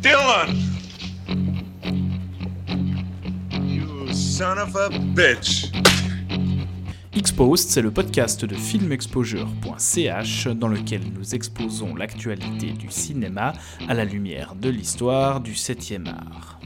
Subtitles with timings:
[0.00, 0.56] Dylan!
[7.14, 13.54] Exposed, c'est le podcast de filmexposure.ch dans lequel nous exposons l'actualité du cinéma
[13.88, 16.60] à la lumière de l'histoire du 7e art.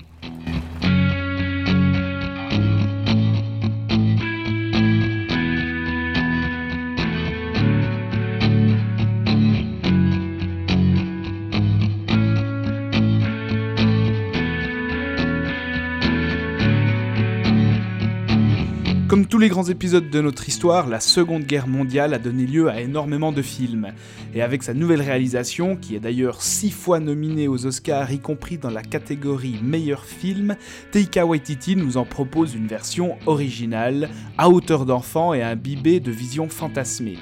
[19.40, 23.32] Les grands épisodes de notre histoire, la Seconde Guerre mondiale a donné lieu à énormément
[23.32, 23.88] de films.
[24.34, 28.58] Et avec sa nouvelle réalisation, qui est d'ailleurs six fois nominée aux Oscars, y compris
[28.58, 30.56] dans la catégorie meilleur film,
[30.92, 36.50] Teika Waititi nous en propose une version originale, à hauteur d'enfant et imbibée de visions
[36.50, 37.18] fantasmées.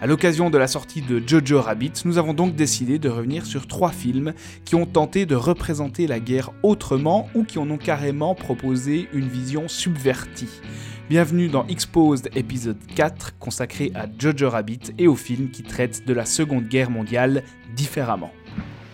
[0.00, 3.66] À l'occasion de la sortie de Jojo Rabbit, nous avons donc décidé de revenir sur
[3.66, 4.32] trois films
[4.64, 9.26] qui ont tenté de représenter la guerre autrement ou qui en ont carrément proposé une
[9.26, 10.60] vision subvertie.
[11.08, 16.12] Bienvenue dans Exposed épisode 4 consacré à Jojo Rabbit et au film qui traite de
[16.12, 18.30] la Seconde Guerre mondiale différemment.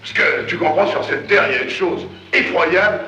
[0.05, 3.01] Ce que tu comprends sur cette terre, il y a une chose effroyable,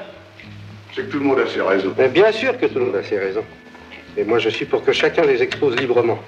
[0.93, 1.95] c'est que tout le monde a ses raisons.
[1.97, 3.45] Mais bien sûr que tout le monde a ses raisons.
[4.17, 6.19] Et moi, je suis pour que chacun les expose librement.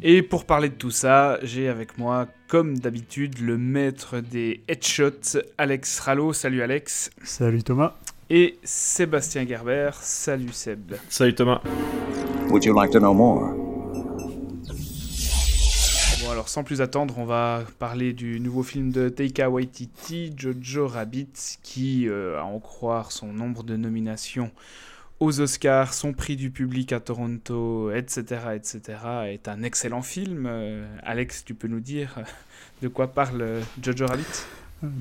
[0.00, 5.40] Et pour parler de tout ça, j'ai avec moi, comme d'habitude, le maître des headshots,
[5.58, 6.32] Alex Rallo.
[6.32, 7.10] Salut Alex.
[7.24, 7.96] Salut Thomas.
[8.28, 9.90] Et Sébastien Gerber.
[10.00, 10.96] Salut Seb.
[11.08, 11.60] Salut Thomas.
[12.50, 13.54] Would you like to know more?
[16.24, 20.88] Bon alors sans plus attendre, on va parler du nouveau film de Taika Waititi, Jojo
[20.88, 24.50] Rabbit, qui, euh, à en croire son nombre de nominations
[25.20, 28.24] aux Oscars, son prix du public à Toronto, etc.,
[28.56, 28.80] etc.,
[29.28, 30.46] est un excellent film.
[30.48, 32.22] Euh, Alex, tu peux nous dire euh,
[32.82, 34.24] de quoi parle Jojo Rabbit?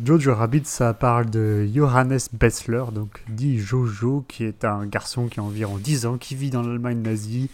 [0.05, 5.39] Jojo Rabbit, ça parle de Johannes Bessler, donc dit Jojo, qui est un garçon qui
[5.39, 7.49] a environ 10 ans, qui vit dans l'Allemagne nazie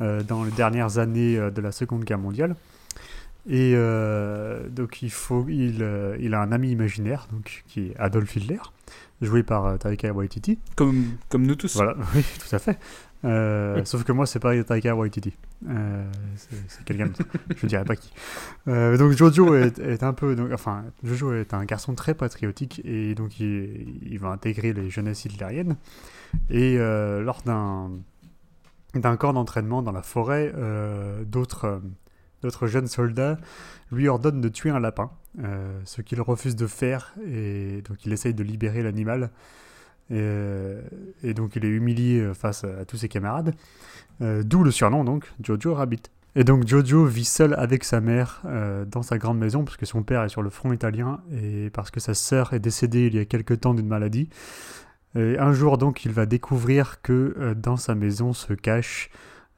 [0.00, 2.56] euh, dans les dernières années euh, de la Seconde Guerre mondiale.
[3.48, 7.96] Et euh, donc il, faut, il, euh, il a un ami imaginaire, donc, qui est
[7.98, 8.58] Adolf Hitler,
[9.20, 10.58] joué par Taika Waititi.
[10.76, 11.76] comme, comme nous tous.
[11.76, 12.78] Voilà, oui, tout à fait.
[13.86, 15.34] Sauf que moi, c'est pas Taika Waititi.
[15.68, 16.04] Euh,
[16.36, 17.24] c'est quelqu'un d'autre.
[17.56, 18.12] Je dirais pas qui.
[18.68, 23.14] Euh, donc Jojo est, un peu, donc, enfin, Jojo est un garçon très patriotique et
[23.14, 25.76] donc il, va intégrer les jeunesses hitlériennes.
[26.50, 27.90] Et euh, lors d'un
[28.94, 30.52] d'un camp d'entraînement dans la forêt,
[31.26, 31.82] d'autres
[32.42, 33.36] d'autres jeunes soldats
[33.92, 35.10] lui ordonnent de tuer un lapin,
[35.84, 39.30] ce qu'il refuse de faire et donc il essaye de libérer l'animal.
[40.10, 43.54] Et, donc il est humilié face à tous ses camarades,
[44.22, 46.02] Euh, d'où le surnom donc Jojo Rabbit.
[46.34, 49.86] Et donc Jojo vit seul avec sa mère euh, dans sa grande maison parce que
[49.86, 53.14] son père est sur le front italien et parce que sa sœur est décédée il
[53.14, 54.28] y a quelque temps d'une maladie.
[55.14, 59.10] Et un jour donc il va découvrir que euh, dans sa maison se cache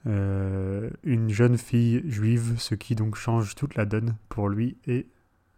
[0.07, 5.07] une jeune fille juive, ce qui donc change toute la donne pour lui et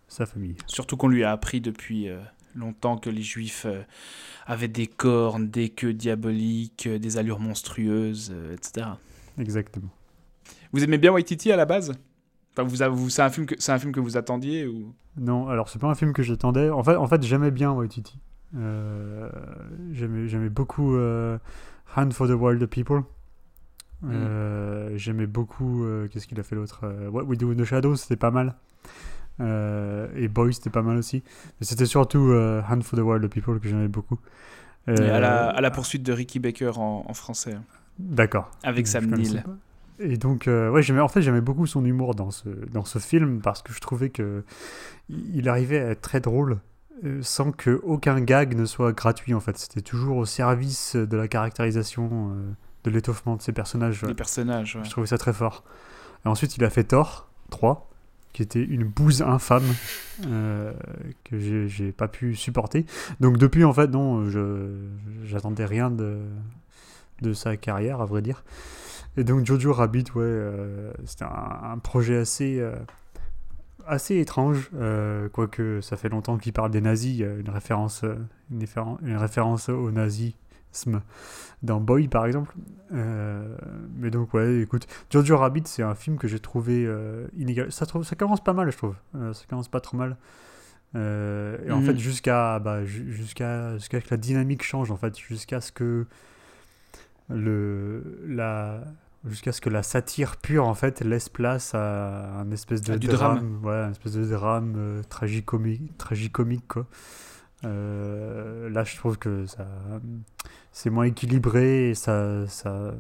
[0.09, 0.56] sa famille.
[0.67, 2.09] Surtout qu'on lui a appris depuis
[2.55, 3.83] longtemps que les juifs euh,
[4.47, 8.87] avaient des cornes, des queues diaboliques, euh, des allures monstrueuses, euh, etc.
[9.38, 9.91] Exactement.
[10.72, 11.93] Vous aimez bien Waititi à la base?
[12.56, 14.94] Enfin, vous, c'est un film que c'est un film que vous attendiez ou?
[15.16, 16.71] Non, alors c'est pas un film que j'attendais.
[16.71, 18.19] En fait, en fait j'aimais bien Waititi.
[18.56, 19.31] Euh,
[19.93, 21.38] j'aimais, j'aimais beaucoup euh,
[21.97, 23.03] Hand for the Wild People.
[24.05, 25.84] Euh, J'aimais beaucoup.
[25.84, 26.81] euh, qu'est-ce qu'il a fait l'autre?
[26.84, 28.56] Euh, What We Do in the Shadows, c'était pas mal.
[29.41, 31.23] Euh, et Boy, c'était pas mal aussi.
[31.61, 34.19] Mais c'était surtout euh, Hand for the Wild People que j'aimais beaucoup.
[34.87, 37.56] Et à, la, Euh, à la poursuite de Ricky Baker en, en français,
[37.99, 38.50] D'accord.
[38.62, 39.45] avec Sam Neill.
[39.99, 43.41] Et donc, euh, ouais, en fait, j'aimais beaucoup son humour dans ce, dans ce film
[43.43, 44.45] parce que je trouvais que
[45.11, 46.59] il arrivait à être très drôle
[47.05, 49.34] euh, sans que aucun gag ne soit gratuit.
[49.34, 52.53] En fait, c'était toujours au service de la caractérisation, euh,
[52.84, 54.03] de l'étoffement de ses personnages.
[54.03, 54.84] Les personnages, ouais.
[54.84, 55.65] Je trouvais ça très fort.
[56.25, 57.90] Et ensuite, il a fait Thor 3,
[58.33, 59.75] qui était une bouse infâme
[60.27, 60.73] euh,
[61.25, 62.87] que j'ai, pas pu supporter.
[63.21, 64.69] Donc depuis, en fait, non, je
[65.25, 66.19] j'attendais rien de
[67.23, 68.44] de sa carrière, à vrai dire.
[69.17, 72.75] Et donc Jojo Rabbit, ouais, euh, c'était un, projet assez euh,
[73.87, 74.71] assez étrange,
[75.33, 78.05] quoique ça fait longtemps qu'il parle des nazis, une référence,
[78.50, 80.37] une, référen- une référence au nazisme
[81.62, 82.55] dans Boy par exemple.
[82.93, 83.56] Euh,
[83.96, 87.70] mais donc ouais, écoute, Jojo Rabbit c'est un film que j'ai trouvé euh, inégal.
[87.72, 90.17] Ça, trouve, ça commence pas mal je trouve, Euh, ça commence pas trop mal.
[90.94, 91.87] Et en Mhm.
[91.87, 96.06] fait jusqu'à bah, ju- jusqu'à jusqu'à que la dynamique change en fait, jusqu'à ce que
[97.28, 98.82] le la
[99.25, 103.06] jusqu'à ce que la satire pure en fait laisse place à un espèce de du
[103.06, 103.61] drame.
[103.62, 106.87] ouais, un espèce de drame tragicomique, tragicomique quoi.
[107.65, 109.67] Euh, là, je trouve que ça,
[110.73, 112.95] c'est moins équilibré, et ça, ça,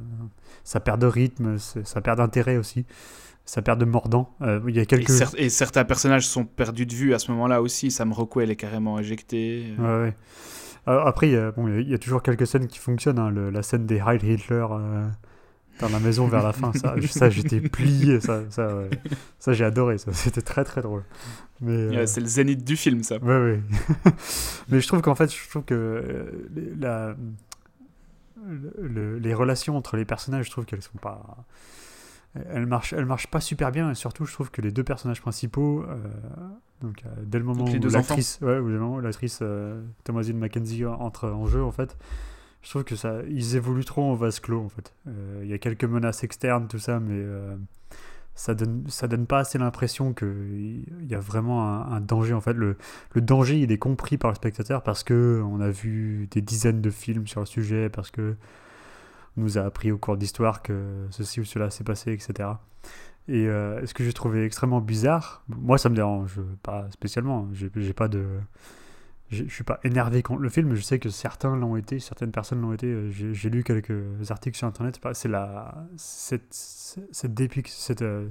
[0.64, 2.84] ça perd de rythme, ça perd d'intérêt aussi,
[3.44, 4.34] ça perd de mordant.
[4.42, 5.10] Euh, il y a quelques...
[5.36, 7.90] et, certains personnages sont perdus de vue à ce moment-là aussi.
[7.90, 9.74] Sam Rockwell est carrément éjecté.
[9.78, 10.14] Ouais, ouais.
[10.86, 13.18] après, il y, a, bon, il y, a toujours quelques scènes qui fonctionnent.
[13.18, 13.30] Hein.
[13.50, 14.66] la scène des Heil Hitler
[15.78, 16.72] dans la maison vers la fin.
[16.72, 18.20] Ça, ça j'étais plié.
[18.20, 18.82] Ça, ça,
[19.38, 19.98] ça j'ai adoré.
[19.98, 20.12] Ça.
[20.12, 21.04] C'était très très drôle.
[21.60, 23.18] Mais, euh, c'est le zénith du film, ça.
[23.18, 23.62] Ouais, ouais.
[24.68, 27.14] Mais je trouve qu'en fait, je trouve que euh, la,
[28.78, 31.44] les relations entre les personnages, je trouve qu'elles sont pas.
[32.34, 33.90] Elles marchent, elles marchent pas super bien.
[33.90, 35.96] Et surtout, je trouve que les deux personnages principaux, euh,
[36.80, 38.60] donc dès le moment où l'actrice, ouais,
[39.02, 39.42] l'actrice
[40.04, 41.96] Thomasine Mackenzie entre en jeu, en fait
[42.62, 44.94] je trouve que ça, ils évoluent trop en vase clos en fait.
[45.08, 47.56] Euh, il y a quelques menaces externes, tout ça, mais euh,
[48.34, 52.52] ça donne, ça donne pas assez l'impression qu'il y a vraiment un, danger en fait.
[52.52, 52.76] Le,
[53.16, 56.90] danger, il est compris par le spectateur parce que on a vu des dizaines de
[56.90, 58.36] films sur le sujet, parce que
[59.36, 62.50] on nous a appris au cours d'histoire que ceci ou cela s'est passé, etc.
[63.28, 67.92] Et euh, ce que j'ai trouvé extrêmement bizarre, moi ça me dérange pas spécialement, j'ai
[67.92, 68.26] pas de
[69.30, 72.60] je suis pas énervé contre le film, je sais que certains l'ont été, certaines personnes
[72.60, 72.88] l'ont été.
[72.88, 75.00] Euh, j'ai lu quelques articles sur internet.
[75.12, 78.28] C'est la cette cette, cette, euh,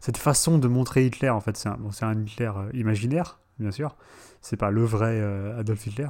[0.00, 1.56] cette façon de montrer Hitler en fait.
[1.56, 3.96] C'est un, bon, un Hitler euh, imaginaire, bien sûr.
[4.40, 5.20] C'est pas le vrai
[5.56, 6.08] Adolf Hitler.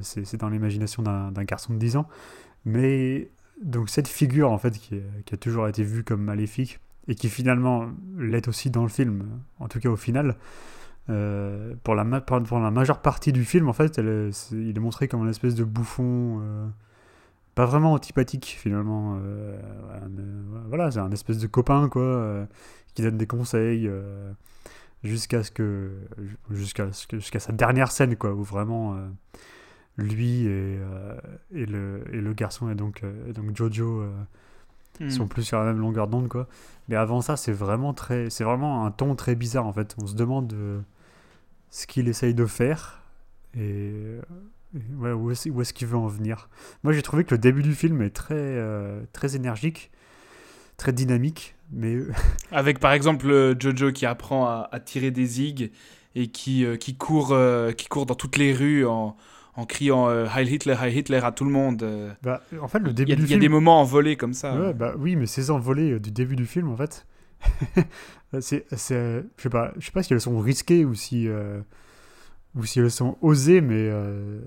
[0.00, 2.08] c'est dans l'imagination d'un garçon de 10 ans.
[2.64, 3.30] Mais
[3.62, 7.28] donc cette figure en fait qui, qui, a toujours été vue comme maléfique et qui
[7.28, 9.28] finalement l'est aussi dans le film,
[9.58, 10.36] en tout cas au final.
[11.08, 15.54] Euh, pour, la majeure partie du film, en fait, il est montré comme une espèce
[15.54, 16.66] de bouffon, euh,
[17.54, 19.18] pas vraiment antipathique finalement.
[19.22, 19.58] Euh,
[20.68, 22.46] voilà, c'est un espèce de copain quoi,
[22.94, 23.90] qui donne des conseils
[25.02, 25.90] jusqu'à ce que
[26.50, 26.92] jusqu'à
[27.40, 28.96] sa dernière scène quoi, où vraiment
[29.96, 30.78] lui et,
[31.52, 33.02] et, le, et garçon et donc,
[33.34, 34.04] donc Jojo
[35.00, 35.10] hmm.
[35.10, 36.46] sont plus sur la même longueur d'onde quoi.
[36.88, 39.96] Mais avant ça, c'est vraiment très, c'est vraiment un ton très bizarre en fait.
[40.02, 40.54] On se demande
[41.70, 43.02] ce qu'il essaye de faire
[43.56, 43.92] et,
[44.98, 46.48] ouais, où est-ce qu'il veut en venir.
[46.82, 49.90] Moi j'ai trouvé que le début du film est très, euh, très énergique,
[50.76, 51.54] très dynamique.
[51.72, 51.96] Mais...
[52.52, 55.70] Avec par exemple Jojo qui apprend à, tirer des zig
[56.14, 59.16] et qui, euh, qui, court, euh, qui court dans toutes les rues en,
[59.60, 61.84] en criant Heil Hitler, Heil Hitler à tout le monde.
[62.22, 64.32] Bah, en fait, le début il y a, du y a des moments envolés comme
[64.32, 64.72] ça.
[64.72, 67.06] bah, oui, mais ces envolés du début du film, en fait,
[68.40, 71.60] c'est, je sais pas, je sais pas si elles sont risquées ou si, euh,
[72.54, 74.40] ou si elles sont osées, mais euh,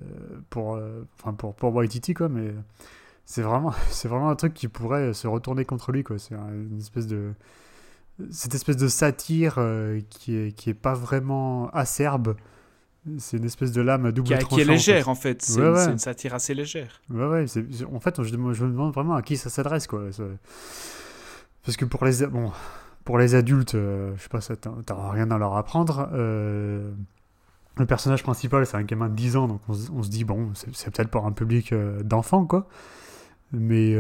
[0.49, 2.53] pour, euh, enfin pour, pour Waititi, quoi, mais
[3.25, 6.17] c'est vraiment, c'est vraiment un truc qui pourrait se retourner contre lui, quoi.
[6.19, 7.33] C'est une espèce de,
[8.31, 9.59] cette espèce de satire
[10.09, 12.35] qui est, qui est pas vraiment acerbe.
[13.17, 14.55] C'est une espèce de lame à double qui, tranchant.
[14.55, 15.41] Qui est légère, en fait.
[15.41, 17.01] C'est, une satire assez légère.
[17.09, 17.45] Ouais, ouais.
[17.93, 20.03] en fait, je, je, me demande vraiment à qui ça s'adresse, quoi.
[21.65, 22.25] Parce que pour les...
[22.27, 22.51] Bon,
[23.03, 24.39] pour les adultes, euh, je sais pas,
[24.85, 26.09] t'as rien à leur apprendre.
[26.13, 26.91] Euh,
[27.77, 30.93] le personnage principal, c'est un gamin de 10 ans, donc on, se dit, bon, c'est
[30.93, 32.67] peut-être pour un public euh, d'enfants, quoi.
[33.51, 33.95] Mais,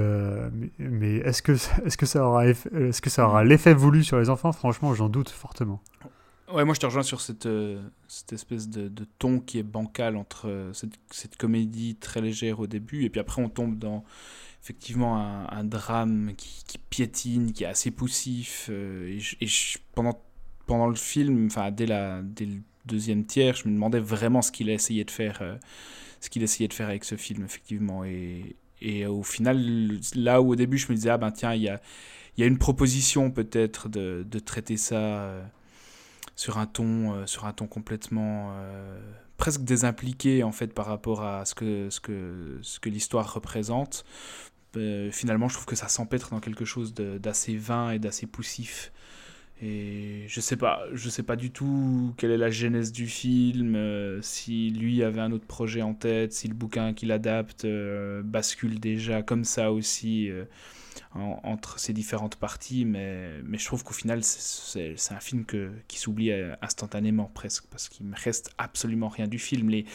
[0.79, 4.31] mais, est-ce que, est que ça aura, est-ce que ça aura l'effet voulu sur les
[4.31, 4.51] enfants?
[4.51, 5.79] Franchement, j'en doute fortement.
[6.51, 7.47] Ouais, moi je te rejoins sur cette,
[8.07, 13.05] cette espèce de, ton qui est bancal entre cette, cette, comédie très légère au début,
[13.05, 14.03] et puis après on tombe dans
[14.63, 15.17] effectivement
[15.49, 18.67] un, drame qui, piétine, qui est assez poussif.
[18.69, 19.47] Euh, et,
[19.93, 20.21] pendant,
[20.65, 24.69] pendant le film, enfin dès, dès le deuxième tiers, je me demandais vraiment ce qu'il
[24.69, 25.57] a essayé de faire, euh,
[26.21, 28.05] ce qu'il essayait de faire avec ce film, effectivement.
[28.05, 31.63] Et, et au final, là où au début je me disais, ah ben tiens, il
[31.63, 31.81] y a,
[32.37, 35.43] y a une proposition peut-être de, de, traiter ça euh,
[36.35, 38.53] sur, un ton, sur un ton complètement
[39.37, 44.05] presque désimpliqué en fait par rapport à ce que, ce que, ce que l'histoire représente.
[44.75, 48.91] Euh, finalement, je trouve que ça s'empêtre dans quelque chose d'assez vain et d'assez poussif.
[49.61, 53.75] Et je sais pas, je sais pas du tout quelle est la genèse du film,
[53.75, 58.23] euh, si lui avait un autre projet en tête, si le bouquin qu'il adapte euh,
[58.23, 60.29] bascule déjà comme ça aussi
[61.15, 65.45] entre ces différentes parties, mais, mais je trouve qu'au final, c'est un film
[65.87, 69.69] qui s'oublie instantanément presque, parce qu'il me reste absolument rien du film.
[69.69, 69.85] Les,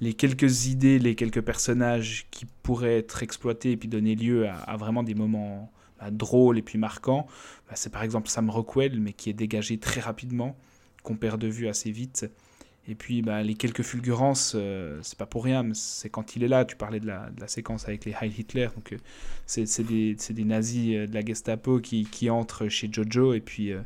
[0.00, 4.76] les quelques idées, les quelques personnages qui pourraient être exploités et puis donner lieu à,
[4.76, 7.26] vraiment des moments bah, drôles et puis marquants,
[7.68, 10.56] bah, c'est par exemple Sam Rockwell, mais qui est dégagé très rapidement,
[11.02, 12.26] qu'on perd de vue assez vite.
[12.88, 16.42] Et puis bah, les quelques fulgurances, euh, c'est pas pour rien, mais c'est quand il
[16.42, 16.64] est là.
[16.64, 18.68] Tu parlais de la, de la séquence avec les Heil Hitler.
[18.74, 18.96] Donc euh,
[19.46, 23.34] c'est des, des nazis euh, de la Gestapo qui, qui entrent chez Jojo.
[23.34, 23.80] Et puis euh,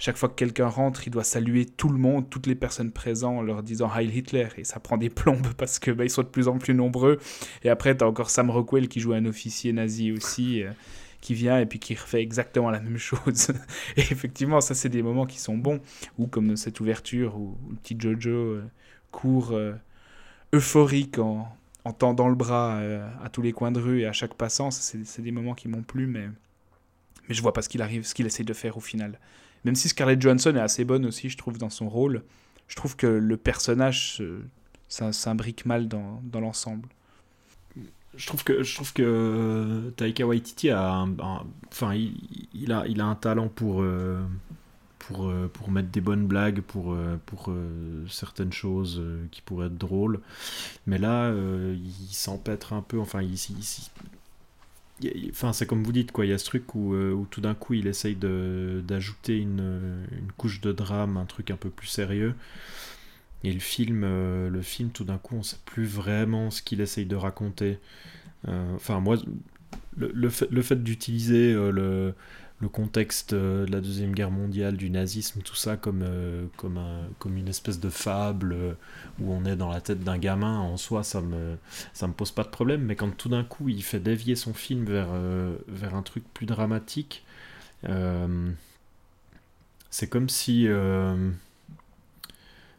[0.00, 3.38] chaque fois que quelqu'un rentre, il doit saluer tout le monde, toutes les personnes présentes,
[3.38, 4.48] en leur disant Heil Hitler.
[4.56, 7.18] Et ça prend des plombes parce que bah, sont de plus en plus nombreux.
[7.62, 10.64] Et après, tu as encore Sam Rockwell qui joue un officier nazi aussi.
[11.22, 13.48] Qui vient et puis qui refait exactement la même chose.
[13.96, 15.80] et effectivement, ça, c'est des moments qui sont bons.
[16.18, 18.64] Ou comme cette ouverture où, le petit Jojo euh,
[19.10, 19.72] court euh,
[20.52, 21.48] euphorique en,
[21.86, 24.70] en tendant le bras euh, à tous les coins de rue et à chaque passant.
[24.70, 26.28] C'est des moments qui m'ont plu, mais,
[27.28, 29.18] mais je vois pas ce qu'il arrive, ce qu'il essaie de faire au final.
[29.64, 32.24] Même si Scarlett Johansson est assez bonne aussi, je trouve, dans son rôle,
[32.66, 34.20] je trouve que le personnage
[34.88, 36.88] s'imbrique mal dans, dans l'ensemble.
[38.16, 41.14] Je trouve que je trouve que euh, Taika Waititi a un,
[41.70, 44.20] enfin il, a il a un talent pour euh,
[44.98, 47.50] pour euh, pour mettre des bonnes blagues pour pour
[48.08, 50.20] certaines choses qui pourraient être drôles.
[50.86, 53.34] Mais là il s'empêtre un peu enfin il,
[55.02, 57.40] il- enfin c'est comme vous dites quoi il y a ce truc où, où tout
[57.40, 61.88] d'un coup il essaye d'ajouter une, une couche de drame un truc un peu plus
[61.88, 62.34] sérieux
[63.44, 66.80] et le film, euh, le film, tout d'un coup, on sait plus vraiment ce qu'il
[66.80, 67.78] essaye de raconter.
[68.48, 69.16] Euh, Enfin, moi,
[69.96, 71.70] le, fait, d'utiliser euh,
[72.60, 76.04] le, contexte de la Deuxième Guerre mondiale, du nazisme, tout ça, comme,
[76.56, 78.56] comme, un- comme une espèce de fable
[79.20, 81.56] où on est dans la tête d'un gamin, en soi, ça me,
[82.02, 82.82] me pose pas de problème.
[82.82, 85.08] Mais quand tout d'un coup, il fait dévier son film vers,
[85.94, 87.24] un truc plus dramatique,
[89.90, 90.66] c'est comme si...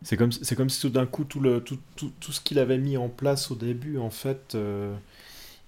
[0.04, 2.60] c'est comme, c'est comme si tout d'un coup, tout, le, tout, tout, tout ce qu'il
[2.60, 4.94] avait mis en place au début, en fait, euh,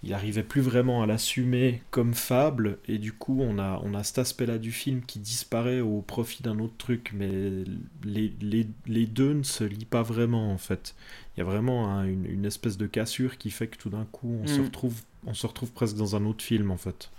[0.03, 4.03] il arrivait plus vraiment à l'assumer comme fable, et du coup, on a, on a
[4.03, 7.29] cet aspect-là du film qui disparaît au profit d'un autre truc, mais
[8.03, 10.93] les, les, les deux ne se lient pas vraiment, en fait.
[11.35, 14.05] Il y a vraiment un- une, une espèce de cassure qui fait que tout d'un
[14.11, 14.65] coup, on, se Mm.
[14.65, 17.09] retrouve, on se retrouve presque dans un autre film, en fait.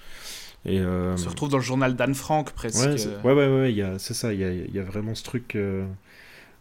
[0.64, 2.84] Et, euh, On se retrouve dans le journal d'Anne Frank presque.
[2.86, 5.86] Ouais, c'est- ouais, ouais, ouais, ça, il y a, y a vraiment ce truc, euh,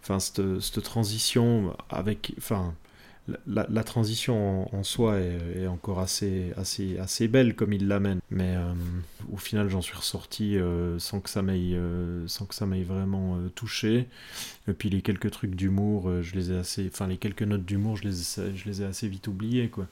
[0.08, 2.76] enfin, cette, transition avec, enfin,
[3.48, 8.72] la- transition en, soi est, encore assez, assez, assez belle comme il l'amène, mais euh,
[9.34, 12.84] au final, j'en suis ressorti euh, sans que ça m'aille, euh, sans que ça m'aille
[12.84, 14.08] vraiment touché.
[14.68, 17.98] Et puis les quelques trucs d'humour, je les ai assez, enfin, les quelques notes d'humour,
[17.98, 19.88] je les, ai- je les ai assez vite oubliées, quoi.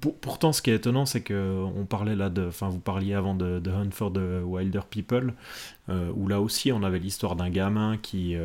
[0.00, 3.14] Pour- pourtant, ce qui est étonnant, c'est que on parlait là de, enfin, vous parliez
[3.14, 5.32] avant de, de Hunt for the Wilder People,
[5.88, 8.36] où là aussi, on avait l'histoire d'un gamin qui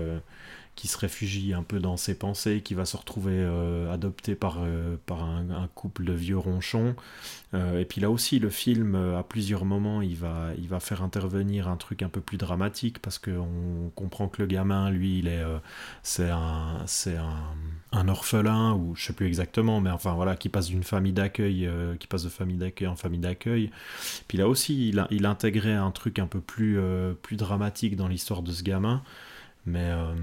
[0.75, 4.58] qui se réfugie un peu dans ses pensées, qui va se retrouver euh, adopté par,
[4.60, 6.96] euh, par un, couple de vieux ronchons.
[7.53, 11.03] Euh, et puis là aussi, le film, à plusieurs moments, il va, il va faire
[11.03, 15.27] intervenir un truc un peu plus dramatique, parce qu'on comprend que le gamin, lui, il
[15.27, 15.44] est,
[16.01, 16.86] c'est un,
[17.92, 21.70] un, orphelin, ou je sais plus exactement, mais enfin voilà, qui passe d'une famille d'accueil,
[22.00, 23.70] qui passe de famille d'accueil en famille d'accueil.
[24.27, 26.80] Puis là aussi, il, intégrait un truc un peu plus,
[27.22, 29.03] plus dramatique dans l'histoire de ce gamin.
[29.65, 30.13] Mais euh,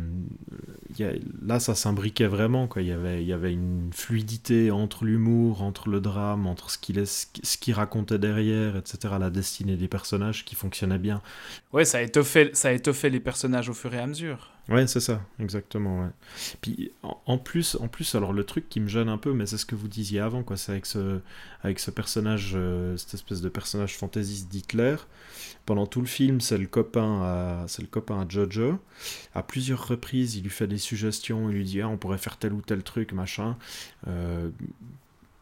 [1.00, 2.66] a- là, ça s'imbriquait vraiment.
[2.68, 2.82] Quoi.
[2.82, 6.78] Il, y avait, il y avait une fluidité entre l'humour, entre le drame, entre ce
[6.78, 9.14] qu'il ce racontait derrière, etc.
[9.18, 11.22] La destinée des personnages qui fonctionnait bien.
[11.72, 14.50] Ouais, ça étoffait, ça étoffait les personnages au fur et à mesure.
[14.70, 16.08] Ouais, c'est ça, exactement.
[16.60, 19.58] Puis en, plus, en plus, alors le truc qui me gêne un peu, mais c'est
[19.58, 20.56] ce que vous disiez avant, quoi.
[20.56, 21.18] C'est avec ce,
[21.64, 24.94] avec ce personnage, euh, cette espèce de personnage fantaisiste d'Hitler.
[25.66, 28.78] Pendant tout le film, c'est le copain, c'est le copain Jojo.
[29.34, 32.36] À plusieurs reprises, il lui fait des suggestions, il lui dit ah, on pourrait faire
[32.36, 33.56] tel ou tel truc, machin.
[34.06, 34.50] Euh,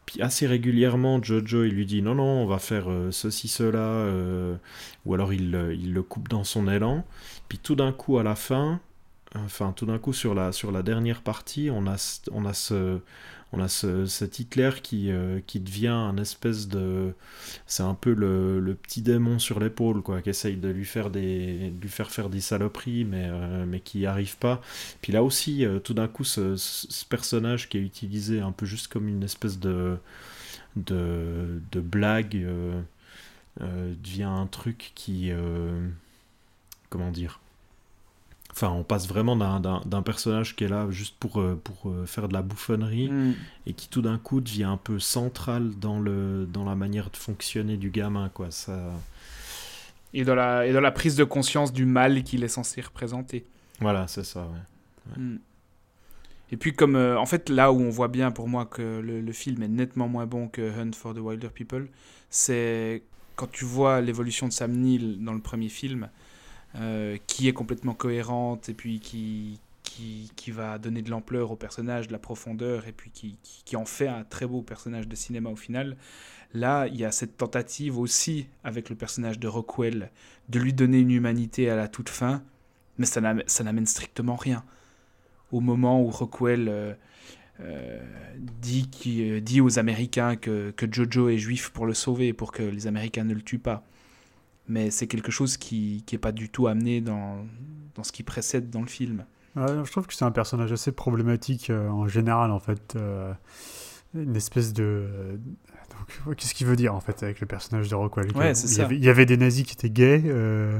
[0.06, 4.11] puis assez régulièrement, Jojo, il lui dit non, non, on va faire euh, ceci, cela,
[5.04, 7.04] ou alors il, il le coupe dans son élan.
[7.49, 8.80] Puis tout d'un coup, à la fin,
[9.35, 11.97] enfin tout d'un coup sur la, sur la dernière partie, on a,
[12.32, 12.99] on a, ce,
[13.52, 17.12] on a ce, cet Hitler qui, euh, qui devient un espèce de...
[17.66, 21.11] C'est un peu le, le petit démon sur l'épaule, quoi, qui essaye de lui faire,
[21.11, 24.61] des, de lui faire faire des saloperies, mais, euh, mais qui n'y arrive pas.
[25.02, 28.66] Puis là aussi, euh, tout d'un coup, ce, ce- personnage qui est utilisé un peu
[28.66, 29.97] juste comme une espèce de,
[30.76, 32.47] de, de blague
[33.61, 35.30] devient un truc qui...
[36.88, 37.40] comment dire
[38.52, 42.28] Enfin, on passe vraiment d'un- personnage qui est là juste pour, euh, pour euh, faire
[42.28, 43.35] de la bouffonnerie Mm.
[43.67, 47.17] et qui tout d'un coup devient un peu central dans, le, dans la manière de
[47.17, 48.50] fonctionner du gamin, quoi.
[48.50, 48.90] Ça...
[50.14, 53.45] Et, dans la, et dans la prise de conscience du mal qu'il est censé représenter.
[53.81, 55.23] Voilà, c'est ça, ouais.
[55.23, 55.38] Mm.
[56.50, 59.21] Et puis comme euh, en fait là où on voit bien pour moi que le,
[59.21, 61.88] le film est nettement moins bon que Hunt for the Wilder People,
[62.31, 63.02] c'est
[63.37, 66.09] quand tu vois l'évolution de Sam Neill dans le premier film,
[66.76, 71.56] euh, qui est complètement cohérente et puis qui, qui, qui va donner de l'ampleur au
[71.56, 75.16] personnage, de la profondeur, et puis qui, qui, en fait un très beau personnage de
[75.16, 75.96] cinéma au final.
[76.54, 80.10] Là, il y a cette tentative aussi avec le personnage de Rockwell
[80.48, 82.42] de lui donner une humanité à la toute fin,
[82.96, 84.64] mais ça n'am- ça n'amène strictement rien.
[85.52, 86.94] Au moment où Rockwell euh,
[87.60, 88.00] euh,
[88.60, 92.62] dit, qui, dit aux Américains que, que Jojo est juif pour le sauver, pour que
[92.62, 93.82] les Américains ne le tuent pas.
[94.68, 97.38] Mais c'est quelque chose qui n'est pas du tout amené dans,
[97.94, 99.25] dans ce qui précède dans le film.
[99.56, 102.94] Ouais, je trouve que c'est un personnage assez problématique euh, en général, en fait.
[102.96, 103.32] euh,
[104.14, 104.82] une espèce de.
[104.84, 105.37] euh,
[106.26, 108.26] donc, Qu'est-ce qu'il veut dire, en fait, avec le personnage de Rockwell?
[108.37, 110.22] Ouais, Il y avait- Il y avait des nazis qui étaient gays.
[110.26, 110.78] euh,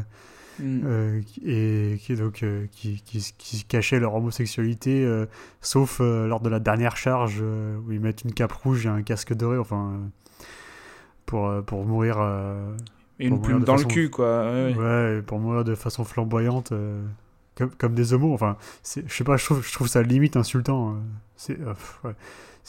[0.61, 1.21] Mm.
[1.47, 5.09] et qui donc qui, qui, qui cachaient leur homosexualité
[5.61, 9.35] sauf lors de la dernière charge où ils mettent une cape rouge et un casque
[9.35, 10.01] doré enfin
[11.27, 12.17] pour pour mourir
[13.21, 14.45] Et une plume dans façon- le cul, quoi.
[14.53, 17.05] ouais, pour mourir de façon flamboyante euh,
[17.57, 20.91] comme, comme des homos enfin je sais pas je trouve je trouve ça limite insultant
[20.91, 20.95] euh.
[21.37, 22.15] c'est euh, ouais.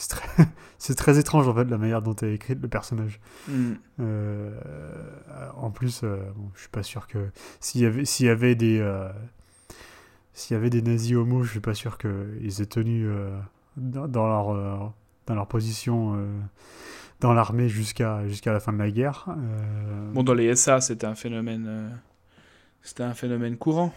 [0.09, 3.73] très très étrange en fait la manière dont est écrit le personnage Mm.
[3.99, 4.59] euh,
[5.55, 7.29] en plus, bon, je suis pas sûr que
[7.59, 8.83] s'il y avait s'il y avait des
[10.33, 13.07] s'il y avait des nazis homos, je suis pas sûr qu'ils aient tenu
[13.77, 14.93] dans, dans leur
[15.27, 16.17] dans leur position
[17.19, 19.25] dans l'armée jusqu'à jusqu'à la fin de la guerre.
[19.29, 21.89] Euh, Bon, dans les SA, c'était un phénomène, euh,
[22.81, 23.93] c'était un phénomène courant,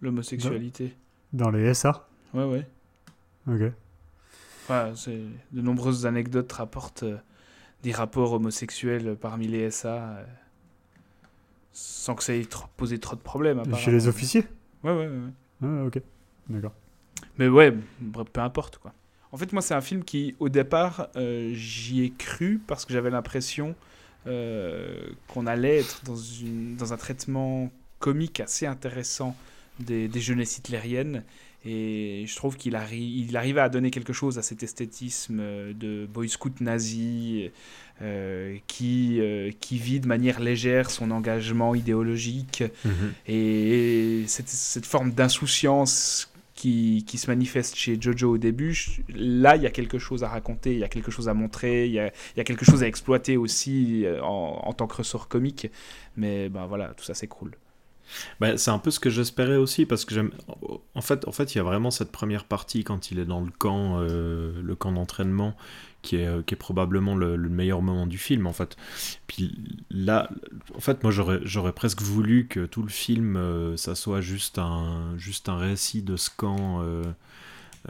[0.00, 0.94] l'homosexualité.
[1.32, 2.08] dans les SA.
[2.34, 2.66] Ouais, ouais.
[3.48, 3.72] Ok.
[4.96, 5.20] C'est
[5.52, 7.18] de nombreuses anecdotes rapportent euh,
[7.82, 10.24] des rapports homosexuels parmi les SA,
[11.72, 13.62] sans que ça ait trop- posé trop de problèmes.
[13.76, 14.44] Chez les officiers?
[14.82, 15.30] Ouais, ouais, ouais.
[15.62, 16.00] Ah, ok.
[16.48, 16.72] D'accord.
[17.38, 17.72] Mais ouais,
[18.32, 18.92] peu importe quoi.
[19.36, 22.94] En fait, moi, c'est un film qui, au départ, euh, j'y ai cru parce que
[22.94, 23.74] j'avais l'impression
[24.26, 29.36] euh, qu'on allait être dans, une, dans un traitement comique assez intéressant
[29.78, 31.22] des, des jeunesses hitlériennes.
[31.66, 35.74] Et je trouve qu'il arri il arrivait à donner quelque chose à cet esthétisme euh,
[35.74, 37.50] de boy scout nazi
[38.00, 42.64] euh, qui, euh, qui vit de manière légère son engagement idéologique
[43.26, 48.76] et cette, cette forme d'insouciance qui, se manifeste chez Jojo au début,
[49.08, 51.86] là, il y a quelque chose à raconter, il y a quelque chose à montrer,
[51.86, 52.10] il y a,
[52.44, 55.70] quelque chose à exploiter aussi euh, en, en tant que ressort comique.
[56.16, 57.52] Mais ben voilà, tout ça s'écroule.
[58.40, 60.30] Bah, c'est un peu ce que j'espérais aussi parce que.
[60.94, 63.40] En fait, en fait, il y a vraiment cette première partie quand il est dans
[63.40, 65.56] le camp, euh, le camp d'entraînement,
[66.02, 68.46] qui est, euh, qui est probablement le, le meilleur moment du film.
[68.46, 68.76] En fait,
[69.26, 69.58] puis
[69.90, 70.30] là,
[70.74, 74.58] en fait, moi, j'aurais, j'aurais presque voulu que tout le film, euh, ça soit juste
[74.58, 76.82] un, juste un récit de ce camp.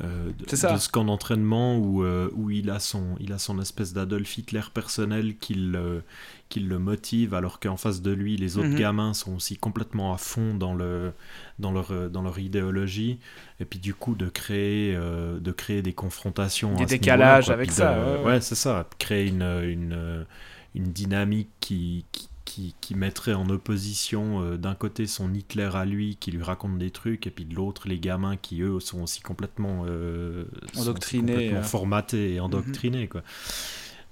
[0.00, 0.72] Euh, de, C'est ça.
[0.74, 4.36] de ce camp d'entraînement où, euh, où il, a son, il a son espèce d'Adolf
[4.38, 6.02] Hitler personnel qui le,
[6.48, 8.78] qui le motive alors qu'en face de lui les autres Mhm.
[8.78, 11.12] gamins sont aussi complètement à fond dans, le,
[11.58, 13.18] dans, leur, euh, dans leur idéologie
[13.60, 17.94] et puis du coup de créer, euh, de créer des confrontations Des décalages avec ça,
[17.94, 20.26] de- ouais, c'est ça créer une, une,
[20.74, 25.84] une dynamique qui, qui, qui, qui mettrait en opposition euh, d'un côté son Hitler à
[25.84, 29.02] lui qui lui raconte des trucs et puis de l'autre les gamins qui eux sont
[29.02, 31.62] aussi complètement euh, sont Endoctrinés, complètement euh.
[31.62, 33.22] formatés et endoctrinés quoi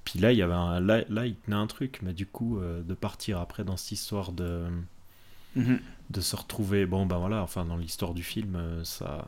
[0.05, 2.59] puis là il y avait un, là, là il tenait un truc mais du coup
[2.59, 4.65] euh, de partir après dans cette histoire de
[5.57, 5.79] Mhm.
[6.11, 9.25] de se retrouver bon ben voilà enfin dans l'histoire du film ça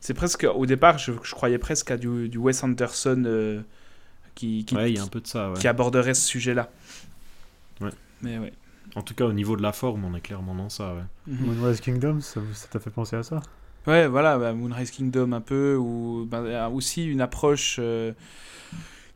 [0.00, 3.60] C'est presque, au départ, je, je croyais presque à du, du Wes Anderson euh,
[4.36, 5.58] qui, qui, ouais il y a un peu de ça ouais.
[5.58, 6.70] qui aborderait ce sujet-là.
[7.80, 7.90] Ouais.
[8.22, 8.52] Mais ouais.
[8.94, 11.02] en tout cas au niveau de la forme on est clairement dans ça ouais.
[11.26, 11.54] Mhm.
[11.54, 13.40] Moonrise Kingdom, ça t'a fait penser à ça?
[13.86, 18.12] Ouais, voilà, bah, Moonrise Kingdom un peu, ou bah, aussi une approche euh,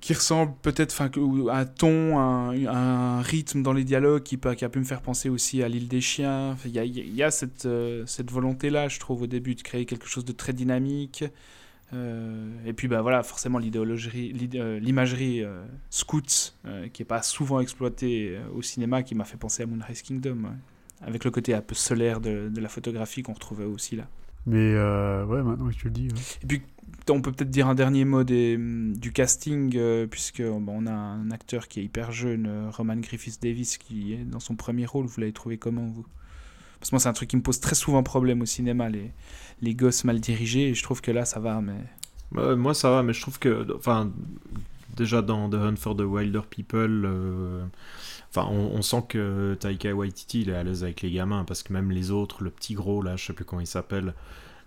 [0.00, 4.64] qui ressemble peut-être ou un ton, un, un rythme dans les dialogues qui, peut, qui
[4.64, 6.56] a pu me faire penser aussi à l'île des chiens.
[6.64, 9.62] Il y a, il y a cette, euh, cette volonté-là, je trouve, au début, de
[9.62, 11.24] créer quelque chose de très dynamique.
[11.92, 16.20] Euh, et puis bah voilà forcément l'idéologie l'idé- euh, l'imagerie euh, scouts
[16.64, 20.36] euh, qui est pas souvent exploitée au cinéma qui m'a fait penser à Moonrise Kingdom
[20.44, 21.06] ouais.
[21.06, 24.08] avec le côté un peu solaire de, de la photographie qu'on retrouvait aussi là
[24.46, 26.08] Mais euh, ouais, maintenant que tu le dis.
[26.08, 26.20] ouais.
[26.42, 26.62] et puis,
[27.08, 30.92] on peut peut-être dire un dernier mot des, du casting, euh, puisque bon, on a
[30.92, 35.06] un acteur qui est hyper jeune, Roman Griffiths Davis, qui est dans son premier rôle.
[35.06, 36.04] Vous l'avez trouvé comment, vous?
[36.80, 39.12] Parce que moi, c'est un truc qui me pose très souvent problème au cinéma, les,
[39.62, 41.74] les gosses mal dirigés, et je trouve que là, ça va, mais...
[42.32, 44.10] Ouais, moi ça va, mais je trouve que, enfin,
[44.96, 47.64] déjà dans The Hunt for the Wilder People, euh,
[48.30, 51.62] enfin, on, on sent que Taika Waititi il est à l'aise avec les gamins parce
[51.62, 54.14] que même les autres, le petit gros là, je sais plus comment il s'appelle,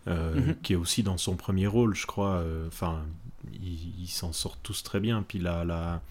[0.08, 0.56] euh, Mhm.
[0.64, 3.02] qui est aussi dans son premier rôle, je crois, euh, enfin,
[3.54, 5.22] ils s'en sortent tous très bien.
[5.28, 6.02] Puis la, la,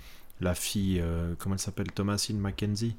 [0.40, 1.02] la fille,
[1.38, 2.94] comment elle s'appelle, Thomasine Mackenzie?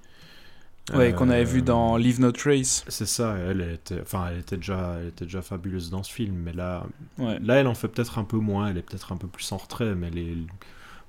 [0.94, 2.84] Ouais, qu'on avait Euh, vu dans Leave No Trace.
[2.88, 6.36] C'est ça, elle était, enfin, elle était déjà, elle était déjà fabuleuse dans ce film,
[6.36, 6.84] mais là,
[7.20, 7.38] Ouais.
[7.40, 9.58] là, elle en fait peut-être un peu moins, elle est peut-être un peu plus en
[9.58, 10.36] retrait, mais les,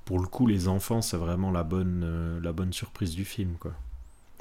[0.04, 3.54] pour le coup, les enfants, c'est vraiment la bonne, euh, la bonne surprise du film,
[3.59, 3.72] quoi.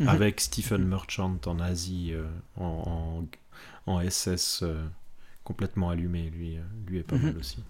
[0.02, 0.10] Mhm.
[0.10, 2.26] Avec Stephen Merchant en Asie, euh,
[2.58, 3.24] en,
[3.88, 4.82] en, en SS, euh,
[5.46, 7.22] complètement allumé, lui, euh, lui est pas Mhm.
[7.24, 7.64] mal aussi.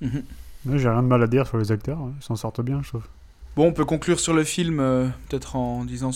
[0.00, 0.22] Mhm.
[0.66, 2.12] Ouais, J'ai rien de mal à dire sur les acteurs, hein.
[2.20, 3.06] ils s'en sortent bien, je trouve.
[3.54, 6.10] Bon, on peut conclure sur le film, euh, peut-être en disant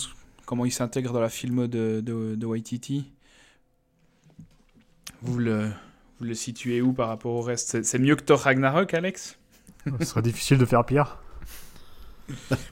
[0.46, 3.12] comment il s'intègre dans la film de, de, de Waititi.
[5.22, 5.68] Vous le,
[6.18, 7.82] vous le situez où par rapport au reste?
[7.84, 9.38] C'est- mieux que Thor Ragnarok, Alex?
[10.00, 11.18] Ce serait difficile de faire pire.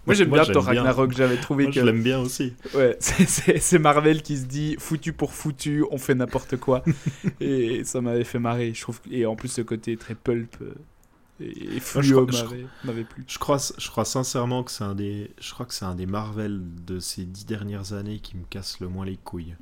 [0.04, 0.64] Moi j'aime bien Thor.
[0.64, 2.54] Ragnarok, j'avais trouvé Moi, que je l'aime bien aussi.
[2.74, 6.82] ouais, c'est- c'est c'est Marvel qui se dit foutu pour foutu, on fait n'importe quoi.
[7.40, 9.00] et ça m'avait fait marrer, je trouve.
[9.10, 10.74] Et en plus ce côté très pulp euh,
[11.40, 13.24] et, et fluo je m'avait- m'avait plu.
[13.26, 16.06] Je crois, je crois sincèrement que c'est un des, je crois que c'est un des
[16.06, 19.54] Marvel de ces dix dernières années qui me casse le moins les couilles.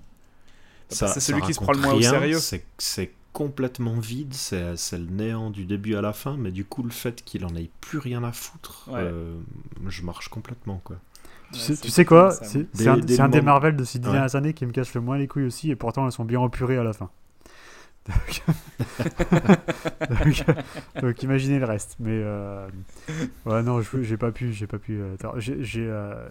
[1.00, 2.38] Bah, c'est celui qui se prend le moins au sérieux.
[2.78, 6.90] C'est, complètement vide, c'est, le néant du début à la fin, mais du coup le
[6.90, 9.00] fait qu'il en ait plus rien à foutre, Ouais.
[9.00, 9.38] euh,
[9.88, 10.96] je marche complètement quoi.
[11.50, 12.32] Tu, Ouais, sais, c'est tu sais quoi.
[12.32, 14.12] C'est un, un des moment- Marvel de ces dix Ouais.
[14.12, 16.40] dernières années qui me casse le moins les couilles aussi, et pourtant elles sont bien
[16.40, 17.08] empurées à la fin.
[18.08, 18.42] Donc,
[20.10, 20.44] donc,
[21.02, 21.96] donc imaginez le reste.
[22.00, 22.66] Mais euh,
[23.46, 25.00] ouais, non, j'ai pas pu, j'ai pas pu.
[25.00, 26.26] euh, j'ai euh,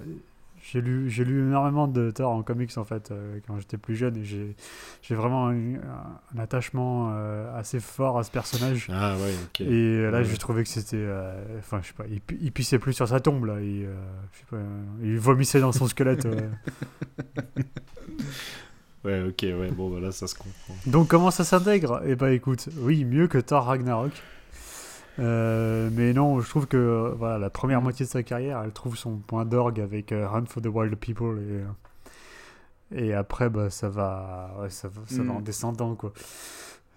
[0.75, 4.17] lu, j'ai lu énormément de Thor en comics en fait euh, quand j'étais plus jeune
[4.17, 4.55] et j'ai,
[5.15, 8.88] vraiment un, un- attachement euh, assez fort à ce personnage.
[8.91, 9.62] Ah ouais, ok.
[9.62, 10.25] Et là, Ouais.
[10.25, 11.07] j'ai trouvé que c'était.
[11.60, 13.62] Enfin, je sais pas, il, il pissait plus sur sa tombe, là.
[13.62, 13.88] Il,
[14.34, 14.57] je sais pas,
[15.01, 16.27] il vomissait dans son squelette.
[19.03, 20.75] Ouais, ok, ouais, bon, voilà, ça se comprend.
[20.85, 22.01] Donc, comment ça s'intègre?
[22.05, 24.11] Eh ben, écoute, oui, mieux que Thor Ragnarok.
[25.19, 28.95] Euh, mais non, je trouve que voilà, la première moitié de sa carrière, elle trouve
[28.97, 31.37] son point d'orgue avec euh, Hunt for the Wild People.
[31.39, 35.37] Et, euh, et après, bah, ça va, ouais, ça, va, ça va Mm.
[35.37, 36.13] en descendant, quoi.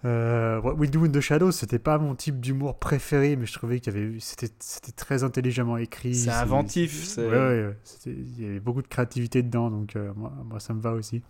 [0.05, 3.53] Euh, What We Do in the Shadows, c'était pas mon type d'humour préféré, mais je
[3.53, 6.13] trouvais qu'il y avait, c'était, c'était très intelligemment écrit.
[6.13, 7.77] C'est inventif, c'est- Ouais, ouais, ouais.
[7.83, 10.91] C'était- il y avait beaucoup de créativité dedans, donc euh, moi, moi, ça me va
[10.91, 11.23] aussi.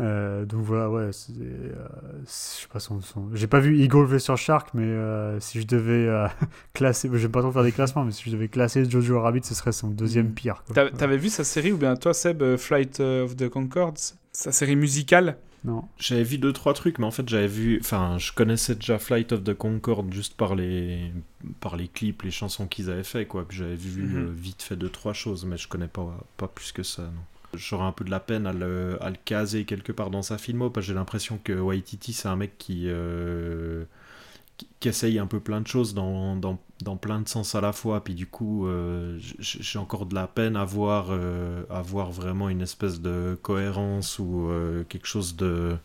[0.00, 1.74] Euh, donc voilà, ouais, c'est, euh,
[2.20, 5.66] je sais pas son, son- J'ai pas vu Eagle vs Shark, mais euh, si je
[5.66, 6.28] devais euh,
[6.72, 9.54] classer, j'aime pas trop faire des classements, mais si je devais classer Jojo Rabbit, ce
[9.54, 10.34] serait son deuxième Mm.
[10.34, 10.62] pire.
[10.72, 15.36] T'avais vu sa série ou bien toi Seb, Flight of the Concords Sa série musicale?
[15.64, 15.82] Non.
[15.98, 19.32] J'avais vu deux trois trucs, mais en fait j'avais vu, enfin je connaissais déjà Flight
[19.32, 21.12] of the Concorde juste par les
[21.58, 23.44] par les clips, les chansons qu'ils avaient fait quoi.
[23.46, 24.30] Puis j'avais vu Mhm.
[24.32, 27.02] vite fait deux trois choses, mais je connais pas pas plus que ça.
[27.02, 27.10] Non.
[27.54, 30.36] J'aurais un peu de la peine à le, à le caser quelque part dans sa
[30.38, 33.84] filmo parce que j'ai l'impression que Waititi c'est un mec qui, euh,
[34.58, 37.60] qui qui essaye un peu plein de choses dans, dans, dans plein de sens à
[37.60, 38.04] la fois.
[38.04, 42.48] Puis du coup, euh, j'ai encore de la peine à voir, euh, à voir vraiment
[42.48, 44.50] une espèce de cohérence ou
[44.88, 45.76] quelque chose de.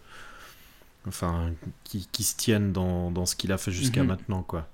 [1.07, 1.51] Enfin,
[1.83, 4.07] qui, qui se tienne dans, dans ce qu'il a fait jusqu'à Mhm.
[4.07, 4.67] maintenant, quoi.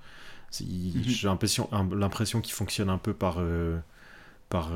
[0.61, 1.03] Mhm.
[1.05, 3.39] J'ai l'impression, qu'il fonctionne un peu par,
[4.49, 4.71] par,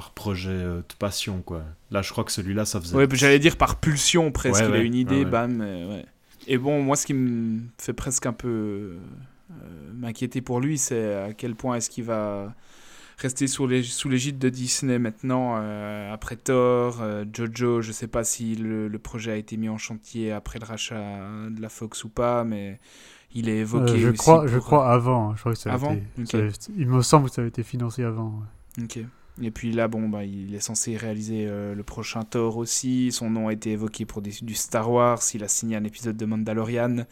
[0.00, 1.62] par projet euh, de passion, quoi.
[1.90, 2.96] Là, je crois que celui-là, ça faisait.
[2.96, 4.60] Ouais, j'allais dire par pulsion presque.
[4.62, 5.30] Ouais, il a ouais, une idée, ouais, ouais.
[5.30, 5.60] bam.
[5.60, 6.06] euh, ouais.
[6.46, 9.54] Et bon, moi, ce qui me fait presque un peu euh,
[9.94, 12.54] m'inquiéter pour lui, c'est à quel point est-ce qu'il va
[13.18, 17.82] rester sous l'ég- sous l'égide de Disney maintenant, euh, après Thor, euh, Jojo.
[17.82, 20.96] Je sais pas si le, le projet a été mis en chantier après le rachat
[21.50, 22.80] de la Fox ou pas, mais
[23.34, 23.92] il est évoqué.
[23.92, 25.30] Euh, je aussi crois, je crois avant.
[25.30, 25.34] hein.
[25.36, 26.26] Je crois que ça a Avant été- Ok.
[26.26, 28.42] ça a- il me semble que ça a été financé avant.
[28.78, 28.84] ouais.
[28.84, 29.00] Ok.
[29.42, 33.10] Et puis là, bon, bah, il est censé réaliser euh, le prochain Thor aussi.
[33.12, 35.20] Son nom a été évoqué pour du Star Wars.
[35.34, 37.06] Il a signé un épisode de Mandalorian.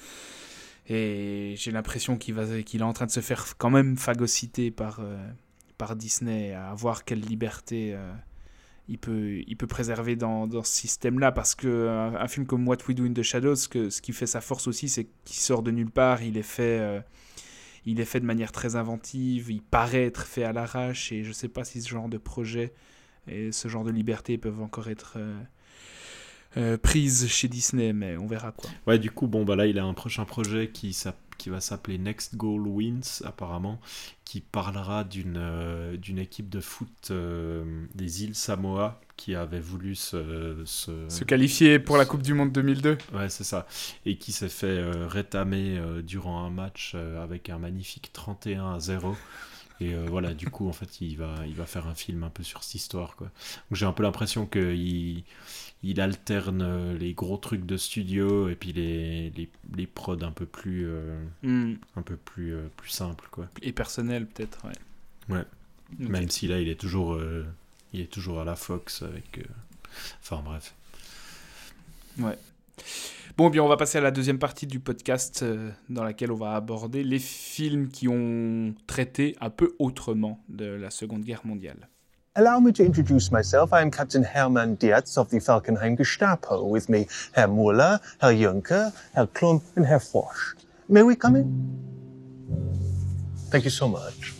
[0.88, 5.94] Et j'ai l'impression qu'il est en train de se faire quand même phagocyter par, euh,
[5.94, 8.10] Disney, à voir quelle liberté euh,
[8.88, 11.30] il, peut, préserver dans, ce système-là.
[11.30, 14.12] Parce que euh, un, un film comme What We Do in the Shadows, ce qui
[14.12, 16.22] fait sa force aussi, c'est qu'il sort de nulle part.
[16.22, 17.02] Il est fait.
[17.88, 21.33] Il est fait de manière très inventive, il paraît être fait à l'arrache, et je
[21.33, 22.72] sais pas si ce genre de projet
[23.27, 25.40] et ce genre de liberté peuvent encore être euh,
[26.57, 28.70] euh, prises chez Disney, mais on verra quoi.
[28.87, 30.96] Ouais, du coup, bon, bah là, il a un prochain projet qui,
[31.38, 33.81] qui va s'appeler Next Goal Wins, apparemment,
[34.28, 37.64] qui parlera d'une euh, d'une équipe de foot euh,
[37.94, 40.62] des îles Samoa qui avait voulu se.
[40.66, 43.66] se- Se qualifier pour la Coupe du Monde 2002 Ouais, c'est ça.
[44.04, 49.16] Et qui s'est fait euh, rétamer durant un match avec un magnifique 31 à 0.
[49.80, 52.42] Et voilà, du coup, en fait, il va, il va faire un film un peu
[52.42, 53.28] sur cette histoire, quoi.
[53.28, 55.22] Donc j'ai un peu l'impression qu'il
[55.82, 60.32] il alterne euh, les gros trucs de studio et puis les, les, les prods un
[60.32, 61.74] peu plus, euh, Hmm.
[61.96, 63.48] un peu plus, euh, plus simples, quoi.
[63.62, 65.34] Et personnel peut-être, ouais.
[65.36, 65.44] Ouais.
[65.98, 67.46] Même si là, il est toujours euh,
[67.92, 69.40] il est toujours à la Fox avec.
[70.20, 70.74] Enfin bref.
[72.18, 72.36] Ouais.
[73.36, 76.36] Bon, bien, on va passer à la deuxième partie du podcast euh, dans laquelle on
[76.36, 81.88] va aborder les films qui ont traité un peu autrement de la Seconde Guerre mondiale.
[82.38, 83.72] Allow me to introduce myself.
[83.72, 86.62] I am Captain Hermann Dietz of the Falkenheim Gestapo.
[86.62, 90.55] With me, Herr Muller, Herr Juncker, Herr Klum, and Herr Forsch.
[90.88, 91.48] May we come in?
[93.51, 94.35] Thank you so much.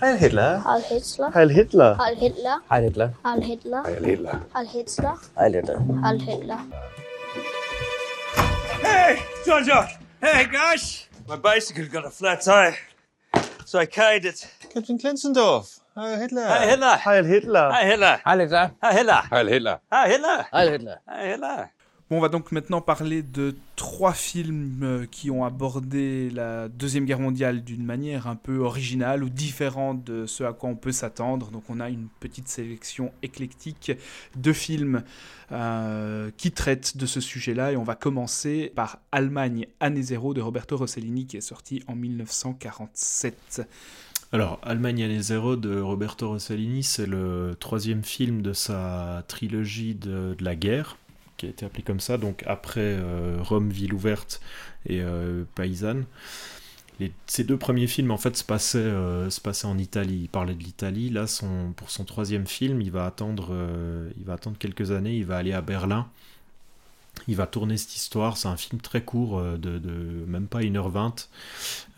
[0.00, 0.62] Heil Hitler.
[0.64, 1.30] Heil Hitler.
[1.30, 1.94] Heil Hitler.
[1.98, 2.62] Heil Hitler.
[2.70, 3.14] Heil Hitler.
[3.22, 3.82] Heil Hitler.
[3.84, 4.42] Heil Hitler.
[4.54, 5.18] Heil Hitler.
[5.36, 5.78] Heil Hitler.
[6.00, 6.60] Heil Hitler.
[8.80, 9.86] Hey, John John.
[10.22, 11.08] Hey, gosh.
[11.28, 12.78] My bicycle got a flat tire.
[13.66, 14.50] So I carried it.
[14.72, 15.77] Captain Klenzendorf.
[15.98, 16.42] Heil Hitler.
[16.42, 16.96] Heil Hitler.
[17.04, 18.16] Heil Hitler.
[18.24, 18.66] Heil Hitler.
[18.82, 19.20] Heil Hitler.
[19.32, 19.76] Heil Hitler.
[19.90, 20.94] Heil Hitler.
[21.08, 21.64] Heil Hitler.
[22.08, 27.04] Bon, on va donc maintenant parler de trois films euh, qui ont abordé la Deuxième
[27.04, 30.92] Guerre mondiale d'une manière un peu originale ou différente de ce à quoi on peut
[30.92, 31.50] s'attendre.
[31.50, 33.92] Donc on a une petite sélection éclectique
[34.36, 35.02] de films
[35.52, 40.40] euh, qui traitent de ce sujet-là et on va commencer par Allemagne, année zéro de
[40.40, 43.68] Roberto Rossellini qui est sorti en 1947.
[44.32, 50.36] Alors, Allemagne année zéro de Roberto Rossellini, c'est le troisième film de sa trilogie de,
[50.40, 50.96] la guerre,
[51.38, 54.40] qui a été appelé comme ça, donc après euh, Rome, ville ouverte
[54.86, 56.04] et euh, Paysanne.
[57.00, 60.22] Les- ces deux premiers films, en fait, se passaient, euh, se passaient en Italie.
[60.24, 61.10] Il parlait de l'Italie.
[61.10, 61.26] Là,
[61.76, 65.16] pour son troisième film, il va, attendre, euh, il va attendre quelques années.
[65.16, 66.08] Il va aller à Berlin.
[67.28, 68.36] Il va tourner cette histoire.
[68.36, 69.78] C'est un film très court, euh, de,
[70.26, 71.28] même pas 1h20,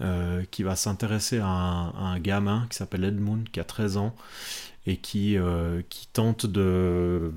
[0.00, 4.14] euh, qui va s'intéresser à, un- gamin qui s'appelle Edmund, qui a 13 ans,
[4.86, 7.32] et qui, euh, tente de,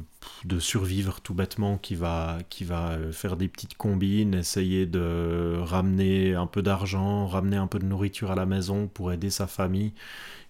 [0.59, 6.47] survivre tout bêtement, qui va, qui va faire des petites combines, essayer de ramener un
[6.47, 9.93] peu d'argent, ramener un peu de nourriture à la maison pour aider sa famille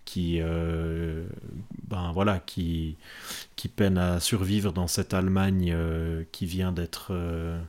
[0.05, 1.25] qui euh,
[1.87, 2.97] ben voilà qui
[3.55, 7.61] qui peine à survivre dans cette Allemagne euh, qui vient d'être euh,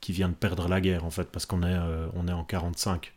[0.00, 1.78] qui vient de perdre la guerre en fait parce qu'on est
[2.14, 3.12] on est en 45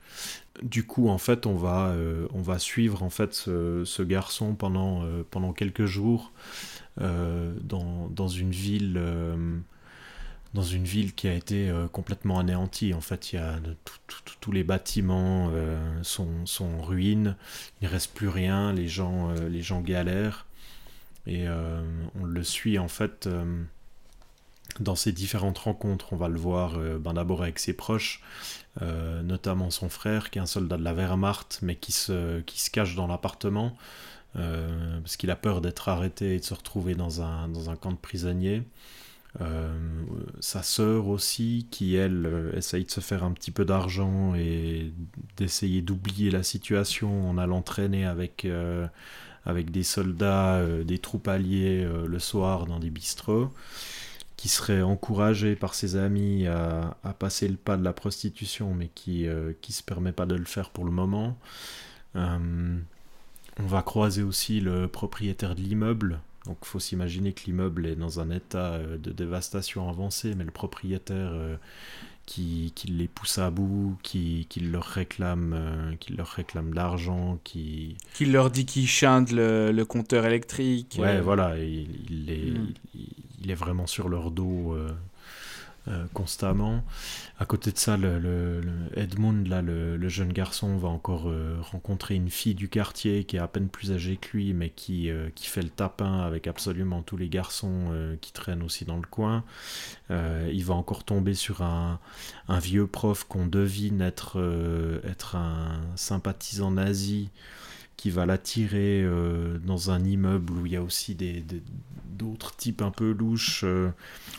[0.61, 1.95] du coup en fait on va
[2.33, 6.33] on va suivre en fait ce, ce garçon pendant pendant quelques jours
[6.97, 9.01] dans, dans une ville
[10.53, 12.93] dans une ville qui a été euh, complètement anéantie.
[12.93, 13.35] En fait,
[14.39, 17.35] tous les bâtiments euh, sont, sont en ruine,
[17.81, 20.45] il ne reste plus rien, les gens, euh, galèrent.
[21.25, 21.45] Et
[22.19, 23.29] on le suit en fait
[24.81, 26.11] dans ces différentes rencontres.
[26.11, 28.21] On va le voir ben, d'abord avec ses proches,
[28.81, 32.41] notamment son frère qui est un soldat de la Wehrmacht, mais qui se,
[32.73, 33.77] cache dans l'appartement.
[34.33, 37.91] parce qu'il a peur d'être arrêté et de se retrouver dans un, dans un camp
[37.91, 38.63] de prisonniers.
[39.41, 39.73] Euh,
[40.39, 44.91] sa sœur aussi, qui elle euh, essaye de se faire un petit peu d'argent et
[45.37, 48.85] d'essayer d'oublier la situation en allant traîner avec, euh,
[49.45, 53.51] avec des soldats, des troupes alliées le soir dans des bistrots,
[54.37, 59.27] qui serait encouragé par ses amis à, passer le pas de la prostitution, mais qui
[59.61, 61.37] qui se permet pas de le faire pour le moment.
[62.15, 66.19] On va croiser aussi le propriétaire de l'immeuble.
[66.45, 70.43] Donc il faut s'imaginer que l'immeuble est dans un état euh, de dévastation avancée, mais
[70.43, 71.55] le propriétaire euh,
[72.25, 76.75] qui, qui les pousse à bout, qui, qui leur réclame, euh, qui leur réclame de
[76.75, 77.97] l'argent, qui...
[78.13, 80.97] Qui leur dit qu'il chinde le, le compteur électrique.
[80.99, 82.73] Ouais, euh, voilà, il, il est, Mm.
[82.95, 83.07] il,
[83.43, 84.89] il est vraiment sur leur dos euh,
[85.89, 86.81] euh, constamment.
[87.39, 88.61] À côté de ça, le,
[88.95, 93.39] Edmund, là, le, jeune garçon, va encore euh, rencontrer une fille du quartier qui est
[93.39, 97.01] à peine plus âgée que lui, mais qui, euh, qui fait le tapin avec absolument
[97.01, 97.91] tous les garçons
[98.21, 99.43] qui traînent aussi dans le coin.
[100.09, 101.99] Il va encore tomber sur un,
[102.47, 104.39] un vieux prof qu'on devine être,
[105.03, 107.29] être un sympathisant nazi
[107.97, 111.43] qui va l'attirer euh, dans un immeuble où il y a aussi des,
[112.17, 113.61] d'autres types un peu louches.
[113.63, 113.89] euh,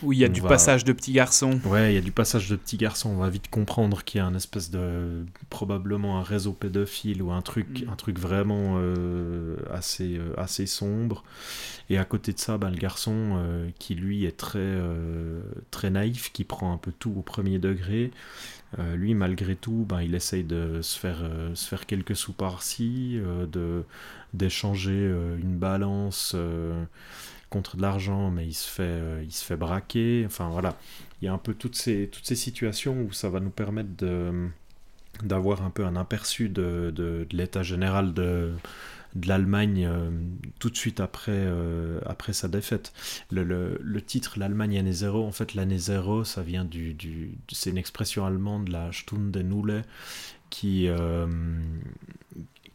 [0.03, 1.61] Où il y a du va- passage de petits garçons.
[1.65, 3.11] Ouais, il y a du passage de petits garçons.
[3.11, 7.33] On va vite comprendre qu'il y a un espèce de probablement un réseau pédophile ou
[7.33, 7.91] un truc, Mm.
[7.91, 11.25] un truc vraiment euh, assez assez sombre.
[11.91, 13.39] Et à côté de ça, ben, le garçon
[13.79, 14.75] qui lui est très
[15.71, 18.11] très naïf, qui prend un peu tout au premier degré.
[18.79, 22.33] Euh, lui, malgré tout, ben, il essaye de se faire, euh, se faire quelques sous
[22.33, 23.85] par-ci, euh, de
[24.33, 26.35] d'échanger une balance
[27.49, 30.25] contre de l'argent, mais il se fait, il se fait braquer.
[30.27, 30.77] Enfin voilà,
[31.23, 33.91] il y a un peu toutes ces, toutes ces situations où ça va nous permettre
[35.23, 38.55] d'avoir un peu un aperçu de, de l'état général de,
[39.15, 40.11] de l'Allemagne euh,
[40.59, 42.93] tout de suite après, euh, après sa défaite.
[43.31, 43.45] Le,
[43.81, 47.79] le, titre L'Allemagne année zéro, en fait l'année zéro, ça vient du, du c'est une
[47.79, 49.83] expression allemande, la Stunde Nulle,
[50.51, 51.27] qui, euh,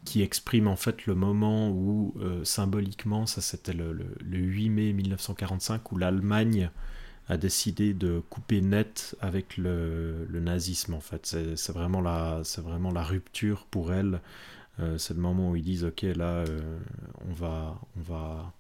[0.06, 4.93] qui exprime en fait le moment où, symboliquement, ça c'était le, le, le, 8 mai
[4.93, 6.69] 1945, où l'Allemagne
[7.28, 11.25] a décidé de couper net avec le, le nazisme en fait.
[11.56, 14.19] C'est vraiment, la, vraiment la rupture pour elle.
[14.79, 16.77] Euh, c'est le moment où ils disent ok là euh,
[17.27, 18.53] on, va, on va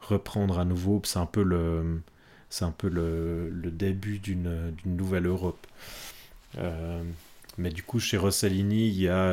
[0.00, 1.00] reprendre à nouveau.
[1.04, 2.02] C'est un peu le,
[2.50, 5.66] c'est un peu le, début d'une nouvelle Europe.
[6.58, 7.02] Euh,
[7.56, 9.32] mais du coup, chez Rossellini, il y, a,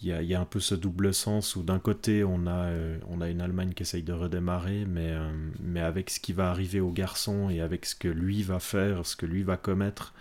[0.00, 2.46] il, y a, il y a un peu ce double sens où d'un côté, on
[2.46, 2.72] a,
[3.10, 5.14] on a une Allemagne qui essaye de redémarrer, mais,
[5.62, 9.04] mais avec ce qui va arriver au garçon et avec ce que lui va faire,
[9.04, 10.14] ce que lui va commettre,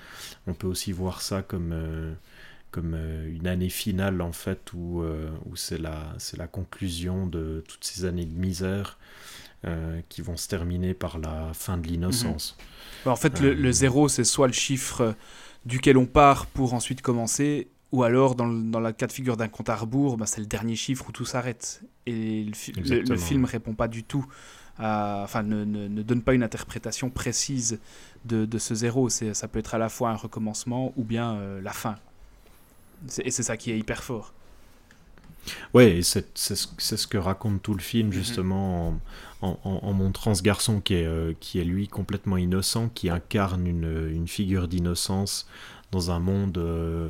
[0.45, 1.73] on peut aussi voir ça comme,
[2.71, 2.95] comme
[3.27, 5.03] une année finale, en fait, où,
[5.45, 8.97] où c'est la, la conclusion de toutes ces années de misère
[10.07, 12.55] qui vont se terminer par la fin de l'innocence.
[13.05, 13.09] Mmh.
[13.09, 15.15] En fait, le, le zéro, c'est soit le chiffre
[15.65, 19.37] duquel on part pour ensuite commencer, ou alors dans le, dans la cas de figure
[19.37, 21.81] d'un compte à rebours, bah, c'est le dernier chiffre où tout s'arrête.
[22.05, 24.25] Et le, film répond pas du tout,
[24.77, 27.79] à, enfin ne, ne, ne, donne pas une interprétation précise
[28.25, 29.09] de, de ce zéro.
[29.09, 31.95] Ça peut être à la fois un recommencement ou bien euh, la fin.
[33.23, 34.33] Et c'est ça qui est hyper fort.
[35.73, 38.99] Ouais, c'est ce que raconte tout le film, justement,
[39.41, 43.09] en, en, en, montrant ce garçon qui est, euh, qui est lui complètement innocent, qui
[43.09, 45.47] incarne une, une figure d'innocence
[45.91, 47.07] dans un monde euh,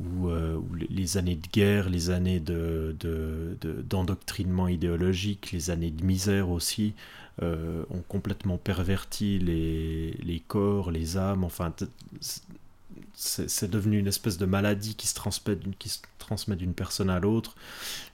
[0.00, 5.90] où, euh, où, les années de guerre, les années d'endoctrinement de, de, idéologique, les années
[5.90, 6.94] de misère aussi,
[7.40, 11.72] ont complètement perverti les, les corps, les âmes, enfin
[13.14, 17.20] c'est devenu une espèce de maladie qui se transmet, qui se transmet d'une personne à
[17.20, 17.54] l'autre.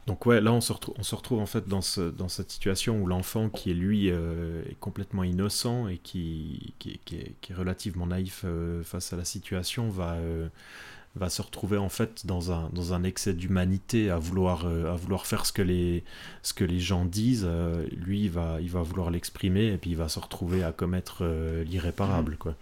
[0.06, 2.50] Donc ouais, là on se, retrouve, on se retrouve en fait dans, ce, dans cette
[2.50, 7.54] situation où l'enfant qui est lui euh, est complètement innocent et qui, qui, qui, est,
[7.54, 10.48] relativement naïf euh, face à la situation va, euh,
[11.18, 15.26] va se retrouver en fait dans un, dans un excès d'humanité à vouloir, à vouloir
[15.26, 16.04] faire ce que les,
[16.42, 17.48] ce que les gens disent.
[17.96, 21.24] lui il va, il va vouloir l'exprimer et puis il va se retrouver à commettre
[21.66, 22.36] l'irréparable.
[22.36, 22.54] quoi.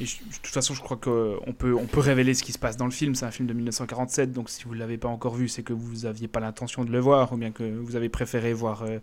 [0.00, 2.58] Et je, de toute façon, je crois qu'on peut, on peut révéler ce qui se
[2.58, 3.14] passe dans le film.
[3.14, 5.72] C'est un film de 1947, donc si vous ne l'avez pas encore vu, c'est que
[5.72, 8.98] vous n'aviez pas l'intention de le voir, ou bien que vous avez préféré voir euh,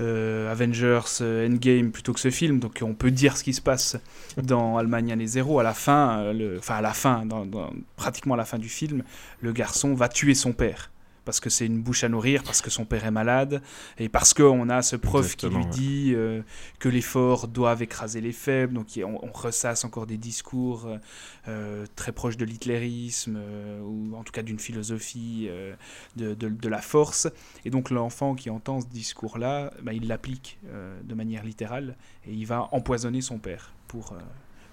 [0.00, 2.58] euh, Avengers euh, Endgame plutôt que ce film.
[2.58, 3.96] Donc on peut dire ce qui se passe
[4.36, 5.60] dans Allemagne année zéro.
[5.60, 8.68] À la fin, le, enfin à la fin, dans, dans, pratiquement à la fin du
[8.68, 9.02] film,
[9.40, 10.90] le garçon va tuer son père.
[11.24, 13.60] Parce que c'est une bouche à nourrir, parce que son père est malade,
[13.98, 16.42] et parce qu'on a ce prof Exactement, qui lui dit euh,
[16.78, 20.86] que les forts doivent écraser les faibles, donc on, on ressasse encore des discours
[21.48, 25.74] euh, très proches de l'hitlérisme, euh, ou en tout cas d'une philosophie euh,
[26.14, 27.26] de, de, de, la force,
[27.64, 32.32] et donc l'enfant qui entend ce discours-là, bah, il l'applique euh, de manière littérale, et
[32.32, 34.18] il va empoisonner son père, pour, euh,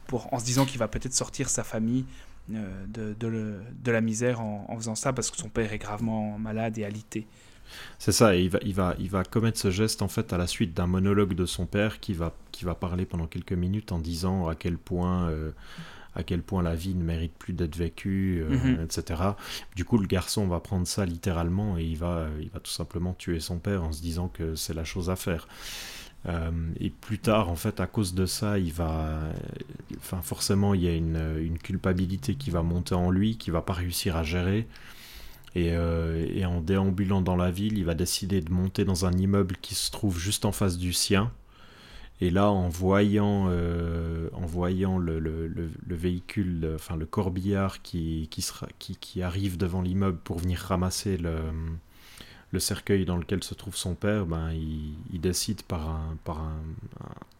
[0.05, 3.91] pour, en se disant qu'il va peut-être sortir sa famille euh, de, de, le, de,
[3.91, 7.25] la misère en, en, faisant ça parce que son père est gravement malade et alité.
[7.97, 10.37] C'est ça, et il va, il, va, il va commettre ce geste en fait à
[10.37, 13.91] la suite d'un monologue de son père qui va, qui va parler pendant quelques minutes
[13.91, 15.51] en disant à quel point, euh,
[16.15, 18.83] à quel point la vie ne mérite plus d'être vécue, euh, mm -hmm.
[18.83, 19.21] etc.
[19.75, 23.13] Du coup, le garçon va prendre ça littéralement et il va, il va tout simplement
[23.13, 25.47] tuer son père en se disant que c'est la chose à faire.
[26.27, 29.19] Euh, et plus tard, en fait, à cause de ça, il va,
[29.97, 33.73] enfin, forcément, il y a une, culpabilité qui va monter en lui, qui va pas
[33.73, 34.67] réussir à gérer.
[35.55, 39.13] Et, euh, et, en déambulant dans la ville, il va décider de monter dans un
[39.13, 41.31] immeuble qui se trouve juste en face du sien.
[42.21, 47.81] Et là, en voyant, euh, en voyant le, le, le, le, véhicule, enfin le corbillard
[47.81, 48.29] qui
[49.21, 51.35] arrive devant l'immeuble pour venir ramasser le,
[52.53, 56.61] le cercueil dans lequel se trouve son père, ben, il, décide par, un, par un,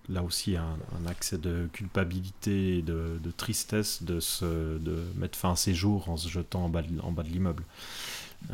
[0.10, 0.76] là aussi un,
[1.08, 6.18] accès de culpabilité et de, tristesse de, se, de mettre fin à ses jours en
[6.18, 7.64] se jetant en bas de, l'immeuble.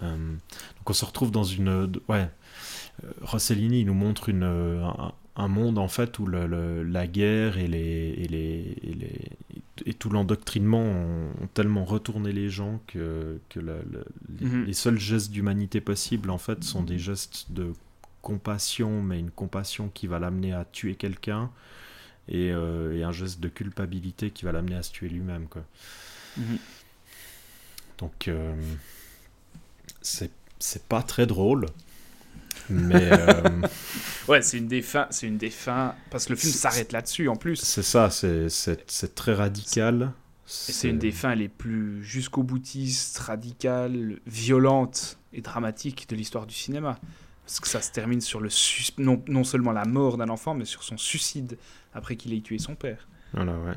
[0.03, 1.89] Euh, donc on se retrouve dans une...
[2.09, 2.29] Ouais,
[3.21, 7.67] Rossellini nous montre une, un, un, monde en fait où le, le, la guerre et,
[7.67, 9.21] les, et, les, et, les,
[9.85, 13.61] et tout l'endoctrinement ont, ont, tellement retourné les gens que, mm
[14.39, 14.65] -hmm.
[14.65, 17.73] les seuls gestes d'humanité possibles en fait sont des gestes de
[18.21, 21.49] compassion mais une compassion qui va l'amener à tuer quelqu'un
[22.27, 25.63] et, euh, et, un geste de culpabilité qui va l'amener à se tuer lui-même quoi
[26.37, 26.59] mm -hmm.
[28.01, 28.55] donc euh,
[30.59, 31.65] c'est pas très drôle
[32.69, 33.41] mais euh...
[34.27, 37.27] ouais c'est une des fins c'est une des fins parce que le film s'arrête là-dessus
[37.29, 37.57] en plus.
[37.57, 40.13] c'est ça c'est très radical.
[40.45, 46.55] C'est une des fins les plus jusqu'au boutiste radicales violentes et dramatiques de l'histoire du
[46.55, 46.97] cinéma.
[47.45, 48.49] Parce que ça se termine sur le
[48.97, 51.57] non, non seulement la mort d'un enfant mais sur son suicide
[51.93, 53.07] après qu'il ait tué son père.
[53.33, 53.75] Voilà ouais, ouais.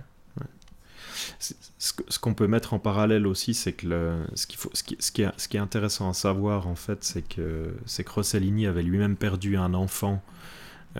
[1.39, 4.97] Ce qu'on peut mettre en parallèle aussi, c'est que le, ce, qu'il faut, ce, qui,
[5.01, 8.11] ce, qui est, ce qui est intéressant à savoir, en fait, c'est que, c'est que
[8.11, 10.23] Rossellini avait lui-même perdu un enfant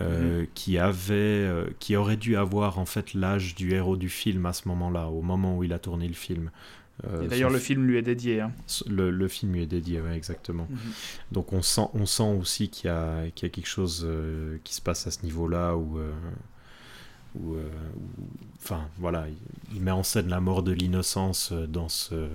[0.01, 0.47] euh, mhm.
[0.55, 4.55] qui avait, euh, qui aurait dû avoir en fait l'âge du héros du film à
[4.55, 6.51] ce moment-là, au moment où il a tourné le film.
[7.05, 8.41] Euh, d'ailleurs, le film lui est dédié.
[8.41, 8.53] Hein.
[8.89, 10.67] Le, le, film lui est dédié, ouais, exactement.
[10.71, 10.79] Mhm.
[11.33, 14.09] Donc on sent, on sent aussi qu'il y a, qu'il y a quelque chose
[14.65, 15.99] qui se passe à ce niveau-là où
[17.35, 17.57] où,
[18.59, 19.27] enfin voilà,
[19.75, 22.29] il, met en scène la mort de l'innocence dans ce,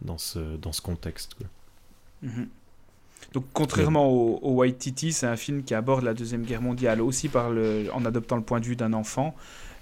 [0.00, 1.36] dans ce, dans ce contexte.
[2.22, 2.48] Mhm.
[3.32, 7.28] Donc contrairement au, White Titty, c'est un film qui aborde la Deuxième Guerre mondiale aussi
[7.28, 9.34] par le, en adoptant le point de vue d'un enfant,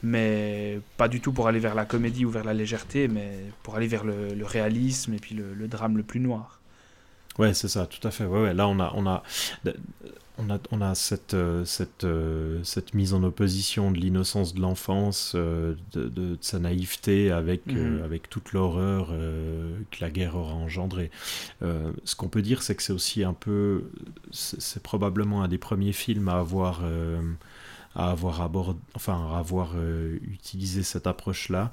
[0.02, 3.74] mais pas du tout pour aller vers la comédie ou vers la légèreté, mais pour
[3.76, 6.60] aller vers le, réalisme et puis le, drame le plus noir.
[7.38, 8.24] Ouais, c'est ça, tout à fait.
[8.24, 8.54] Ouais, ouais.
[8.54, 9.22] Là, on a, on a,
[10.40, 14.60] on a, on a cette, euh, cette, euh, cette mise en opposition de l'innocence de
[14.60, 18.02] l'enfance, euh, de, sa naïveté avec, mhm.
[18.02, 21.10] avec toute l'horreur que la guerre aura engendré.
[21.60, 23.84] ce qu'on peut dire, c'est que c'est aussi un peu,
[24.30, 26.82] c'est probablement un des premiers films à avoir,
[27.94, 29.74] à avoir abord, enfin, à avoir
[30.22, 31.72] utilisé cette approche-là.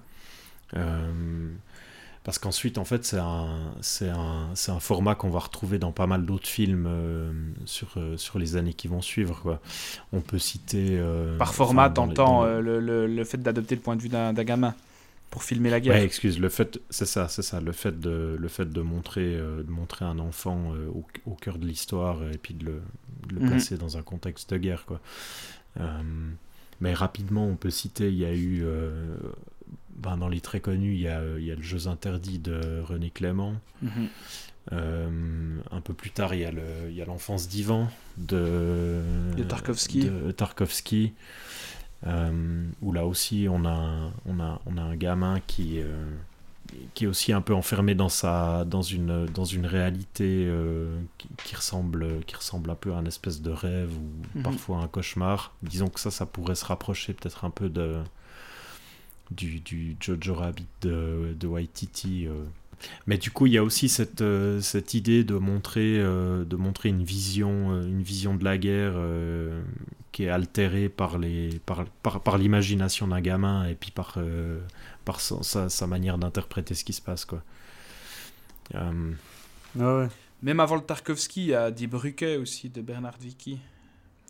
[2.28, 3.72] Parce qu'ensuite, en fait, c'est un,
[4.02, 7.32] un, un format qu'on va retrouver dans pas mal d'autres films euh,
[7.64, 9.40] sur, euh, sur les années qui vont suivre.
[9.42, 9.62] Quoi.
[10.12, 10.98] On peut citer.
[11.00, 14.76] Euh, Par format, t'entends le, le, le, fait d'adopter le point de vue d'un, gamin
[15.30, 15.96] pour filmer la guerre.
[15.96, 19.38] Ouais, excuse, le fait, c'est ça, c'est ça, le fait de, le fait de montrer,
[19.38, 22.82] de montrer un enfant au, au, cœur de l'histoire et puis de le,
[23.30, 23.52] de le mhm.
[23.52, 25.00] placer dans un contexte de guerre, quoi.
[26.82, 28.66] mais rapidement, on peut citer, il y a eu
[29.98, 32.82] ben, dans les très connus, il y a, il y a le Jeux interdits de
[32.82, 33.56] René Clément.
[33.82, 34.10] Mhm.
[34.74, 37.88] Euh, un peu plus tard, il y a l'enfance d'Ivan
[38.18, 39.02] de,
[39.38, 40.10] de Tarkovsky.
[40.10, 41.14] De Tarkovsky
[42.06, 46.06] euh, où là aussi, on a, un, on a, on a un gamin qui, euh,
[46.94, 50.52] qui est aussi un peu enfermé dans, sa, dans, une, dans une réalité
[51.44, 54.44] qui, ressemble, qui ressemble un peu à un espèce de rêve ou mhm.
[54.44, 55.56] parfois un cauchemar.
[55.64, 57.96] Disons que ça, ça pourrait se rapprocher peut-être un peu de
[59.32, 62.28] du, du Jojo Rabbit de, de Waititi.
[62.28, 62.44] Euh.
[63.08, 66.56] Mais du coup, il y a aussi cette, euh, cette idée de montrer, euh, de
[66.56, 68.96] montrer une, vision, une vision de la guerre
[70.12, 74.18] qui est altérée par, les, par, par, par l'imagination d'un gamin et puis par,
[75.06, 77.26] par sa, sa, manière d'interpréter ce qui se passe.
[77.26, 77.44] Quoi.
[78.74, 78.92] Ah
[79.76, 80.08] ouais.
[80.44, 83.60] Même avant le Tarkovsky, il y a Die Brücke aussi de Bernard Vicky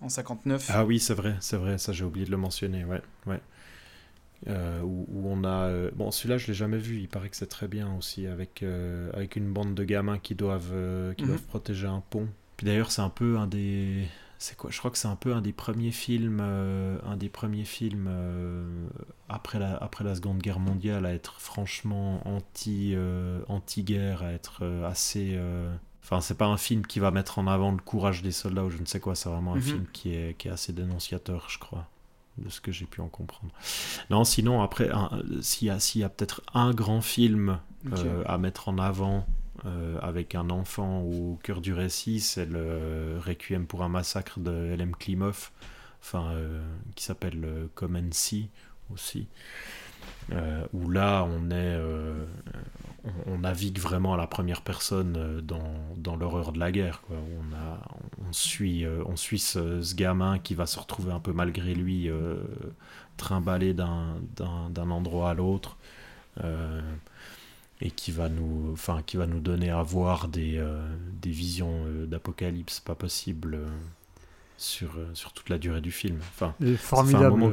[0.01, 0.69] en 59.
[0.73, 3.01] Ah oui, c'est vrai, c'est vrai, ça j'ai oublié de le mentionner, ouais.
[3.25, 3.41] ouais.
[4.45, 7.47] Euh, où, on a euh, bon celui-là je l'ai jamais vu il paraît que c'est
[7.47, 10.75] très bien aussi avec euh, avec une bande de gamins qui doivent
[11.15, 11.29] qui mhm.
[11.29, 14.05] doivent protéger un pont puis d'ailleurs c'est un peu un des
[14.38, 14.69] c'est quoi?
[14.69, 18.11] Je crois que c'est un peu un des premiers films un des premiers films
[19.27, 22.95] après la après la seconde guerre mondiale à être franchement anti
[23.47, 25.39] anti guerre à être assez
[26.03, 28.69] Enfin, c'est pas un film qui va mettre en avant le courage des soldats ou
[28.69, 29.61] je ne sais quoi, c'est vraiment un mhm.
[29.61, 31.85] film qui est, qui est assez dénonciateur, je crois
[32.38, 33.51] de ce que j'ai pu en comprendre.
[34.09, 34.89] Non, sinon, après,
[35.41, 37.59] s'il y a, a peut-être un grand film
[37.91, 39.25] euh, à mettre en avant
[39.65, 44.51] euh, avec un enfant au cœur du récit, c'est le Requiem pour un massacre de
[44.73, 44.95] L.M.
[44.95, 45.51] Klimov,
[46.01, 46.63] enfin, euh,
[46.95, 48.49] qui s'appelle Common Sea
[48.93, 49.27] aussi.
[50.73, 51.77] Où là on est
[53.25, 57.15] on, navigue vraiment à la première personne dans, dans l'horreur de la guerre quoi.
[57.17, 57.79] On, a,
[58.27, 62.09] on suit, euh, on suit ce, gamin qui va se retrouver un peu malgré lui
[62.09, 62.35] euh,
[63.17, 65.77] trimballé d'un endroit à l'autre
[66.43, 66.81] euh,
[67.81, 70.63] et qui va nous, enfin, qui va nous donner à voir des,
[71.21, 73.59] des visions d'apocalypse pas possibles
[74.57, 76.19] sur, sur toute la durée du film.
[76.19, 77.51] Enfin, formidable,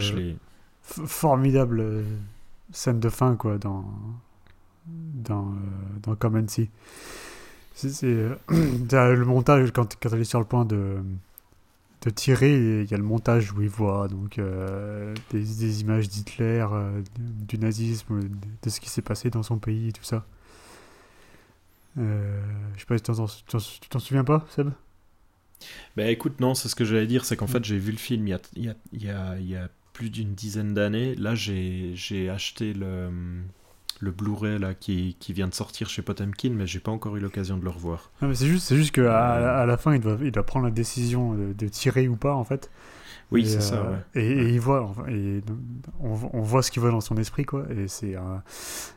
[0.83, 2.05] formidable
[2.73, 3.85] scène de fin quoi dans
[4.87, 5.55] dans
[6.03, 6.47] dans Common
[7.75, 10.99] c'est euh, le montage quand, quand elle est sur le point de,
[12.03, 16.09] de tirer, il y a le montage où il voit donc euh, des, des, images
[16.09, 18.21] d'Hitler, euh, du nazisme,
[18.63, 20.25] de, ce qui s'est passé dans son pays, tout ça.
[21.97, 22.03] je
[22.79, 24.71] sais pas, tu t'en souviens pas, Seb?
[25.97, 28.29] Bah écoute, non, c'est ce que j'allais dire, c'est qu'en fait j'ai vu le film
[28.29, 28.69] y a, il y
[29.11, 31.15] a, il y a plus d'une dizaine d'années.
[31.15, 33.09] Là j'ai acheté le
[34.01, 37.21] le Blu-ray là qui, qui, vient de sortir chez Potemkin, mais j'ai pas encore eu
[37.21, 38.11] l'occasion de le revoir.
[38.23, 39.63] Non, mais c'est juste, c'est juste qu'à euh.
[39.63, 42.45] à la fin, il doit, il doit prendre la décision de, tirer ou pas, en
[42.45, 42.71] fait.
[43.31, 43.77] Oui, c'est ça.
[43.77, 45.41] Euh, et, il voit, et
[46.01, 47.65] on, on, voit ce qu'il voit dans son esprit, quoi.
[47.71, 48.43] Et c'est un,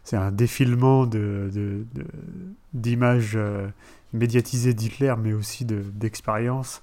[0.04, 1.86] c'est un défilement de, de,
[2.74, 3.68] d'images euh,
[4.14, 6.82] médiatisées d'Hitler, mais aussi de, d'expériences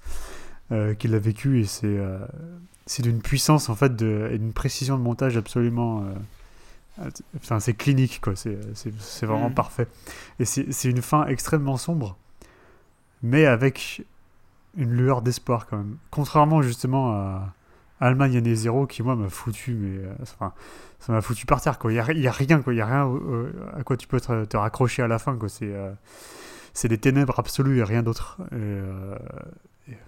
[0.97, 1.61] qu'il a vécues.
[1.61, 1.99] Et c'est,
[2.85, 6.03] c'est d'une puissance, en fait, de, et d'une précision de montage absolument
[7.35, 8.35] Enfin, c'est clinique, quoi.
[8.37, 9.53] C'est c'est- c'est vraiment Mm.
[9.55, 9.87] parfait.
[10.39, 12.15] Et c'est c'est une fin extrêmement sombre,
[13.21, 14.05] mais avec
[14.77, 15.97] une lueur d'espoir, quand même.
[16.11, 17.53] Contrairement, justement, à
[17.99, 19.97] Allemagne année zéro, qui, moi, m'a foutu, mais.
[20.05, 20.53] euh, enfin,
[20.99, 21.91] ça m'a foutu par terre, quoi.
[21.91, 22.73] Il y a, y a rien, quoi.
[22.73, 25.35] Il y a rien euh, à quoi tu peux te, te raccrocher à la fin,
[25.35, 25.49] quoi.
[25.49, 25.73] C'est.
[25.73, 25.91] euh,
[26.73, 28.37] c'est des ténèbres absolues et rien d'autre.
[28.51, 29.15] Et, euh,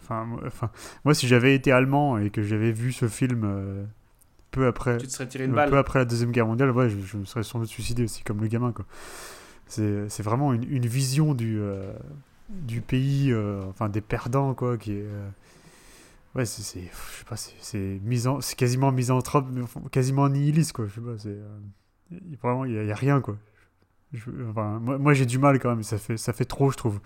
[0.01, 0.69] enfin, moi- enfin,
[1.05, 3.83] moi, si j'avais été allemand et que j'avais vu ce film euh,
[4.51, 5.69] peu après, Tu te serais tiré une euh, balle.
[5.69, 8.23] peu après la deuxième guerre mondiale, ouais, je, je me serais sans doute suicidé aussi,
[8.23, 8.85] comme le gamin, quoi.
[9.67, 11.91] C'est c'est vraiment une, une vision du, euh,
[12.49, 15.03] du pays, euh, enfin des perdants, quoi, qui est.
[15.03, 15.27] euh,
[16.35, 16.61] ouais, c'est.
[16.61, 16.79] c'est-
[17.13, 19.47] Je sais pas, c'est- c'est misan- c'est quasiment misanthrope,
[19.91, 20.85] quasiment nihiliste, quoi.
[20.87, 21.29] Je sais pas, c'est.
[21.29, 21.59] euh,
[22.11, 23.37] il- vraiment, il y, y a rien, quoi.
[24.13, 26.77] Je- enfin, moi, moi, j'ai du mal quand même, ça fait, ça fait trop, je
[26.77, 26.99] trouve.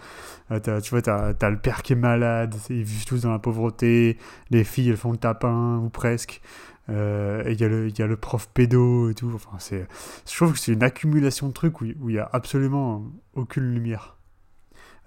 [0.52, 3.40] Euh, tu vois, t'as as le père qui est malade, ils vivent tous dans la
[3.40, 4.18] pauvreté,
[4.52, 6.42] les filles elles font le tapin, ou presque.
[6.90, 9.32] Euh, et il y, a le- il y a le prof pédo et tout.
[9.34, 13.74] Enfin, je trouve que c'est une accumulation de trucs où il y a absolument aucune
[13.74, 14.18] lumière.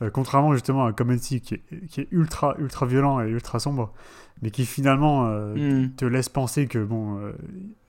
[0.02, 3.92] Euh, contrairement justement à Comedy qui est, qui est ultra, ultra violent et ultra sombre,
[4.42, 5.54] mais qui finalement euh,
[5.86, 5.90] Mm.
[5.94, 7.32] te laisse penser que bon, euh,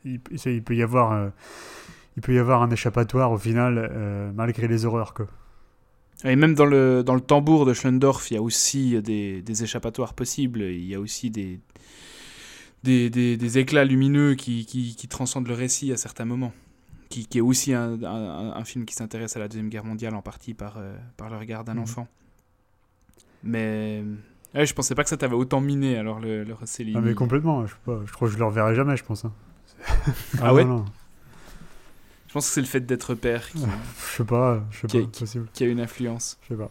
[0.04, 1.30] il, il peut y avoir, euh,
[2.18, 5.28] il peut y avoir un échappatoire au final euh, malgré les horreurs quoi.
[6.24, 9.64] Et même dans le, dans le tambour de Schlendorf, il y a aussi des, des
[9.64, 10.62] échappatoires possibles.
[10.62, 11.60] Il y a aussi des,
[12.84, 16.54] des, des, des éclats lumineux qui, qui, qui transcendent le récit à certains moments.
[17.10, 20.16] Qui, qui est aussi un, un, un film qui s'intéresse à la Deuxième Guerre mondiale
[20.16, 21.82] en partie par, euh, par le regard d'un Mhm.
[21.82, 22.08] enfant.
[23.44, 24.04] Mais
[24.56, 26.98] ouais, je pensais pas que ça t'avait autant miné alors le, le Rossellini.
[26.98, 29.26] Ah, mais complètement, je, sais pas, je crois que je le reverrai jamais, je pense.
[29.26, 29.34] hein.
[30.42, 30.64] Ah ouais?
[30.66, 30.86] Non, non.
[32.36, 35.02] Je pense que c'est le fait d'être père qui, Je sais pas, je sais Qui-
[35.04, 36.38] pas, possible, qui a une influence.
[36.42, 36.70] je sais pas.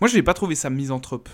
[0.00, 1.28] Moi, je n'ai pas trouvé ça misanthrope.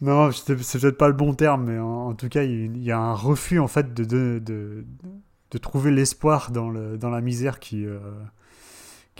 [0.00, 2.64] Non, c'est peut-être pas le bon terme, mais en, en tout cas, il y a
[2.64, 4.86] une- il y a un refus en fait de, de, de,
[5.50, 8.00] de trouver l'espoir dans, le, dans la misère qui, euh,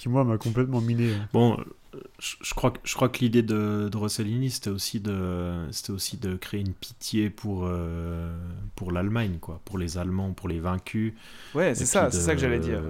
[0.00, 1.12] qui moi, m'a complètement miné.
[1.32, 1.58] Bon,
[1.94, 5.66] euh, je, je crois, que- je crois que l'idée de, de Rossellini, c'était aussi de,
[5.72, 8.34] c'était aussi de créer une pitié pour, euh,
[8.76, 11.14] pour l'Allemagne, quoi, pour les Allemands, pour les vaincus.
[11.54, 12.80] Ouais, c'est ça, c'est ça que j'allais dire.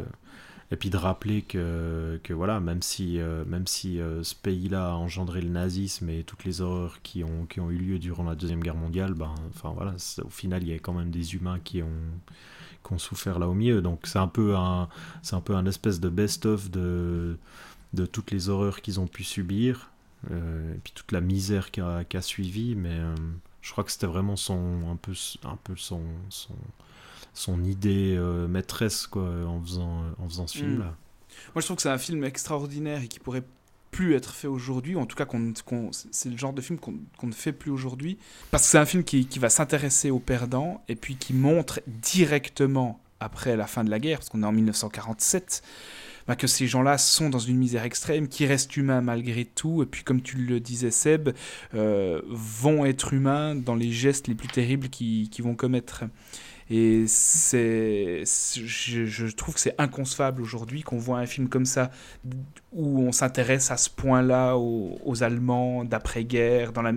[0.72, 4.92] Et puis de rappeler que, que voilà, même si, euh, même si euh, ce pays-là
[4.92, 8.22] a engendré le nazisme et toutes les horreurs qui ont, qui ont eu lieu durant
[8.22, 11.34] la Deuxième Guerre mondiale, ben, enfin, voilà, au final, il y a quand même des
[11.34, 11.88] humains qui ont,
[12.90, 13.80] qui ont souffert là au milieu.
[13.82, 14.88] Donc c'est un peu un,
[15.22, 17.38] c'est un peu un espèce de best-of de,
[17.94, 19.90] de toutes les horreurs qu'ils ont pu subir,
[20.30, 22.74] euh, et puis toute la misère qui a, qui a suivi.
[22.74, 23.14] Mais euh,
[23.62, 25.12] je crois que c'était vraiment son, un peu,
[25.44, 26.54] un peu son, son,
[27.32, 30.60] son idée euh, maîtresse quoi, en faisant, en faisant ce Mm.
[30.60, 30.96] film-là.
[31.54, 33.44] Moi, je trouve que c'est un film extraordinaire et qui pourrait
[33.90, 34.96] plus être fait aujourd'hui.
[34.96, 35.52] En tout cas, qu'on,
[35.92, 38.18] c'est le genre de film qu'on, ne fait plus aujourd'hui.
[38.50, 43.00] Parce que c'est un film qui, va s'intéresser aux perdants et puis qui montre directement
[43.20, 45.62] après la fin de la guerre, parce qu'on est en 1947,
[46.26, 49.86] bah, que ces gens-là sont dans une misère extrême, qui restent humains malgré tout, et
[49.86, 51.30] puis comme tu le disais Seb,
[51.74, 56.04] euh, vont être humains dans les gestes les plus terribles qu'ils vont commettre.
[56.72, 61.90] Et c'est, je, je trouve que c'est inconcevable aujourd'hui qu'on voit un film comme ça
[62.72, 66.92] où on s'intéresse à ce point-là aux, aux Allemands d'après-guerre, dans la,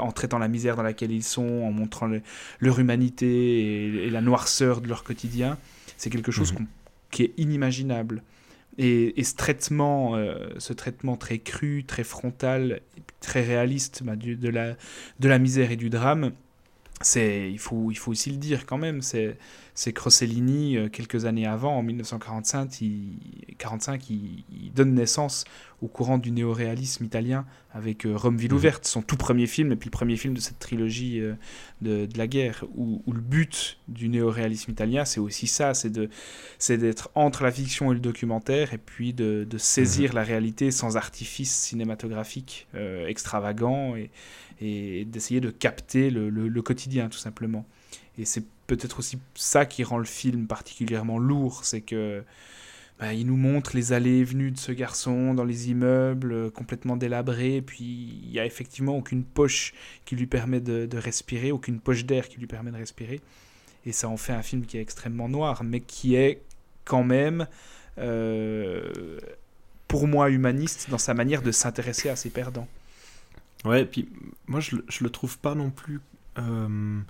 [0.00, 2.22] en traitant la misère dans laquelle ils sont, en montrant le-
[2.58, 5.58] leur humanité et, et la noirceur de leur quotidien.
[5.96, 6.66] C'est quelque chose Mhm.
[7.12, 8.22] qui est inimaginable.
[8.78, 12.80] Et, et ce traitement, euh, ce traitement très cru, très frontal,
[13.20, 14.74] très réaliste bah, du- de, la,
[15.20, 16.32] de la misère et du drame,
[17.02, 19.36] c'est il faut il faut aussi le dire quand même c'est
[19.74, 23.18] c'est que Rossellini euh, quelques années avant en 1945 il,
[23.58, 25.44] 45 il, il donne naissance
[25.80, 28.56] au courant du néoréalisme italien avec euh, Rome ville Mhm.
[28.56, 31.34] ouverte son tout premier film et puis le premier film de cette trilogie euh,
[31.80, 35.90] de, de la guerre où, où le but du néoréalisme italien c'est aussi ça c'est
[35.90, 36.08] de
[36.58, 40.70] c'est d'être entre la fiction et le documentaire et puis de, de saisir la réalité
[40.70, 44.10] sans artifice cinématographique euh, extravagant et,
[44.62, 47.66] et d'essayer de capter le, quotidien tout simplement.
[48.18, 52.22] Et c'est peut-être aussi ça qui rend le film particulièrement lourd, c'est que
[53.00, 56.50] bah, il nous montre les allées et venues de ce garçon dans les immeubles euh,
[56.50, 57.84] complètement délabrés, et puis
[58.24, 62.28] il y a effectivement aucune poche qui lui permet de, de respirer, aucune poche d'air
[62.28, 63.20] qui lui permet de respirer,
[63.86, 66.42] et ça en fait un film qui est extrêmement noir, mais qui est
[66.84, 67.46] quand même
[67.98, 69.18] euh,
[69.88, 72.68] pour moi humaniste dans sa manière de s'intéresser à ses perdants.
[73.64, 74.08] Ouais, et puis
[74.46, 76.00] moi je, je le trouve pas non plus
[76.38, 77.00] euh,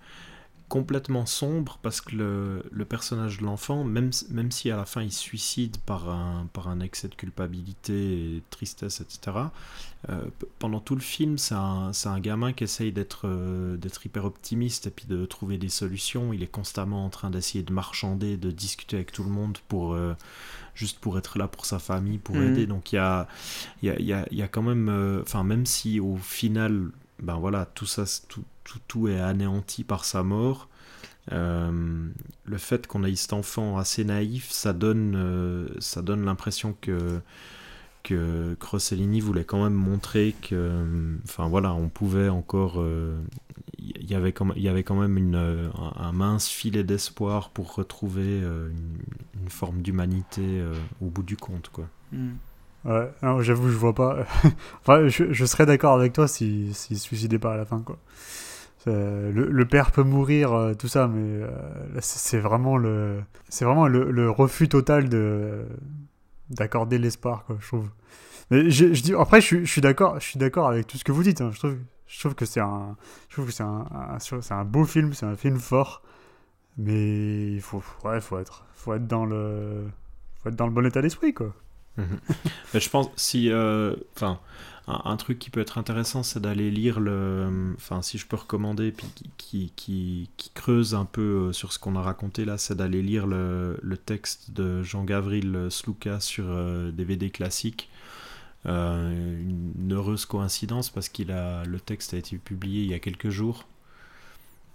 [0.72, 5.02] complètement sombre parce que le, le personnage de l'enfant, même, même si à la fin
[5.02, 9.36] il se suicide par un, par un excès de culpabilité et de tristesse, etc.,
[10.08, 10.24] euh,
[10.58, 14.86] pendant tout le film, c'est un, un gamin qui essaye d'être euh, d'être hyper optimiste
[14.86, 16.32] et puis de trouver des solutions.
[16.32, 19.92] Il est constamment en train d'essayer de marchander, de discuter avec tout le monde pour,
[19.92, 20.14] euh,
[20.74, 22.44] juste pour être là pour sa famille, pour Mhm.
[22.48, 22.66] aider.
[22.66, 23.28] Donc il y a,
[23.82, 26.90] y, a, y, a, il y a quand même, enfin même si au final,
[27.22, 30.68] ben voilà, tout ça, tout, tout, tout est anéanti par sa mort.
[31.30, 32.10] euh,
[32.44, 37.20] le fait qu'on ait cet enfant assez naïf, ça donne, euh, ça donne l'impression que
[38.02, 42.84] que Rossellini voulait quand même montrer que, euh, enfin voilà, on pouvait encore,
[43.78, 47.76] il y avait quand même, y avait quand même une, un, mince filet d'espoir pour
[47.76, 50.64] retrouver une, forme d'humanité
[51.00, 51.86] au bout du compte, quoi.
[52.10, 52.32] Mm.
[52.84, 53.10] Ouais,
[53.40, 54.24] j'avoue, je vois pas.
[54.80, 57.98] enfin, je, serais d'accord avec toi s'il s'il se suicidait pas à la fin, quoi.
[58.86, 61.48] Le, le père peut mourir, euh, tout ça, mais euh,
[62.00, 65.64] c'est vraiment le, c'est vraiment le, refus total de
[66.50, 67.56] d'accorder l'espoir, quoi.
[67.60, 67.88] Je trouve.
[68.50, 71.12] Mais je, dis, après, je, je suis d'accord, je suis d'accord avec tout ce que
[71.12, 71.40] vous dites.
[71.42, 71.50] hein.
[71.54, 71.76] Je trouve,
[72.08, 72.96] je trouve que c'est un,
[73.28, 73.86] je trouve que c'est un-
[74.20, 76.02] c'est un beau film, c'est un film fort,
[76.78, 79.86] mais il faut, ouais, faut être, faut être dans le,
[80.42, 81.54] faut être dans le bon état d'esprit, quoi.
[81.98, 82.18] Mhm.
[82.74, 84.40] Mais je pense si, euh, enfin,
[84.88, 88.36] un, un truc qui peut être intéressant, c'est d'aller lire le, enfin, si je peux
[88.36, 92.44] recommander, puis qui, qui, qui, qui creuse un peu euh, sur ce qu'on a raconté
[92.44, 97.88] là, c'est d'aller lire le, le texte de Jean-Gavril Slouka sur euh, DVD classique.
[98.66, 103.00] Euh, une heureuse coïncidence parce qu'il a le texte a été publié il y a
[103.00, 103.66] quelques jours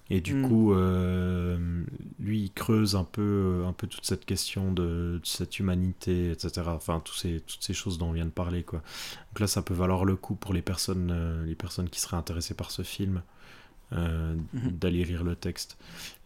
[0.09, 0.47] et du Mm.
[0.47, 1.83] coup euh,
[2.19, 6.63] lui il creuse un peu un peu toute cette question de, de cette humanité etc
[6.67, 8.79] enfin tous ces, toutes ces choses dont on vient de parler quoi
[9.31, 12.17] donc là ça peut valoir le coup pour les personnes euh, les personnes qui seraient
[12.17, 13.21] intéressées par ce film
[13.93, 14.71] euh, Mhm.
[14.71, 15.77] d'aller lire le texte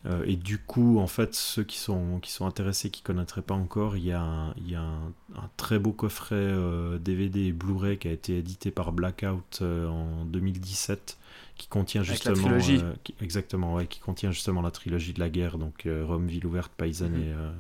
[0.08, 3.54] Euh, et du coup en fait ceux qui sont qui sont intéressés qui connaîtraient pas
[3.54, 7.42] encore il y a un, il y a un, un très beau coffret euh, DVD
[7.42, 11.20] et Blu-ray qui a été édité par Blackout euh, en 2017
[11.62, 12.80] qui contient Avec la justement trilogie.
[12.84, 16.26] euh, qui- exactement ouais qui contient justement la trilogie de la guerre donc euh, Rome
[16.28, 17.22] ville ouverte Paysanne Mhm.
[17.22, 17.52] et, euh,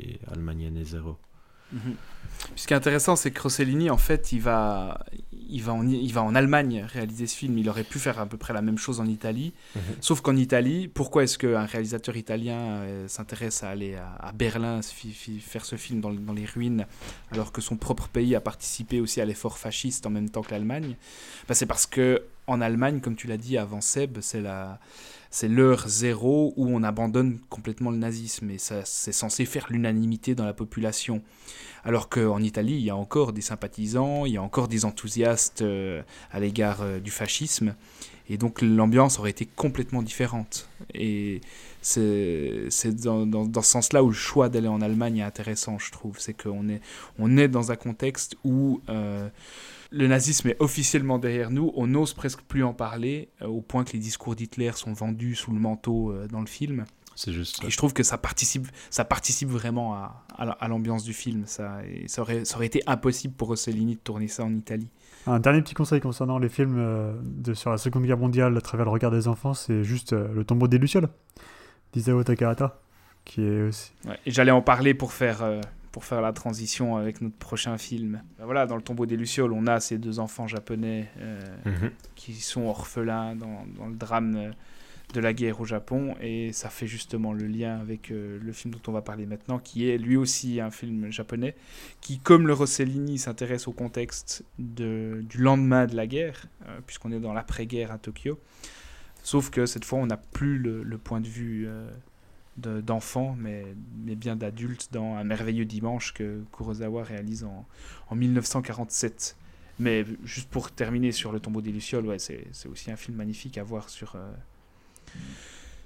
[0.00, 1.16] et Allemagne année zéro
[1.72, 1.94] Mhm.
[2.56, 5.04] Ce qui est intéressant, c'est que Rossellini, en fait, il va,
[5.48, 7.56] il, va en, il va en Allemagne réaliser ce film.
[7.58, 9.52] Il aurait pu faire à peu près la même chose en Italie.
[9.76, 9.82] Mhm.
[10.00, 14.80] Sauf qu'en Italie, pourquoi est-ce qu'un réalisateur italien euh, s'intéresse à aller à, à Berlin
[14.82, 16.86] faire ce film dans, dans les ruines,
[17.30, 20.50] alors que son propre pays a participé aussi à l'effort fasciste en même temps que
[20.50, 20.96] l'Allemagne?
[21.46, 24.78] Bah, C'est parce que en Allemagne, comme tu l'as dit avant Seb, c'est la...
[25.32, 30.34] C'est l'heure zéro où on abandonne complètement le nazisme et ça, c'est censé faire l'unanimité
[30.34, 31.22] dans la population.
[31.84, 35.62] Alors qu'en Italie, il y a encore des sympathisants, il y a encore des enthousiastes
[35.62, 37.76] euh, à l'égard euh, du fascisme.
[38.28, 40.68] Et donc l'ambiance aurait été complètement différente.
[40.94, 41.42] Et
[41.80, 42.68] c'est
[43.00, 46.18] dans, dans, dans ce sens-là où le choix d'aller en Allemagne est intéressant, je trouve.
[46.18, 46.80] C'est qu'on est,
[47.20, 49.28] on est dans un contexte où euh,
[49.90, 53.84] le nazisme est officiellement derrière nous, on n'ose presque plus en parler, euh, au point
[53.84, 56.84] que les discours d'Hitler sont vendus sous le manteau euh, dans le film.
[57.16, 57.66] c'est juste ça.
[57.66, 61.12] Et je trouve que ça participe, ça participe vraiment à, à la- à l'ambiance du
[61.12, 61.42] film.
[61.46, 64.88] Ça, et ça, aurait, ça aurait été impossible pour Rossellini de tourner ça en Italie.
[65.26, 68.60] Un dernier petit conseil concernant les films euh, de, sur la Seconde Guerre mondiale à
[68.60, 71.08] travers le regard des enfants, c'est juste Le tombeau des Lucioles
[71.92, 72.80] d'Isao Takahata,
[73.24, 73.92] qui est aussi.
[74.06, 75.60] Ouais, et j'allais en parler pour faire, euh,
[75.92, 78.22] pour faire la transition avec notre prochain film.
[78.38, 81.90] Ben voilà, dans le tombeau des Lucioles, on a ces deux enfants japonais euh, Mhm.
[82.14, 84.50] qui sont orphelins dans, dans le drame euh,
[85.14, 86.14] de la guerre au Japon.
[86.20, 89.58] Et ça fait justement le lien avec euh, le film dont on va parler maintenant,
[89.58, 91.56] qui est lui aussi un film japonais,
[92.00, 97.10] qui, comme le Rossellini, s'intéresse au contexte de, du lendemain de la guerre, euh, puisqu'on
[97.10, 98.38] est dans l'après-guerre à Tokyo.
[99.24, 101.68] Sauf que cette fois, on n'a plus le, le point de vue
[102.58, 103.64] euh, de- d'enfant, mais,
[104.04, 107.66] mais bien d'adulte dans Un merveilleux dimanche que Kurosawa réalise en,
[108.08, 109.36] en 1947.
[109.78, 113.56] Mais juste pour terminer sur Le tombeau des Lucioles, ouais, c'est aussi un film magnifique
[113.56, 114.30] à voir sur, euh,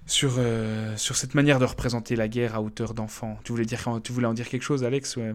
[0.06, 3.38] sur, euh, sur cette manière de représenter la guerre à hauteur d'enfant.
[3.44, 5.34] Tu voulais, dire, tu voulais en dire quelque chose, Alex ouais?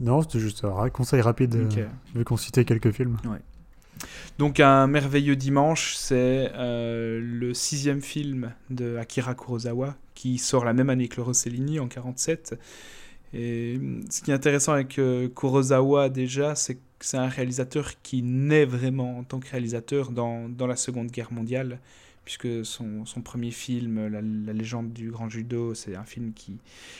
[0.00, 1.78] Non, c'était juste un conseil rapide, euh, Ok.
[2.16, 3.18] vu qu'on citait quelques films.
[4.38, 10.72] Donc un merveilleux dimanche, c'est euh, le sixième film de Akira Kurosawa qui sort la
[10.72, 12.56] même année que le Rossellini en 47.
[13.34, 18.22] Et ce qui est intéressant avec euh, Kurosawa déjà, c'est que c'est un réalisateur qui
[18.22, 21.80] naît vraiment en tant que réalisateur dans, dans la Seconde Guerre mondiale,
[22.24, 26.58] puisque son, son premier film, la, La légende du grand judo, c'est un film qui,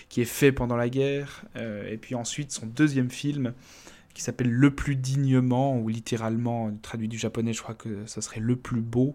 [0.09, 1.45] qui est fait pendant la guerre.
[1.55, 3.53] Euh, et puis ensuite, son deuxième film,
[4.15, 8.41] qui s'appelle Le plus dignement, ou littéralement, traduit du japonais, je crois que ça serait
[8.41, 9.15] Le plus beau.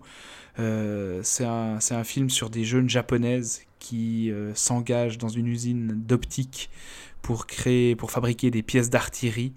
[0.60, 6.04] Euh, c'est un, un, film sur des jeunes japonaises qui euh, s'engagent dans une usine
[6.06, 6.70] d'optique
[7.22, 9.54] pour créer, pour fabriquer des pièces d'artillerie.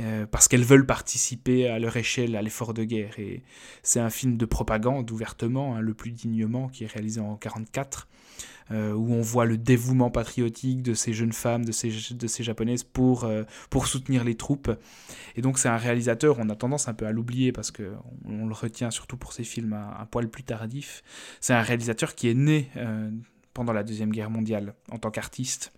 [0.00, 3.18] Euh, parce qu'elles veulent participer à leur échelle à l'effort de guerre.
[3.18, 3.42] Et
[3.82, 8.08] c'est un film de propagande ouvertement, hein, le plus dignement, qui est réalisé en 1944,
[8.70, 12.42] euh, où on voit le dévouement patriotique de ces jeunes femmes, de ces, de ces
[12.42, 14.70] japonaises pour, euh, pour soutenir les troupes.
[15.36, 18.46] Et donc c'est un réalisateur, on a tendance un peu à l'oublier parce qu'on on
[18.46, 21.02] le retient surtout pour ses films un, un poil plus tardifs.
[21.42, 22.70] C'est un réalisateur qui est né
[23.54, 25.72] pendant la Deuxième Guerre mondiale en tant qu'artiste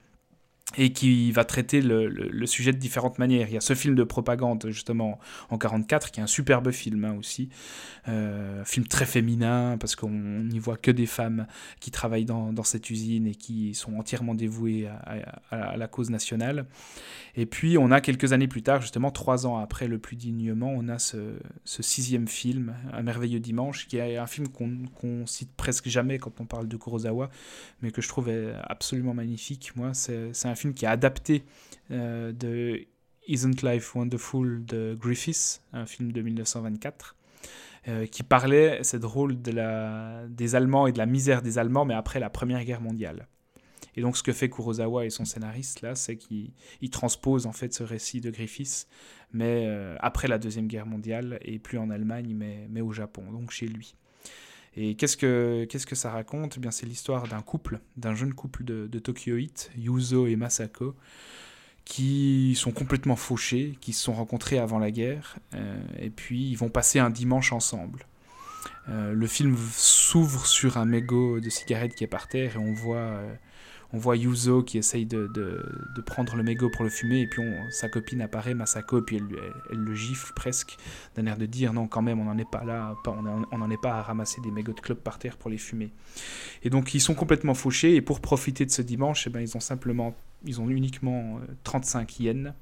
[0.77, 3.49] et qui va traiter le, le, sujet de différentes manières.
[3.49, 7.05] Il y a ce film de propagande, justement, en 44, qui est un superbe film
[7.05, 7.49] hein, aussi.
[8.09, 11.47] Euh, film très féminin, parce qu'on n'y voit que des femmes
[11.81, 14.89] qui travaillent dans, dans, cette usine et qui sont entièrement dévouées
[15.51, 16.67] à, la cause nationale.
[17.37, 20.73] Et puis, on a quelques années plus tard, justement, trois ans après Le Plus dignement,
[20.75, 21.35] on a ce,
[21.65, 26.41] ce sixième film, Un merveilleux dimanche, qui est un film qu'on cite presque jamais quand
[26.41, 27.31] on parle de Kurosawa,
[27.83, 28.31] mais que je trouve
[28.65, 29.73] absolument magnifique.
[29.77, 31.45] Moi, c'est un film qui est adapté
[31.91, 32.87] euh, de
[33.27, 37.17] Isn't Life Wonderful de Griffiths, un film de 1924.
[37.87, 41.93] Euh, qui parlait, c'est drôle, de des Allemands et de la misère des Allemands, mais
[41.93, 43.29] après la Première Guerre mondiale.
[43.95, 46.51] Et donc ce que fait Kurosawa et son scénariste là, c'est qu'il
[46.91, 48.89] transpose en fait ce récit de Griffiths,
[49.33, 53.51] mais euh, après la Deuxième Guerre mondiale, et plus en Allemagne, mais au Japon, donc
[53.51, 53.95] chez lui.
[54.77, 56.55] Et qu'est-ce que, qu'est-ce que ça raconte?
[56.57, 60.95] Eh bien, C'est l'histoire d'un couple, d'un jeune couple de, de Tokyoïtes, Yuzo et Masako,
[61.85, 66.57] qui sont complètement fauchés, qui se sont rencontrés avant la guerre, euh, et puis ils
[66.57, 68.07] vont passer un dimanche ensemble.
[68.89, 72.73] Euh, le film s'ouvre sur un mégot de cigarette qui est par terre, et on
[72.73, 73.35] voit euh,
[73.95, 75.31] on voit Yuzo qui essaye de,
[76.05, 79.17] prendre le mégot pour le fumer, et puis sa copine apparaît, Masako, et puis
[79.71, 80.77] elle, le gifle presque,
[81.15, 83.81] d'un air de dire non, quand même, on n'en est pas là, on n'en est
[83.81, 85.91] pas à ramasser des mégots de clope par terre pour les fumer.
[86.65, 89.57] Et donc ils sont complètement fauchés, et pour profiter de ce dimanche, eh ben, ils
[89.57, 90.15] ont simplement,
[90.45, 92.53] uniquement 35 euh, yens,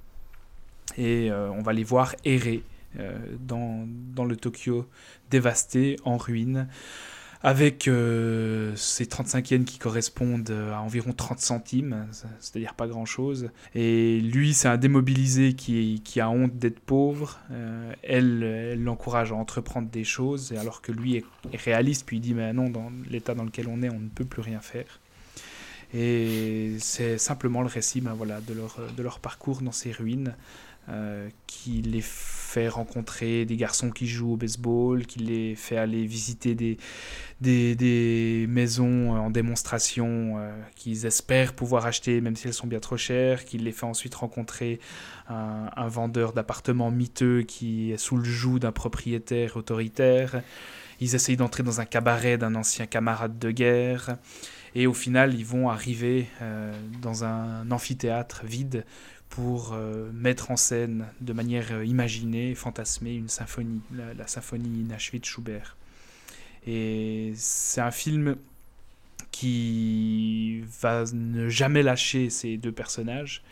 [0.98, 2.62] et euh, on va les voir errer
[2.98, 4.86] euh, dans, dans le Tokyo
[5.30, 6.68] dévasté, en ruine
[7.42, 12.06] avec euh, ces 35 yens qui correspondent à environ 30 centimes,
[12.38, 13.50] c'est-à-dire pas grand-chose.
[13.74, 17.40] Et lui, c'est un démobilisé qui, qui a honte d'être pauvre.
[17.50, 21.24] Euh, elle l'encourage à entreprendre des choses, alors que lui est,
[21.54, 24.24] réaliste, puis il dit, mais non, dans l'état dans lequel on est, on ne peut
[24.24, 25.00] plus rien faire.
[25.94, 30.34] Et c'est simplement le récit ben voilà, de, leur, de leur parcours dans ces ruines.
[30.88, 36.04] Euh, qui les fait rencontrer des garçons qui jouent au baseball, qui les fait aller
[36.06, 36.76] visiter des,
[37.40, 42.80] des, des maisons en démonstration euh, qu'ils espèrent pouvoir acheter même si elles sont bien
[42.80, 44.80] trop chères, qui les fait ensuite rencontrer
[45.28, 50.42] un, vendeur d'appartements miteux qui est sous le joug d'un propriétaire autoritaire.
[51.00, 54.16] Ils essayent d'entrer dans un cabaret d'un ancien camarade de guerre.
[54.74, 56.72] Et au final, ils vont arriver euh,
[57.02, 58.84] dans un amphithéâtre vide
[59.32, 65.20] pour euh, mettre en scène de manière euh, imaginée, fantasmée, une symphonie, la, symphonie inachevée
[65.20, 65.78] de Schubert.
[66.66, 68.36] Et c'est un film
[69.30, 73.42] qui va ne jamais lâcher ces deux personnages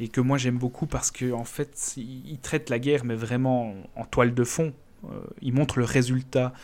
[0.00, 3.74] et que moi j'aime beaucoup parce que en fait il traite la guerre mais vraiment
[3.96, 4.72] en toile de fond.
[5.04, 6.54] Euh, il montre le résultat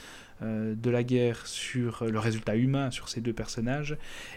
[0.43, 3.93] de la guerre sur le résultat humain sur ces deux personnages.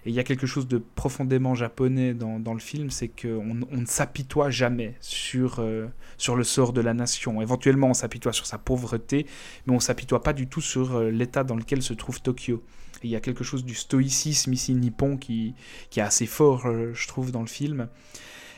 [0.05, 3.61] Et il y a quelque chose de profondément japonais dans, dans le film, c'est qu'on
[3.71, 5.87] on ne s'apitoie jamais sur, euh,
[6.17, 7.41] sur le sort de la nation.
[7.41, 9.25] Éventuellement, on s'apitoie sur sa pauvreté,
[9.65, 12.63] mais on s'apitoie pas du tout sur euh, l'état dans lequel se trouve Tokyo.
[13.03, 15.53] Il y a quelque chose du stoïcisme ici nippon qui,
[15.89, 17.89] qui est assez fort, je trouve, dans le film.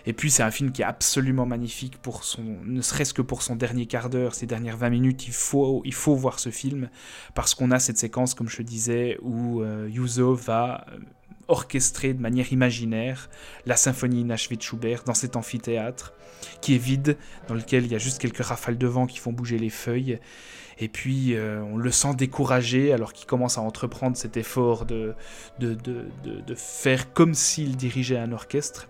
[0.09, 3.43] Et puis c'est un film qui est absolument magnifique pour son, ne serait-ce que pour
[3.43, 6.89] son dernier quart d'heure, ses dernières 20 minutes, il faut, voir ce film
[7.35, 10.97] parce qu'on a cette séquence, comme je disais, où euh, Yuzo va euh,
[11.49, 13.29] orchestrer de manière imaginaire
[13.65, 16.13] la symphonie inachevée de Schubert dans cet amphithéâtre
[16.61, 19.33] qui est vide, dans lequel il y a juste quelques rafales de vent qui font
[19.33, 20.19] bouger les feuilles.
[20.81, 25.13] Et puis euh, on le sent découragé alors qu'il commence à entreprendre cet effort de,
[25.59, 28.87] de, de, de faire comme s'il dirigeait un orchestre.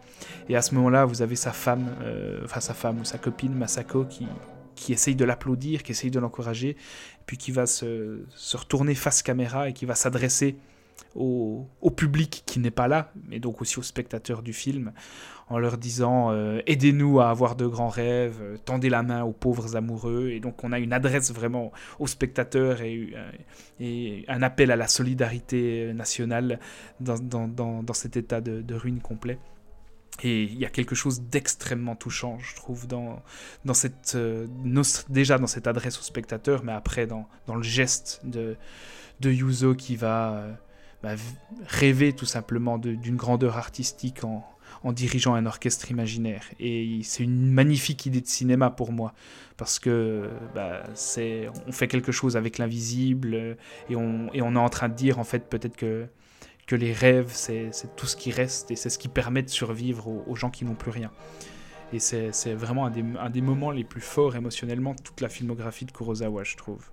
[0.49, 3.53] Et à ce moment-là, vous avez sa femme, euh, enfin sa femme ou sa copine
[3.53, 4.27] Masako qui,
[4.75, 6.77] qui essaye de l'applaudir, qui essaye de l'encourager,
[7.25, 10.57] puis qui va se, se, retourner face caméra et qui va s'adresser
[11.15, 14.93] au, public qui n'est pas là, mais donc aussi aux spectateurs du film,
[15.49, 19.31] en leur disant euh, aidez-nous à avoir de grands rêves, euh, tendez la main aux
[19.31, 20.29] pauvres amoureux.
[20.29, 23.13] Et donc on a une adresse vraiment aux spectateurs et,
[23.81, 26.59] euh, un appel à la solidarité nationale
[26.99, 29.39] dans, dans, dans, cet état de, ruine complet.
[30.21, 33.21] Et il y a quelque chose d'extrêmement touchant, je trouve, dans,
[33.63, 34.17] dans cette,
[35.09, 38.57] déjà dans cette adresse au spectateur, mais après dans, dans le geste de,
[39.21, 40.45] de Yuzo qui va
[41.03, 41.15] bah,
[41.65, 44.43] rêver tout simplement d'une grandeur artistique en,
[44.91, 46.43] dirigeant un orchestre imaginaire.
[46.59, 49.13] Et c'est une magnifique idée de cinéma pour moi,
[49.57, 50.83] parce que bah,
[51.67, 53.57] on fait quelque chose avec l'invisible,
[53.89, 56.07] et on, et on est en train de dire en fait peut-être que
[56.69, 60.07] que les rêves, c'est tout ce qui reste et c'est ce qui permet de survivre
[60.07, 61.11] aux, gens qui n'ont plus rien.
[61.91, 65.29] Et c'est vraiment un des, un des, moments les plus forts émotionnellement de toute la
[65.29, 66.91] filmographie de Kurosawa, je trouve.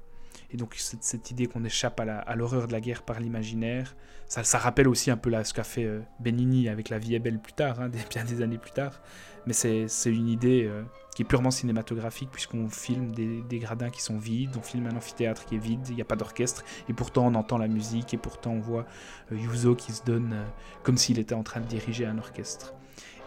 [0.51, 3.95] Et donc cette, cette idée qu'on échappe à l'horreur de la guerre par l'imaginaire,
[4.29, 7.15] ça, ça, rappelle aussi un peu là, ce qu'a fait euh, Benigni avec La vie
[7.15, 9.01] est belle plus tard, hein, bien des années plus tard.
[9.47, 10.83] Mais c'est une idée euh,
[11.15, 14.97] qui est purement cinématographique puisqu'on filme des, des, gradins qui sont vides, on filme un
[14.97, 18.13] amphithéâtre qui est vide, il n'y a pas d'orchestre, et pourtant on entend la musique,
[18.13, 18.87] et pourtant on voit
[19.31, 20.35] euh, Yuzo qui se donne
[20.83, 22.75] comme s'il était en train de diriger un orchestre.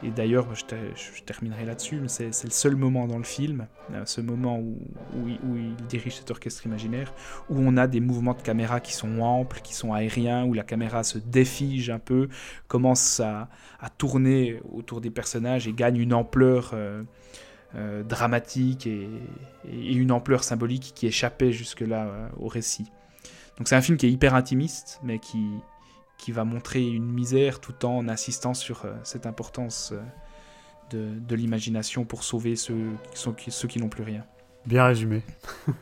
[0.01, 0.63] Et d'ailleurs, je,
[1.25, 4.77] terminerai là-dessus, mais c'est le seul moment dans le film, euh, ce moment où,
[5.27, 7.13] il, dirige cet orchestre imaginaire,
[7.49, 10.63] où on a des mouvements de caméra qui sont amples, qui sont aériens, où la
[10.63, 12.29] caméra se défige un peu,
[12.67, 13.49] commence à,
[13.97, 17.03] tourner autour des personnages et gagne une ampleur euh,
[17.75, 19.09] euh, dramatique et,
[19.65, 22.91] une ampleur symbolique qui échappait jusque-là au récit.
[23.57, 25.49] Donc c'est un film qui est hyper intimiste, mais qui,
[26.19, 30.01] qui va montrer une misère tout en insistant sur euh, cette importance euh,
[30.91, 32.91] de, de l'imagination pour sauver ceux,
[33.37, 34.25] qui, ceux qui n'ont plus rien.
[34.65, 35.23] Bien résumé.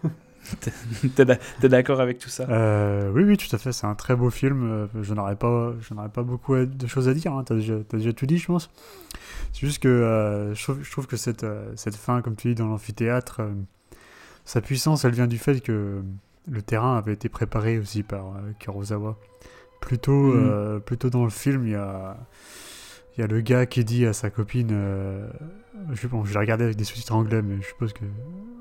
[1.16, 2.48] T'es d'accord avec tout ça?
[2.50, 3.74] Euh, Oui, oui, tout à fait.
[3.74, 4.88] C'est un très beau film.
[5.02, 7.34] Je n'aurais pas, je pas beaucoup de choses à dire.
[7.34, 7.44] Hein.
[7.44, 8.70] T'as déjà, as déjà tout dit, je pense.
[9.52, 12.68] C'est juste que je, trouve, je, trouve, que cette, cette fin, comme tu dis, dans
[12.68, 13.42] l'amphithéâtre,
[14.46, 16.02] sa puissance, elle vient du fait que
[16.50, 19.18] le terrain avait été préparé aussi par Kurosawa.
[19.80, 20.36] Plutôt, mm.
[20.36, 22.18] euh, plutôt dans le film, il y a,
[23.18, 24.70] y a le gars qui dit à sa copine.
[24.72, 25.28] Euh,
[25.94, 28.06] je, bon, je l'ai regardé avec des sous-titres anglais, mais je suppose que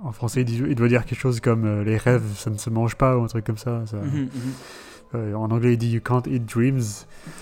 [0.03, 2.71] en français, il, il doit dire quelque chose comme euh, les rêves, ça ne se
[2.71, 3.83] mange pas ou un truc comme ça.
[3.93, 4.29] Mhm,
[5.15, 5.35] mhm.
[5.35, 6.83] en anglais, il dit You can't eat dreams.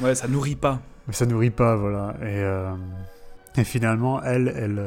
[0.00, 0.80] Ouais, ça nourrit pas.
[1.06, 2.14] Mais ça nourrit pas, voilà.
[2.22, 4.82] Et, et finalement, elle, elle,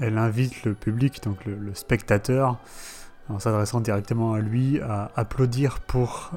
[0.00, 2.58] elle invite le public, donc le, le spectateur,
[3.28, 6.32] en s'adressant directement à lui, à applaudir pour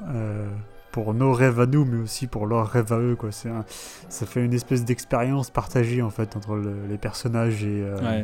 [0.94, 3.18] pour nos rêves à nous, mais aussi pour leurs rêves à eux.
[3.20, 3.30] Quoi.
[3.46, 3.66] Un,
[4.10, 8.24] ça fait une espèce d'expérience partagée en fait entre les personnages et, euh,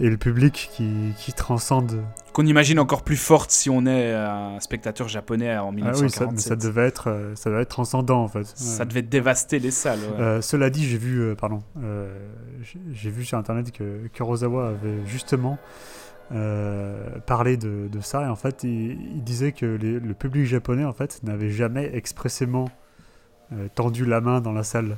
[0.00, 2.02] et le public qui, qui transcende.
[2.32, 6.22] Qu'on imagine encore plus forte si on est un spectateur japonais en 1947.
[6.22, 8.46] Ah oui, ça, devait être, euh, ça devait être transcendant en fait.
[8.46, 10.00] Ça devait dévaster les salles.
[10.18, 11.62] Euh, cela dit, j'ai vu, pardon,
[12.94, 15.58] j'ai vu sur internet que Kurosawa avait justement
[16.34, 21.22] euh, parler de, ça et en fait il, disait que le public japonais en fait
[21.22, 22.70] n'avait jamais expressément
[23.52, 24.96] euh, tendu la main dans la salle.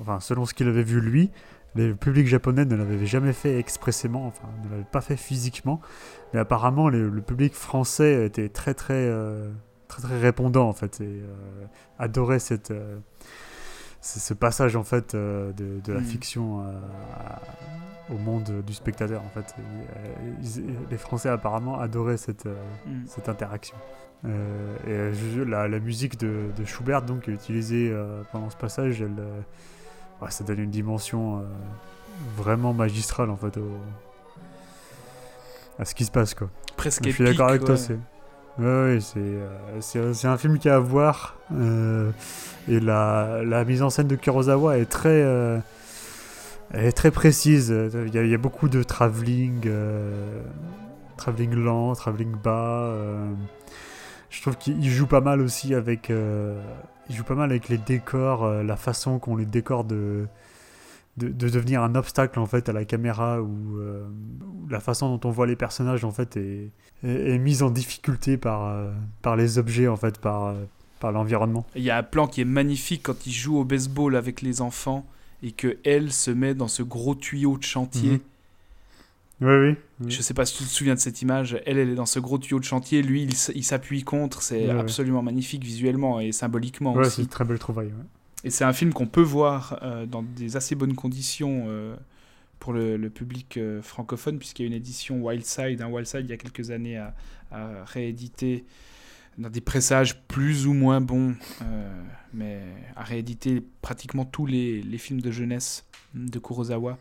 [0.00, 1.30] Enfin, selon ce qu'il avait vu lui,
[1.74, 5.80] le public japonais ne l'avait jamais fait expressément, enfin ne l'avait pas fait physiquement,
[6.32, 9.50] mais apparemment le, public français était très très euh,
[9.88, 11.20] très très répondant en fait et
[11.98, 12.72] adorait cette
[14.00, 15.52] ce passage en fait de,
[15.84, 16.04] de, la mm.
[16.04, 16.64] fiction
[18.10, 19.54] au monde du spectateur en fait.
[20.90, 23.06] les Français apparemment adoraient cette, euh, mm.
[23.06, 23.76] cette interaction.
[24.26, 29.16] Euh, et la, la, musique de, de, Schubert donc utilisée euh, pendant ce passage, elle,
[30.28, 31.42] ça donne une dimension
[32.36, 33.58] vraiment magistrale en fait
[35.78, 36.50] à ce qui se passe quoi.
[36.76, 37.78] Presque Je suis d'accord avec toi.
[37.78, 37.98] C'est...
[38.60, 41.36] Ouais, c'est, c'est, un film qui a à voir.
[41.50, 45.24] et la, la, mise en scène de Kurosawa est très
[46.72, 47.74] elle est très précise.
[48.06, 50.42] Il y a, beaucoup de travelling, euh,
[51.16, 52.92] travelling lent, travelling bas.
[52.92, 53.32] Euh.
[54.30, 56.60] je trouve qu'il joue pas mal aussi avec, euh,
[57.08, 60.26] il joue pas mal avec les décors, la façon qu'on les décore de,
[61.16, 63.80] de, devenir un obstacle en fait à la caméra ou
[64.68, 66.70] la façon dont on voit les personnages en fait est,
[67.04, 68.74] est, mise en difficulté par,
[69.22, 70.54] par les objets en fait, par,
[71.00, 71.66] par l'environnement.
[71.74, 74.60] Il y a un plan qui est magnifique quand il joue au baseball avec les
[74.60, 75.06] enfants
[75.42, 78.12] et que elle se met dans ce gros tuyau de chantier.
[78.12, 78.20] Mhm.
[79.42, 81.58] Oui, oui, Je sais pas si tu te souviens de cette image.
[81.64, 83.00] Elle, elle est dans ce gros tuyau de chantier.
[83.00, 84.42] Lui, il, s'appuie contre.
[84.42, 87.16] C'est absolument magnifique visuellement et symboliquement ouais, aussi.
[87.16, 87.90] c'est une très belle trouvaille.
[88.44, 91.96] Et c'est un film qu'on peut voir euh, dans des assez bonnes conditions euh,
[92.60, 95.80] pour le, public euh, francophone, puisqu'il y a une édition Wildside.
[95.80, 97.14] Hein, Wildside, il y a quelques années, a,
[97.84, 98.64] réédité
[99.38, 102.02] dans des pressages plus ou moins bons, euh,
[102.32, 102.60] mais
[102.94, 105.84] a réédité pratiquement tous les, films de jeunesse
[106.14, 106.98] de Kurosawa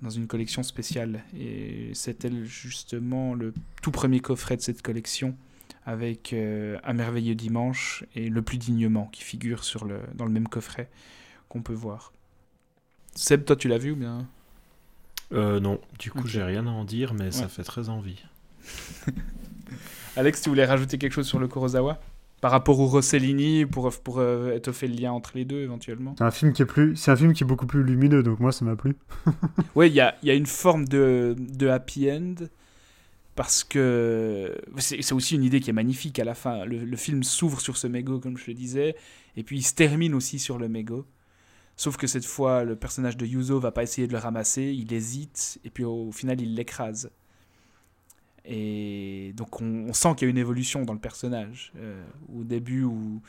[0.00, 1.24] dans une collection spéciale.
[1.38, 5.36] Et c'était justement le tout premier coffret de cette collection
[5.84, 10.32] avec euh, Un merveilleux dimanche et Le plus dignement qui figure sur le, dans le
[10.32, 10.88] même coffret
[11.48, 12.12] qu'on peut voir.
[13.14, 14.26] Seb, toi, tu l'as vu ou bien?
[15.32, 18.22] Euh, non, du coup, j'ai rien à en dire, mais ça fait très envie.
[20.16, 22.00] Alex, tu voulais rajouter quelque chose sur le Kurosawa?
[22.40, 26.14] Par rapport au Rossellini, pour, pour euh, étoffer le lien entre les deux éventuellement?
[26.18, 28.40] C'est un film qui est plus, c'est un film qui est beaucoup plus lumineux, donc
[28.40, 28.96] moi ça m'a plu.
[29.74, 32.34] Oui, il y a, il y a une forme de, de happy end,
[33.34, 36.64] parce que c'est c'est aussi une idée qui est magnifique à la fin.
[36.66, 38.96] Le, le film s'ouvre sur ce mégot, comme je le disais,
[39.36, 41.06] et puis il se termine aussi sur le mégot.
[41.76, 44.92] Sauf que cette fois, le personnage de Yuzo va pas essayer de le ramasser, il
[44.92, 47.10] hésite, et puis au, final, il l'écrase.
[48.44, 51.72] Et donc on, sent qu'il y a une évolution dans le personnage.
[51.76, 52.02] euh,
[52.34, 53.20] au début, où,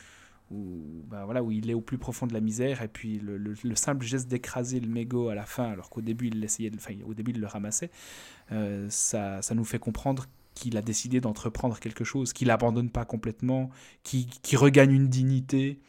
[0.51, 3.37] où, bah voilà, où il est au plus profond de la misère, et puis le,
[3.37, 6.69] le- le simple geste d'écraser le mégot à la fin, alors qu'au début il essayait,
[6.69, 7.89] de, au début il le ramassait,
[8.51, 13.05] euh, ça, ça nous fait comprendre qu'il a décidé d'entreprendre quelque chose, qu'il abandonne pas
[13.05, 13.69] complètement,
[14.03, 14.27] qu'il
[14.57, 15.79] regagne une dignité.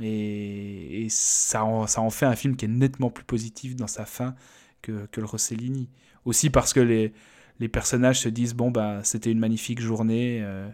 [0.00, 4.34] Et, ça, en, fait un film qui est nettement plus positif dans sa fin
[4.82, 5.88] que, le Rossellini.
[6.24, 10.68] Aussi parce que les, personnages se disent bon ben c'était une magnifique journée, euh,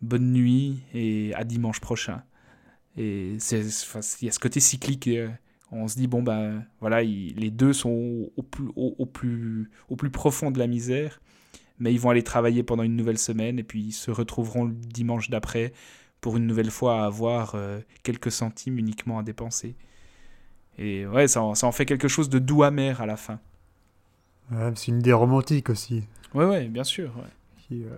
[0.00, 2.22] bonne nuit et à dimanche prochain.
[2.96, 5.08] Et il y a ce côté cyclique.
[5.08, 5.28] euh,
[5.70, 9.70] on se dit bon ben voilà, il- les deux sont au plus, au, au plus,
[9.88, 11.20] au plus profond de la misère,
[11.78, 14.74] mais ils vont aller travailler pendant une nouvelle semaine et puis ils se retrouveront le
[14.74, 15.72] dimanche d'après
[16.22, 19.74] pour une nouvelle fois avoir euh, quelques centimes uniquement à dépenser.
[20.78, 23.38] Et ouais, ça, en- ça en fait quelque chose de doux amer à la fin.
[24.50, 26.04] Ouais, c'est une idée romantique aussi.
[26.32, 27.12] Ouais, ouais, bien sûr.
[27.16, 27.76] ouais.
[27.84, 27.96] euh,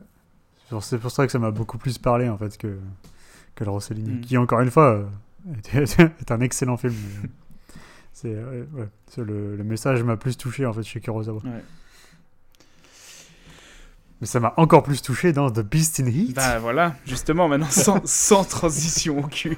[0.81, 2.79] c'est pour- ça que ça m'a beaucoup plus parlé en fait que,
[3.55, 4.21] que le Rossellini, Mm.
[4.23, 5.05] qui encore une fois euh,
[5.75, 6.95] est, est un excellent film.
[8.13, 8.67] c'est ouais,
[9.19, 11.41] le, le message m'a plus touché en fait chez Kurosawa.
[11.45, 11.63] Ouais.
[14.21, 16.37] Mais ça m'a encore plus touché dans The Beast in Heat.
[16.37, 19.57] Bah voilà, justement, maintenant sans, sans transition aucune.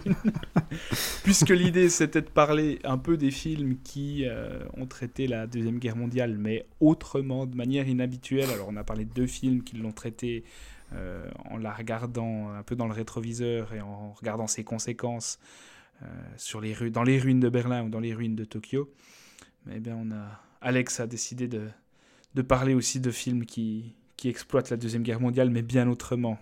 [1.24, 5.78] Puisque l'idée c'était de parler un peu des films qui euh, ont traité la Deuxième
[5.78, 8.50] Guerre mondiale, mais autrement, de manière inhabituelle.
[8.50, 10.44] Alors on a parlé de deux films qui l'ont traité
[10.94, 15.38] euh, en la regardant un peu dans le rétroviseur et en regardant ses conséquences
[16.02, 18.90] euh, sur les rues, dans les ruines de Berlin ou dans les ruines de Tokyo.
[19.66, 20.40] Mais bien on a...
[20.62, 21.68] Alex a décidé de,
[22.34, 26.38] de parler aussi de films qui, qui exploitent la Deuxième Guerre mondiale, mais bien autrement.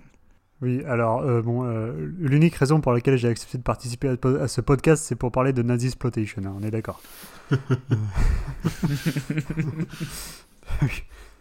[0.63, 4.49] Oui, alors euh, bon, euh, l'unique raison pour laquelle j'ai accepté de participer à, à
[4.49, 7.03] ce podcast, c'est pour parler de Nazi Exploitation, hein, on est d'accord.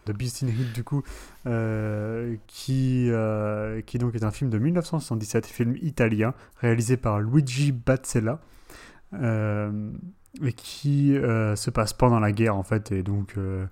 [0.04, 1.02] The Beast in Heat, du coup,
[1.46, 7.72] euh, qui, euh, qui donc est un film de 1977, film italien, réalisé par Luigi
[7.72, 8.40] Bazzella,
[9.14, 9.90] euh,
[10.42, 13.34] et qui euh, se passe pendant la guerre, en fait, et donc...
[13.36, 13.66] euh,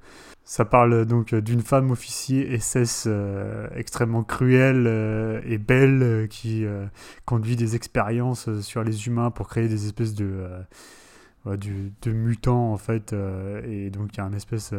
[0.44, 6.66] ça parle donc d'une femme officier SS euh, extrêmement cruelle et belle qui
[7.24, 10.48] conduit des expériences sur les humains pour créer des espèces de,
[11.46, 13.14] de mutants en fait.
[13.64, 14.74] et donc il y a un espèce,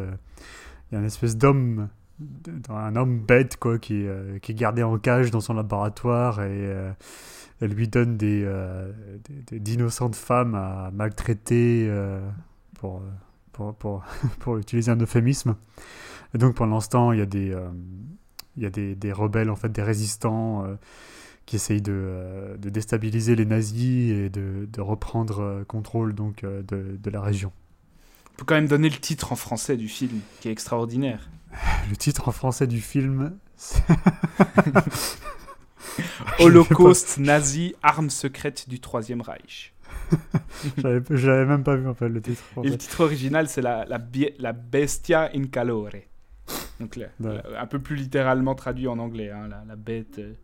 [0.92, 1.88] il y espèce d'homme,
[2.68, 4.04] un homme bête quoi, qui,
[4.42, 6.74] qui est gardé en cage dans son laboratoire et
[7.60, 8.92] elle lui donne des, euh,
[9.50, 12.20] d'innocentes femmes à maltraiter euh,
[12.78, 13.02] pour,
[13.52, 14.04] pour, pour,
[14.40, 15.56] pour utiliser un euphémisme.
[16.34, 17.68] Et donc pendant ce temps, il y a des, euh,
[18.56, 20.74] il y a des, des rebelles, en fait, des résistants euh,
[21.46, 27.10] qui essayent de, de déstabiliser les nazis et de, de reprendre contrôle donc, de, de
[27.10, 27.52] la région.
[28.32, 31.28] On peut quand même donner le titre en français du film, qui est extraordinaire.
[31.88, 33.36] Le titre en français du film,
[36.40, 39.72] Holocauste nazi, armes secrètes du Troisième Reich.
[41.10, 42.42] Je l'avais même pas vu en fait le titre.
[42.62, 43.98] Et le titre original, c'est la, la,
[44.38, 45.90] la Bestia in Calore.
[46.80, 47.40] Donc, la- Ouais.
[47.52, 50.34] la- un peu plus littéralement traduit en anglais, hein, la, la bête, euh,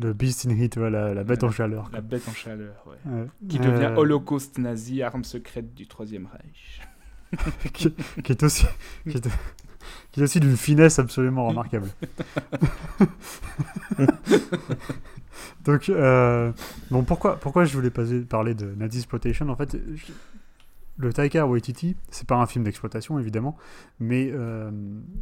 [0.00, 1.90] Le Beast in Heat, voilà, la bête en chaleur.
[1.92, 3.12] la bête en chaleur, ouais.
[3.12, 3.26] Ouais.
[3.48, 6.80] qui devient Euh, Holocauste nazi, armes secrètes du Troisième Reich.
[7.72, 7.92] qui,
[8.22, 8.64] qui est aussi,
[9.08, 9.28] qui est,
[10.12, 11.88] qui est aussi d'une finesse absolument remarquable.
[15.64, 16.52] Donc, euh,
[16.90, 19.48] bon, pourquoi, pourquoi je voulais passer- parler de Nazi Exploitation?
[19.48, 20.12] En fait, je-
[20.96, 23.56] le Taika Waititi, c'est pas un film d'exploitation évidemment,
[23.98, 24.70] mais euh,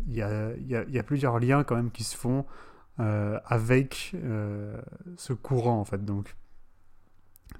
[0.08, 2.44] il y, a, y a- y a plusieurs liens quand même qui se font
[3.00, 4.14] euh, avec
[5.16, 6.04] ce courant en fait.
[6.04, 6.36] Donc,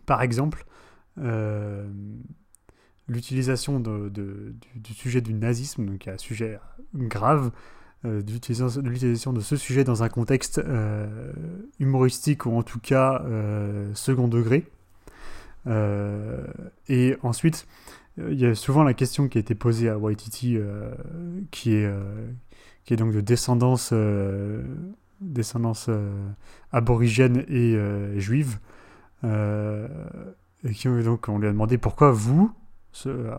[0.04, 0.66] par exemple,
[3.12, 6.58] l'utilisation du, sujet du nazisme, donc un sujet
[6.94, 7.52] grave,
[8.04, 11.32] euh, l'utilisation de ce sujet dans un contexte euh,
[11.78, 14.66] humoristique ou en tout cas euh, second degré.
[15.68, 16.44] Euh,
[16.88, 17.68] et ensuite,
[18.18, 20.58] il y a souvent la question qui a été posée à Waititi,
[21.50, 21.90] qui, est,
[22.84, 23.94] qui est donc de descendance,
[25.22, 25.88] descendance
[26.72, 27.74] aborigène et
[28.20, 28.58] juive.
[29.24, 32.52] Et qui, donc on lui a demandé pourquoi vous,
[33.06, 33.34] euh,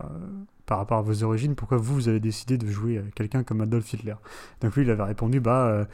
[0.66, 3.92] par rapport à vos origines, pourquoi vous, avez décidé de jouer euh, quelqu'un comme Adolf
[3.92, 4.14] Hitler?
[4.60, 5.86] Donc lui, il avait répondu, bah,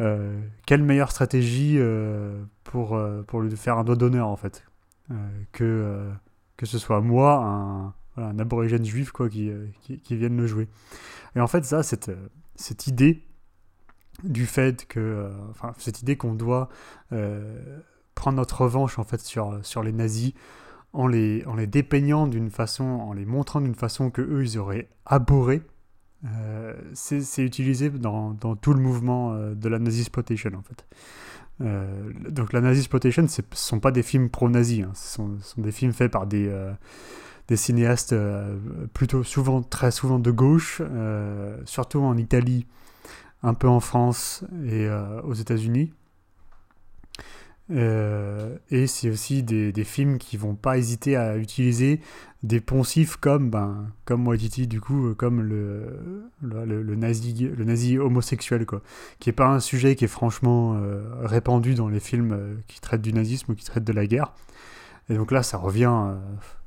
[0.00, 1.78] euh, quelle meilleure stratégie
[2.64, 4.64] pour, pour lui faire un doigt d'honneur, en fait,
[5.52, 6.10] que,
[6.56, 9.50] que ce soit moi, un, aborigène juif, quoi, qui,
[9.82, 10.68] qui, qui vienne le jouer.
[11.36, 12.10] Et en fait, ça, cette,
[12.54, 13.24] cette idée
[14.24, 16.68] du fait que, enfin, cette idée qu'on doit
[18.14, 20.32] prendre notre revanche, en fait, sur, sur les nazis,
[20.92, 25.62] en les, dépeignant d'une façon, en les montrant d'une façon que eux ils auraient abhorré,
[26.24, 30.86] euh, c'est utilisé dans, tout le mouvement euh, de la nazi exploitation en fait.
[31.60, 34.92] Euh, donc la nazi exploitation, ce sont pas des films pro-nazis, hein.
[34.94, 36.50] ce, sont, des films faits par des,
[37.48, 38.14] des cinéastes
[38.94, 40.82] plutôt souvent, très souvent de gauche,
[41.64, 42.66] surtout en Italie,
[43.42, 44.88] un peu en France et
[45.24, 45.92] aux États-Unis.
[47.70, 52.00] Euh, et c'est aussi des, des films qui vont pas hésiter à utiliser
[52.42, 55.84] des poncifs comme ben comme Waititi du coup euh, comme le
[56.40, 58.80] le, le- nazi le nazi homosexuel quoi.
[59.18, 63.02] Qui est pas un sujet qui est franchement euh, répandu dans les films qui traitent
[63.02, 64.32] du nazisme ou qui traitent de la guerre.
[65.10, 66.14] Et donc là ça revient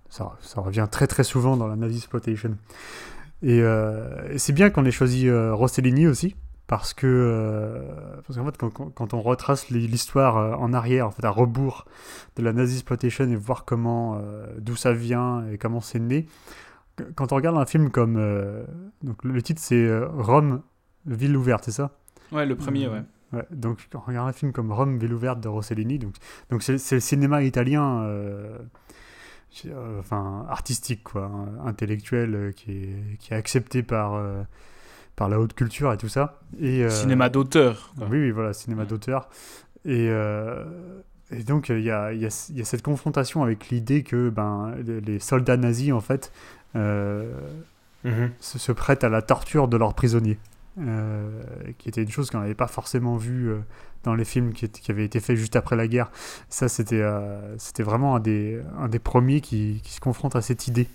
[0.09, 2.57] ça, ça revient très très souvent dans la nazi exploitation
[3.41, 3.63] et,
[4.37, 6.35] c'est bien qu'on ait choisi Rossellini aussi
[6.71, 7.81] parce que euh,
[8.25, 8.57] parce qu'en fait
[8.95, 11.83] quand, on retrace l'hi- l'histoire euh, en arrière en fait à rebours
[12.37, 16.27] de la nazi exploitation et voir comment euh, d'où ça vient et comment c'est né
[16.95, 18.15] qu- quand on regarde un film comme
[19.03, 19.85] donc le titre c'est
[20.17, 20.61] Rome
[21.05, 21.91] ville ouverte c'est ça?
[22.31, 23.01] Ouais, le premier, ouais.
[23.33, 26.15] Ouais, donc quand on regarde un film comme Rome ville ouverte de Rossellini donc
[26.49, 28.07] donc c'est le cinéma italien
[29.99, 34.15] enfin artistique quoi hein, intellectuel qui est qui est accepté par
[35.15, 37.93] par la haute culture et tout ça et euh, Cinéma d'auteur.
[38.09, 39.29] oui, oui, voilà, cinéma d'auteur.
[39.85, 40.63] Et, euh,
[41.31, 44.73] et donc, il y a, y a- y a cette confrontation avec l'idée que ben,
[44.85, 46.31] les, les soldats nazis, en fait,
[46.75, 47.31] euh,
[48.39, 50.39] se, se prêtent à la torture de leurs prisonniers.
[50.79, 51.41] Euh,
[51.79, 53.57] qui était une chose qu'on n'avait pas forcément vue euh,
[54.03, 56.09] dans les films qui, avaient été faits juste après la guerre.
[56.47, 60.41] Ça, c'était euh, c'était vraiment un des, un des premiers qui, qui se confronte à
[60.41, 60.87] cette idée.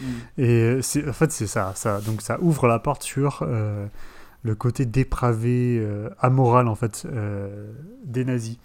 [0.00, 0.04] Mm.
[0.38, 2.00] Et c'est, en fait, c'est ça, ça.
[2.00, 3.86] Donc, ça ouvre la porte sur euh,
[4.42, 7.72] le côté dépravé, euh, amoral, en fait, euh,
[8.04, 8.58] des nazis.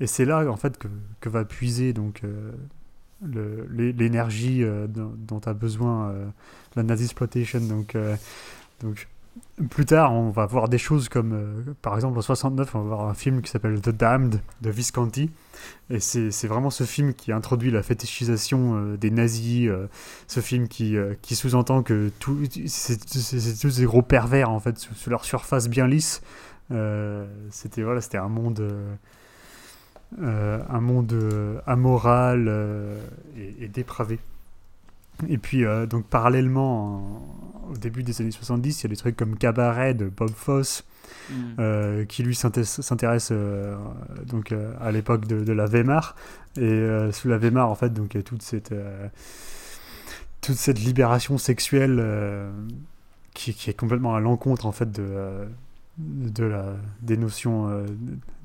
[0.00, 0.88] Et c'est là, en fait, que,
[1.20, 2.52] que va puiser donc euh,
[3.22, 6.26] l'énergie euh, dont, a besoin euh,
[6.76, 7.60] la nazi exploitation.
[7.94, 8.16] Euh,
[8.80, 9.08] donc,
[9.70, 12.96] plus tard, on va voir des choses comme, euh, par exemple, en 69, on va
[12.96, 15.30] voir un film qui s'appelle The Damned de Visconti.
[15.90, 19.88] Et c'est vraiment ce film qui introduit la fétichisation euh, des nazis, euh,
[20.28, 22.10] ce film qui, qui sous-entend que
[22.66, 26.22] c'est tous des gros pervers, en fait, sous, leur surface bien lisse.
[27.50, 28.72] C'était voilà, un monde,
[30.20, 32.52] un monde amoral
[33.36, 34.18] et dépravé.
[35.28, 36.94] Et puis, euh, donc, parallèlement,
[37.66, 40.30] en- au début des années 70, il y a des trucs comme Cabaret de Bob
[40.30, 40.84] Fosse,
[41.30, 41.34] Mm.
[41.58, 43.76] euh, qui lui s'intéresse euh,
[44.26, 46.14] donc euh, à l'époque de, de la Weimar
[46.58, 48.74] et sous la Weimar en fait donc il y a toute cette
[50.40, 52.02] toute cette libération sexuelle
[53.34, 55.46] qui, qui est complètement à l'encontre en fait de
[55.98, 57.68] de la des notions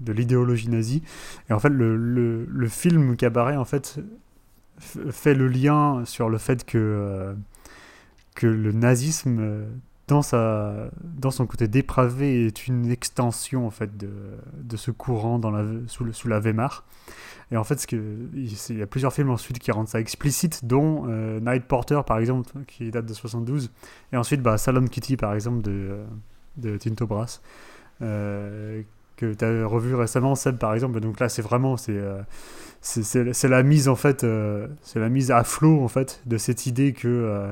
[0.01, 1.03] de l'idéologie nazie
[1.49, 3.99] et en fait le, le, le film Cabaret en fait
[4.79, 7.33] fait le lien sur le fait que euh,
[8.35, 9.65] que le nazisme euh,
[10.07, 14.09] dans, sa, dans son côté dépravé est une extension en fait de,
[14.57, 16.83] de ce courant dans la, sous, le, sous la Weimar.
[17.51, 17.95] Et en fait, ce que,
[18.33, 22.17] il y a plusieurs films ensuite qui rendent ça explicite, dont euh, Night Porter par
[22.17, 23.69] exemple, qui date de 72,
[24.11, 26.05] et ensuite bah, Salon Kitty par exemple de, euh,
[26.57, 27.41] de Tinto Brass,
[28.01, 28.81] euh,
[29.31, 30.99] que tu as revu récemment, Seb par exemple.
[30.99, 32.21] Donc là, c'est vraiment c'est euh,
[32.81, 36.65] c'est- la mise en fait, euh, c'est la mise à flot en fait de cette
[36.65, 37.51] idée que euh,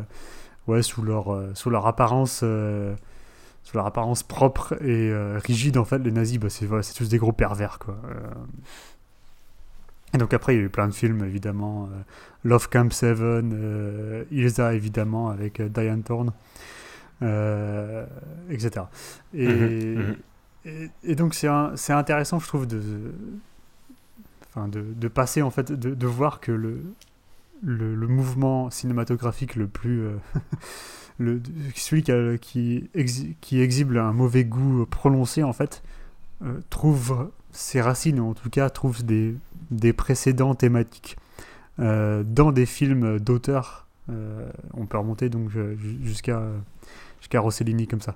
[0.67, 2.39] ouais, sous leur, euh, sous leur apparence,
[3.63, 7.09] sous leur apparence propre et rigide, en fait, les nazis, bah, c'est voilà, c'est tous
[7.09, 7.95] des gros pervers, quoi.
[10.13, 11.87] Et donc après, il y a eu plein de films, évidemment.
[12.43, 16.33] Love Camp 7, euh, Ilsa, évidemment, avec Diane Thorne,
[18.49, 18.85] etc.
[19.33, 19.95] Et.
[20.65, 22.81] Et, donc, c'est intéressant, je trouve, de,
[24.67, 26.81] de, passer, en fait, de, de voir que le,
[27.63, 30.01] le, mouvement cinématographique le plus.
[30.01, 30.15] euh,
[31.19, 31.41] le,
[31.75, 35.83] celui qui, a- qui, exhi- qui exhibe un mauvais goût prononcé, en fait,
[36.43, 39.35] euh, trouve ses racines, ou en tout cas trouve des,
[39.71, 41.17] des précédents thématiques
[41.79, 43.87] euh, dans des films d'auteurs.
[44.73, 46.41] on peut remonter donc ju- jusqu'à
[47.21, 48.15] jusqu'à Rossellini comme ça.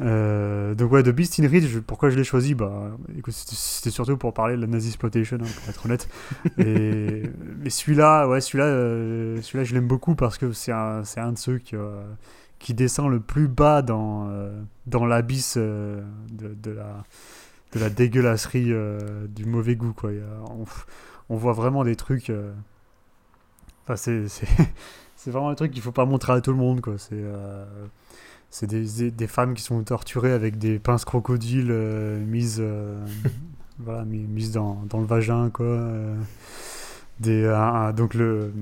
[0.00, 2.90] Euh, donc ouais, The Beast in je- pourquoi je l'ai choisi Bah,
[3.30, 6.08] c'était- surtout pour parler de la nazi exploitation, hein, pour être honnête.
[6.58, 7.22] Et,
[7.60, 11.32] mais celui-là, ouais, celui-là, euh, celui-là, je l'aime beaucoup parce que c'est un, c'est un
[11.32, 12.02] de ceux qui, euh,
[12.58, 14.28] qui descend le plus bas dans,
[14.86, 17.04] dans l'abysse de, de la
[17.72, 18.72] de la dégueulasserie
[19.28, 20.10] du mauvais goût quoi.
[20.10, 20.64] A- on,
[21.28, 22.30] on voit vraiment des trucs.
[23.84, 24.46] Enfin, c'est c'est
[25.16, 26.94] c'est vraiment un truc qu'il faut pas montrer à tout le monde quoi.
[26.98, 27.22] C'est
[28.50, 33.04] c'est des, des, des femmes qui sont torturées avec des pinces crocodiles euh, mises, euh,
[33.78, 35.66] voilà, mis- mises dans, dans le vagin, quoi.
[35.66, 36.14] euh.
[37.18, 38.52] Des, un- un- donc le,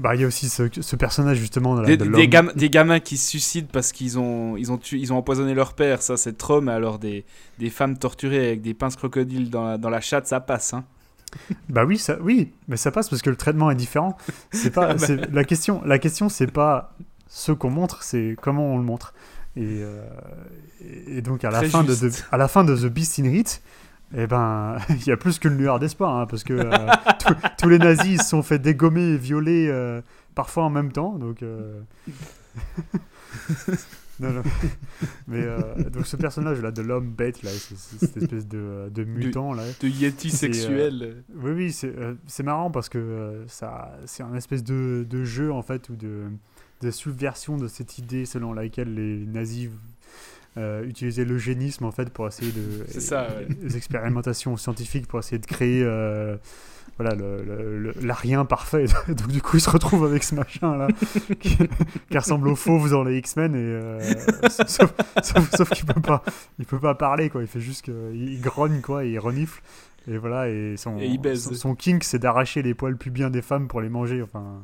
[0.00, 2.50] bah il y a aussi ce, ce personnage justement de, la- Des, de des gam-
[2.56, 6.00] des gamins qui se suicident parce qu'ils ont, ils ont, ils ont empoisonné leur père,
[6.00, 7.26] ça c'est trop, mais alors des,
[7.58, 10.72] des femmes torturées avec des pinces crocodiles dans la, dans la chatte, ça passe.
[10.72, 10.84] Hein.
[11.68, 14.16] Bah oui, ça, oui, mais ça passe parce que le traitement est différent.
[14.52, 15.26] C'est pas, Ah bah.
[15.30, 16.94] la question, la question c'est pas
[17.28, 19.14] ce qu'on montre, c'est comment on le montre.
[19.56, 20.02] Et, euh,
[21.06, 22.26] et- donc à la Très fin de, juste.
[22.30, 23.62] À la fin de The Beast in Heat,
[24.16, 26.70] eh ben, il y a plus qu'une lueur d'espoir, hein, parce que euh,
[27.24, 30.00] tous- tous les nazis se sont fait dégommer et violer euh,
[30.34, 31.42] parfois en même temps, donc.
[34.20, 34.42] non, non.
[35.28, 35.44] Mais
[35.90, 39.52] donc ce personnage là de l'homme bête là, c'est- c'est cette espèce de, de mutant
[39.54, 39.62] là.
[39.80, 41.22] De yeti sexuel.
[41.36, 45.88] oui, oui, c'est marrant parce que ça, c'est un espèce de, de jeu en fait
[45.88, 46.24] ou de,
[46.82, 49.68] de subversion de cette idée selon laquelle les nazis
[50.56, 53.48] euh, utilisaient l'eugénisme en fait pour essayer de C'est ça, ouais.
[53.62, 56.36] les expérimentations scientifiques pour essayer de créer euh,
[56.96, 57.14] voilà
[58.00, 58.86] l'arien parfait.
[59.08, 60.88] Donc du coup, ils se retrouvent avec ce machin là
[61.40, 61.56] qui,
[62.10, 64.00] qui ressemble aux fauves dans les X-Men et euh,
[64.66, 64.92] sauf,
[65.22, 66.24] sauf- sauf qu'il peut pas,
[66.58, 67.42] il peut pas parler quoi.
[67.42, 69.62] Il fait juste que, il grogne quoi, et il renifle.
[70.10, 71.44] Et voilà, et son, Et il baise.
[71.44, 74.22] son, son kink, c'est d'arracher les poils pubiens des femmes pour les manger.
[74.22, 74.62] Enfin,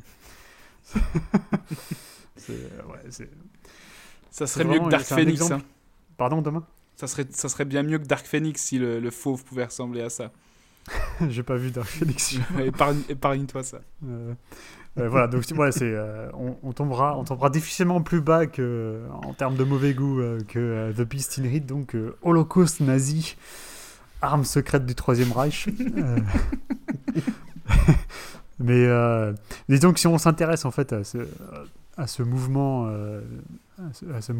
[2.49, 3.31] ouais, c'est-
[4.31, 5.51] Ça serait mieux que Dark Phoenix.
[5.51, 5.63] hein.
[6.17, 6.65] Pardon, demain
[6.97, 10.03] Ça serait, ça serait bien mieux que Dark Phoenix si le, le fauve pouvait ressembler
[10.03, 10.31] à ça.
[11.29, 12.37] J'ai pas vu Dark Phoenix.
[12.65, 13.81] Épargne- Épargne-toi ça.
[14.07, 14.35] Euh,
[14.99, 19.03] euh, voilà, donc ouais, c'est, euh, on, on tombera, on tombera difficilement plus bas que,
[19.25, 23.37] en termes de mauvais goût euh, que euh, The Beast in donc euh, Holocauste nazi,
[24.23, 25.69] arme secrète du Troisième Reich.
[28.61, 29.33] Euh, mais euh,
[29.69, 31.19] disons que si on s'intéresse en fait à ce,
[31.97, 33.21] à ce mouvement, euh,
[33.79, 34.33] à ce, à ce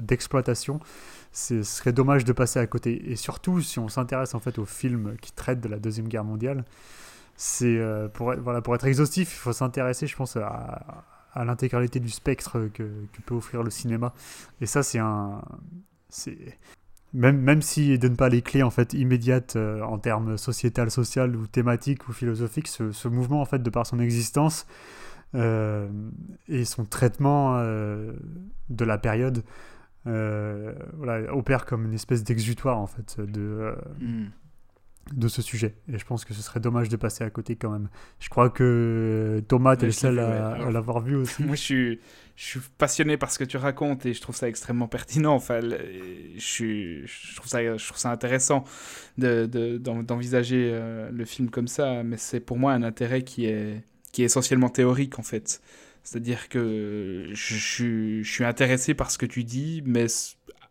[0.00, 0.80] d'exploitation,
[1.32, 3.10] ce serait dommage de passer à côté.
[3.10, 6.24] Et surtout, si on s'intéresse en fait aux films qui traitent de la Deuxième Guerre
[6.24, 6.64] mondiale,
[7.36, 11.44] c'est euh, pour, être- voilà, pour être exhaustif, il faut s'intéresser, je pense, à, à
[11.44, 14.12] l'intégralité du spectre que, que peut offrir le cinéma.
[14.60, 15.42] Et ça, c'est un.
[17.14, 21.34] Même, même s'il donne pas les clés en fait immédiates euh, en termes sociétal, social
[21.36, 24.66] ou thématiques ou philosophiques, ce, ce mouvement en fait de par son existence
[25.34, 25.88] euh,
[26.48, 28.12] et son traitement euh,
[28.68, 29.42] de la période
[30.06, 34.28] opère comme une espèce d'exutoire en fait de, Hmm.
[35.12, 35.74] De ce sujet.
[35.92, 37.88] Et je pense que ce serait dommage de passer à côté quand même.
[38.20, 41.42] Je crois que Thomas, t'es le seul à, l'avoir vu aussi.
[41.44, 42.00] Moi, je suis,
[42.36, 45.34] je suis passionné par ce que tu racontes et je trouve ça extrêmement pertinent.
[45.34, 48.64] Enfin, je, suis, je, trouve, ça, je trouve ça intéressant
[49.16, 53.46] de- de- d'envisager euh, le film comme ça, mais c'est pour moi un intérêt qui
[53.46, 53.82] est,
[54.12, 55.60] qui est essentiellement théorique en fait.
[56.04, 60.06] C'est-à-dire que je, suis- je suis intéressé par ce que tu dis, mais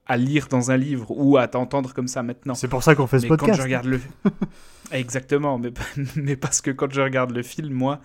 [0.08, 2.56] à lire dans un livre ou à t'entendre comme ça maintenant.
[2.56, 3.52] C'est pour ça qu'on fait ce Mais podcast.
[3.52, 4.00] Quand je regarde le...
[4.92, 5.72] Exactement, mais,
[6.16, 8.00] mais parce que quand je regarde le film, moi,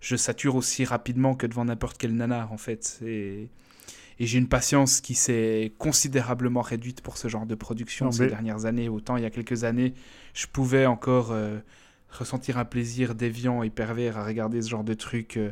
[0.00, 3.00] je sature aussi rapidement que devant n'importe quel nanar, en fait.
[3.04, 3.48] Et,
[4.20, 8.22] et j'ai une patience qui s'est considérablement réduite pour ce genre de production Non, ces
[8.24, 8.88] mais- dernières années.
[8.88, 9.94] Autant il y a quelques années,
[10.34, 11.58] je pouvais encore euh,
[12.10, 15.36] ressentir un plaisir déviant et pervers à regarder ce genre de trucs.
[15.36, 15.50] euh,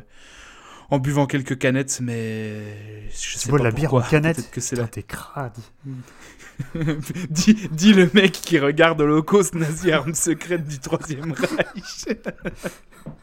[0.89, 4.75] en buvant quelques canettes, mais je sais pas de la bière en canette que c'est
[4.75, 4.87] la...
[4.87, 5.57] T'es crade.
[7.29, 12.05] dis, dis le mec qui regarde l'Holocauste nazi arme secrète du Troisième Reich.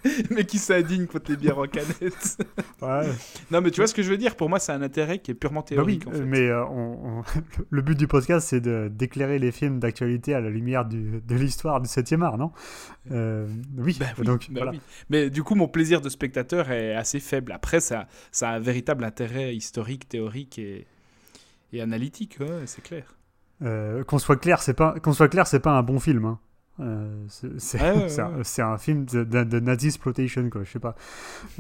[0.31, 2.39] mais qui s'indigne contre les bières en canette.
[2.83, 3.09] Ouais.
[3.51, 4.37] non, mais tu vois ce que je veux dire?
[4.37, 6.07] Pour moi, c'est un intérêt qui est purement Bah oui, théorique.
[6.07, 6.25] en euh, fait.
[6.25, 7.23] mais euh, on- on-
[7.71, 8.61] le but du podcast, c'est
[8.95, 12.53] d'éclairer les films d'actualité à la lumière du- de l'histoire du 7e art, non?
[13.11, 13.47] Euh,
[13.79, 14.71] Oui, Bah oui, donc bah voilà.
[14.73, 14.81] oui.
[15.09, 17.53] Mais du coup, mon plaisir de spectateur est assez faible.
[17.53, 20.87] Après, ça, ça a un véritable intérêt historique, théorique et,
[21.73, 23.15] et analytique, ouais, c'est clair.
[23.63, 26.25] Euh, qu'on soit clair, c'est pas qu'on soit clair, c'est pas un bon film.
[26.27, 26.39] hein.
[26.81, 27.25] Euh,
[27.59, 30.65] c'est Ouais, ouais, un, film de, de, de Nazi exploitation, quoi.
[30.65, 30.97] Je sais pas.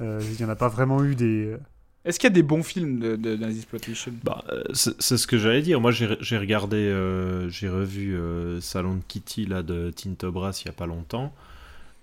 [0.00, 1.56] Euh, Il y en a pas vraiment eu des.
[2.04, 4.12] Est-ce qu'il y a des bons films de, de Nazi Exploitation?
[4.24, 5.80] Bah, euh, c'est ce que j'allais dire.
[5.80, 10.66] Moi, j'ai regardé, euh, j'ai revu euh, Salon de Kitty là, de Tinto Brass il
[10.66, 11.32] y a pas longtemps.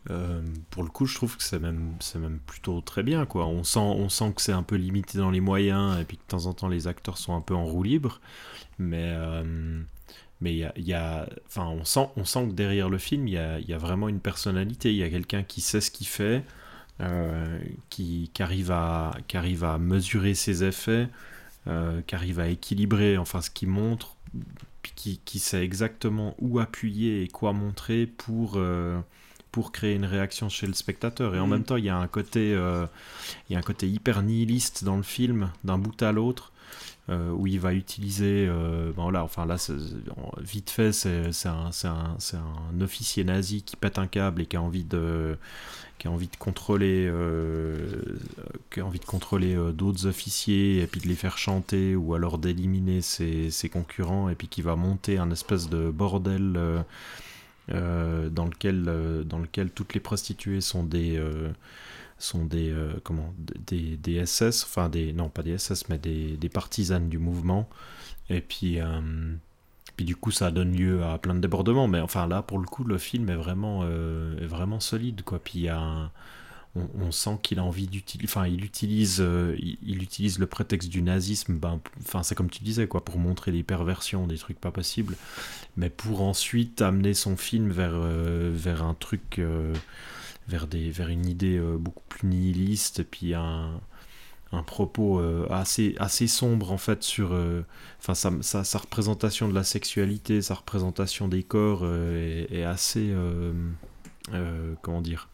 [0.09, 3.27] Euh, pour le coup, je trouve que c'est même, c'est même plutôt très bien.
[3.27, 3.45] Quoi.
[3.45, 6.23] On, sent, on sent que c'est un peu limité dans les moyens et puis que
[6.23, 8.19] de temps en temps les acteurs sont un peu en roue libre.
[8.79, 9.81] Mais euh,
[10.41, 13.35] mais y a, y a, enfin, on, sent, on sent que derrière le film, il
[13.35, 14.91] y a, y a, vraiment une personnalité.
[14.91, 16.43] Il y a quelqu'un qui sait ce qu'il fait,
[16.99, 17.59] euh,
[17.89, 21.07] qui, qui, arrive à, qui arrive à mesurer ses effets,
[21.67, 24.15] euh, qui arrive à équilibrer enfin, ce qu'il montre,
[24.95, 28.53] qui, qui, sait exactement où appuyer et quoi montrer pour.
[28.55, 28.99] Euh,
[29.51, 31.35] pour créer une réaction chez le spectateur.
[31.35, 31.49] Et en mmh.
[31.49, 32.85] même temps, il y a un côté, euh,
[33.49, 36.51] il y a un côté hyper nihiliste dans le film, d'un bout à l'autre,
[37.09, 39.57] où il va utiliser, euh, là, enfin là,
[40.39, 45.37] vite fait, c'est un, officier nazi qui pète un câble et qui a envie de,
[45.99, 48.01] qui a envie de contrôler, euh,
[48.71, 52.15] qui a envie de contrôler euh, d'autres officiers et puis de les faire chanter ou
[52.15, 56.83] alors d'éliminer ses, concurrents et puis qui va monter un espèce de bordel.
[57.69, 61.49] Euh, dans, lequel, euh, dans lequel toutes les prostituées sont des, euh,
[62.21, 62.73] sont des,
[63.03, 67.17] comment, des, des, SS, enfin des, non pas des SS, mais des, des partisanes du
[67.17, 67.69] mouvement.
[68.29, 68.79] Et puis,
[69.95, 71.87] puis du coup, ça donne lieu à plein de débordements.
[71.87, 75.23] Mais enfin là, pour le coup, le film est vraiment, est vraiment solide.
[75.23, 75.39] Quoi.
[75.39, 76.11] Puis il y a
[76.75, 81.01] on, sent qu'il a envie d'utiliser, enfin, il utilise, euh, il, utilise le prétexte du
[81.01, 84.71] nazisme, ben, enfin, c'est comme tu disais, quoi, pour montrer des perversions, des trucs pas
[84.71, 85.17] possibles,
[85.75, 89.73] mais pour ensuite amener son film vers, euh, vers un truc, euh,
[90.47, 93.79] vers, des, vers une idée beaucoup plus nihiliste, puis un,
[94.51, 97.37] un propos assez, assez sombre, en fait, sur,
[97.99, 103.13] enfin, sa, sa, représentation de la sexualité, sa représentation des corps est, est, assez,
[104.81, 105.29] comment dire,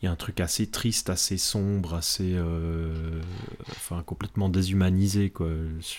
[0.00, 2.34] il y a un truc assez triste, assez sombre, assez.
[2.34, 3.20] Euh,
[3.70, 5.48] enfin, complètement déshumanisé, quoi,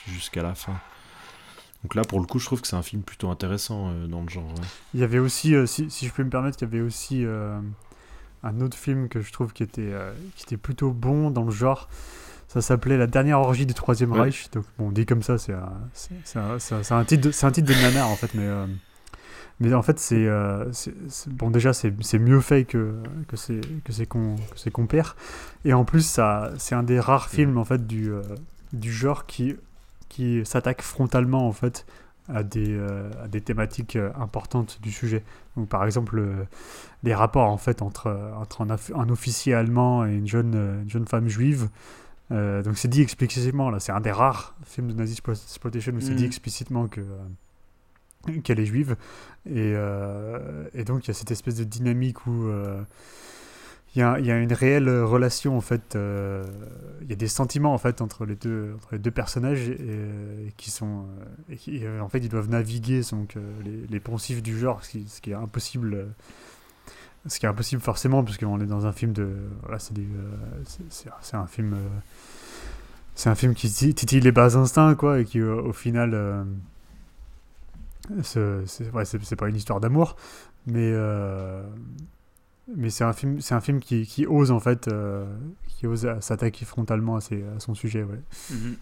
[0.07, 0.79] jusqu'à la fin.
[1.83, 4.21] Donc là, pour le coup, je trouve que c'est un film plutôt intéressant euh, dans
[4.21, 4.53] le genre.
[4.93, 7.25] Il y avait aussi, euh, si, si, je peux me permettre, il y avait aussi
[8.43, 9.93] un autre film que je trouve qui était,
[10.35, 11.89] qui était plutôt bon dans le genre.
[12.47, 14.49] Ça s'appelait La dernière orgie du Troisième Reich.
[14.51, 15.71] Donc, bon, dit comme ça, c'est un,
[16.35, 16.57] un,
[16.91, 18.47] un, titre de, un titre de nanar, en fait, mais.
[19.59, 20.71] Mais en fait, c'est euh,
[21.27, 22.95] bon déjà c'est mieux fait que
[23.27, 25.17] que c'est que c'est qu'on que compères.
[25.65, 28.21] Et en plus, ça c'est un des rares films en fait du euh,
[28.71, 29.57] du genre qui
[30.09, 31.85] qui s'attaque frontalement en fait
[32.27, 35.23] à des, euh, à des thématiques importantes du sujet.
[35.55, 36.21] Donc par exemple
[37.03, 41.07] les rapports en fait entre entre un, un, officier allemand et une jeune une jeune
[41.07, 41.69] femme juive.
[42.29, 46.13] donc c'est dit explicitement là, c'est un des rares films de Nazi exploitation où c'est
[46.13, 46.27] dit mm.
[46.27, 47.01] explicitement que
[48.43, 48.95] qu'elle est juive.
[49.45, 52.81] Et, euh, et, donc il y a cette espèce de dynamique où euh,
[53.95, 55.95] il y, a, y, a, une réelle relation en fait.
[55.95, 56.43] Euh,
[57.01, 60.53] il y a des sentiments en fait entre les deux, entre les deux personnages et,
[60.57, 61.05] qui sont,
[61.49, 65.07] et qui, en fait ils doivent naviguer donc les, les, poncifs du genre, ce qui,
[65.07, 66.07] ce qui est impossible.
[67.27, 69.27] Ce qui est impossible forcément parce qu'on est dans un film de
[69.63, 69.93] voilà c'est
[71.19, 71.75] c'est un film
[73.13, 76.15] c'est un film qui titille les bas instincts quoi et qui au final
[78.23, 79.03] c'est ouais,
[79.37, 80.15] pas une histoire d'amour,
[80.65, 81.63] mais, euh,
[82.75, 85.25] mais c'est un film, un film qui, ose en fait, euh,
[85.67, 87.21] qui ose s'attaquer frontalement à,
[87.59, 88.03] son sujet.
[88.03, 88.19] Ouais.
[88.51, 88.75] Mhm.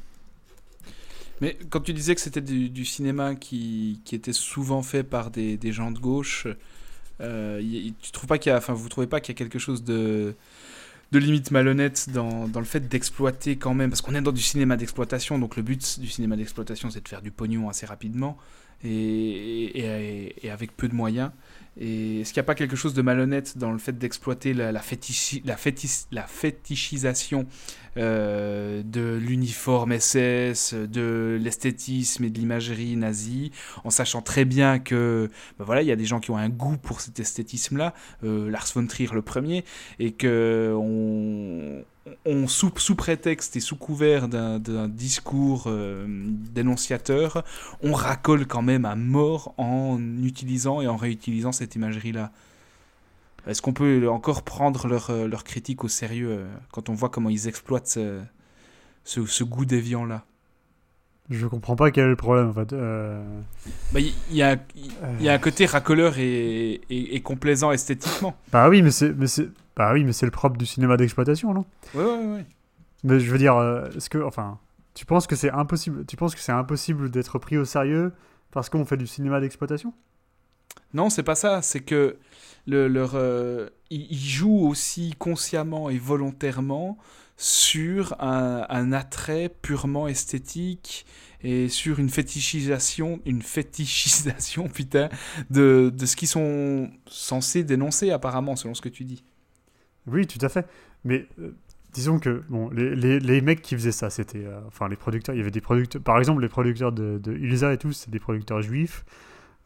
[1.41, 5.91] Mais quand tu disais que c'était du, cinéma qui, était souvent fait par des, gens
[5.91, 6.47] de gauche,
[7.22, 7.61] euh,
[8.01, 10.35] tu trouves pas qu'il y enfin, vous trouvez pas qu'il y a quelque chose de
[11.11, 15.38] limite malhonnête dans, le fait d'exploiter quand même, parce qu'on est dans du cinéma d'exploitation,
[15.38, 18.38] donc le but du cinéma d'exploitation c'est de faire du pognon assez rapidement
[18.84, 21.31] et, avec peu de moyens.
[21.79, 24.71] Et est-ce qu'il n'y a pas quelque chose de malhonnête dans le fait d'exploiter la,
[24.71, 27.45] la, fétichisation
[27.97, 33.51] euh, de l'uniforme SS, de l'esthétisme et de l'imagerie nazie,
[33.83, 35.29] en sachant très bien que
[35.59, 37.93] ben voilà, il y a des gens qui ont un goût pour cet esthétisme-là,
[38.23, 39.63] euh, Lars von Trier le premier,
[39.99, 41.83] et que on,
[42.25, 47.43] on sous, sous, prétexte et sous couvert d'un discours euh, dénonciateur,
[47.81, 52.31] on racole quand même à mort en utilisant et en réutilisant cette imagerie-là.
[53.47, 57.09] Est-ce qu'on peut encore prendre leur, euh, leur, critique au sérieux euh, quand on voit
[57.09, 58.19] comment ils exploitent ce,
[59.03, 60.25] ce, goût déviant-là?
[61.29, 62.73] Je comprends pas quel est le problème en fait.
[63.93, 64.57] Bah, il y, a,
[65.19, 68.35] y, a un côté racoleur et, et, complaisant esthétiquement.
[68.51, 69.13] Bah oui, mais c'est
[69.77, 71.63] bah oui, mais c'est le propre du cinéma d'exploitation, non?
[71.93, 72.45] Ouais, ouais, ouais.
[73.03, 74.59] Mais je veux dire, euh, est-ce que, enfin,
[74.95, 78.11] tu penses que c'est impossible, tu penses que c'est impossible d'être pris au sérieux
[78.51, 79.93] parce qu'on fait du cinéma d'exploitation?
[80.95, 81.61] Non, c'est pas ça.
[81.61, 82.17] C'est que
[82.65, 86.97] le, leur, euh, ils jouent aussi consciemment et volontairement
[87.37, 91.05] sur un, un attrait purement esthétique
[91.43, 95.09] et sur une fétichisation, une fétichisation putain,
[95.51, 99.23] de, de ce qu'ils sont censés dénoncer apparemment, selon ce que tu dis.
[100.07, 100.65] Oui, tout à fait.
[101.03, 101.51] Mais euh,
[101.93, 105.35] disons que bon, les, les, les mecs qui faisaient ça, c'était, euh, enfin les producteurs,
[105.35, 108.09] il y avait des producteurs, par exemple les producteurs de, de Ilsa et tout, c'est
[108.09, 109.05] des producteurs juifs.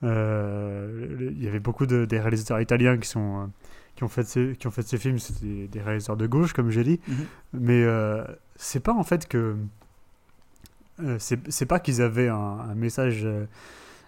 [0.04, 3.52] Euh, il y avait beaucoup de des réalisateurs italiens qui sont
[3.96, 6.54] qui ont fait ces, qui ont fait ces films, c'était des, des réalisateurs de gauche
[6.54, 7.00] comme j'ai dit.
[7.08, 7.16] Mhm.
[7.54, 8.24] Mais euh,
[8.56, 9.56] c'est pas en fait que
[11.20, 13.28] c'est c'est pas qu'ils avaient un, un message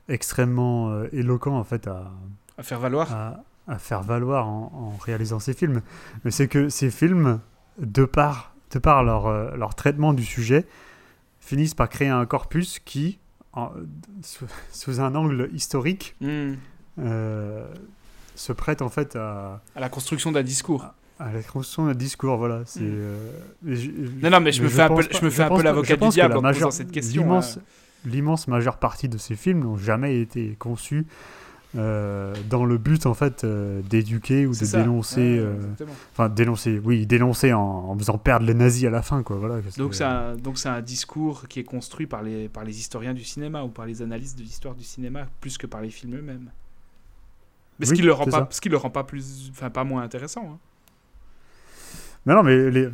[0.09, 2.11] extrêmement éloquent en fait à
[2.57, 3.11] À faire valoir.
[3.13, 5.81] à, à faire valoir en, en réalisant ces films.
[6.25, 7.39] Mais c'est que ces films,
[7.79, 10.65] de par, de par leur, euh, leur traitement du sujet,
[11.39, 13.19] finissent par créer un corpus qui,
[13.53, 13.71] en-
[14.21, 16.53] sous, sous un angle historique, Hmm.
[16.99, 17.65] euh,
[18.35, 20.85] se prête en fait à, À la construction d'un discours.
[21.19, 22.37] à la construction d'un discours.
[22.37, 22.81] Voilà, c'est.
[22.81, 22.85] Mm.
[22.91, 23.31] euh,
[23.67, 23.91] je-
[24.21, 25.61] Non, non, mais je me fais un peu- pense je me fais un pense peu
[25.61, 28.09] que- l'avocat du diable la en posant majeure- cette question, L'immense, euh.
[28.09, 31.05] l'immense majeure partie de ces films n'ont jamais été conçus
[31.75, 34.81] euh, dans le but en fait euh, d'éduquer ou de ça.
[34.81, 35.39] dénoncer.
[35.39, 35.85] Ouais, euh.
[36.11, 39.37] Enfin, dénoncer, oui, dénoncer en, en faisant perdre les nazis à la fin, quoi.
[39.37, 39.55] Voilà.
[39.77, 43.13] Donc c'est un, donc c'est un discours qui est construit par les, par les historiens
[43.13, 46.15] du cinéma ou par les analystes de l'histoire du cinéma plus que par les films
[46.17, 46.51] eux-mêmes.
[47.79, 48.47] Mais ce qui le rend pas, ça.
[48.51, 50.43] ce qui le rend pas plus, enfin pas moins intéressant.
[50.53, 50.57] hein.
[52.25, 52.89] Non, non, mais les-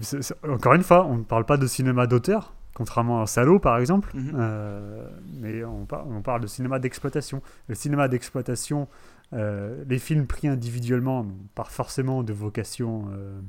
[0.49, 4.09] encore une fois, on ne parle pas de cinéma d'auteur, contrairement à Salo, par exemple,
[4.15, 4.31] Mhm.
[4.35, 5.05] euh,
[5.41, 7.41] mais on, par- on parle de cinéma d'exploitation.
[7.67, 8.87] Le cinéma d'exploitation,
[9.33, 11.25] euh, les films pris individuellement
[11.55, 13.09] pas forcément de vocation.
[13.11, 13.39] euh,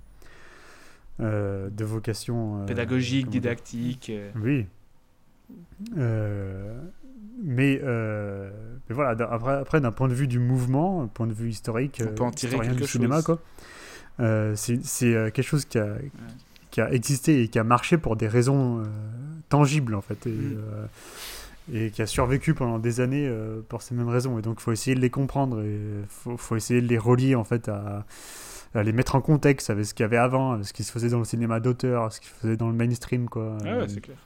[1.70, 4.11] de vocation Pédagogique, didactique.
[4.43, 4.66] Oui.
[5.94, 12.02] Mais, mais voilà, après, après d'un point de vue du mouvement, point de vue historique,
[12.05, 13.39] On peut en tirer quelque du cinéma, quoi,
[14.57, 14.78] c'est
[15.32, 15.94] quelque chose qui a,
[16.70, 18.82] qui a existé et qui a marché pour des raisons
[19.51, 20.57] tangibles, en fait, et, Mm.
[20.59, 20.87] euh,
[21.87, 24.39] et qui a survécu pendant des années euh, pour ces mêmes raisons.
[24.39, 26.99] Et donc, il faut essayer de les comprendre et il faut, faut essayer de les
[26.99, 28.05] relier, en fait, à
[28.73, 30.93] à les mettre en contexte avec ce qu'il y avait avant, avec ce qui se
[30.93, 33.59] faisait dans le cinéma d'auteur, ce qui se faisait dans le mainstream, quoi.
[33.67, 34.17] Ah ouais, c'est clair.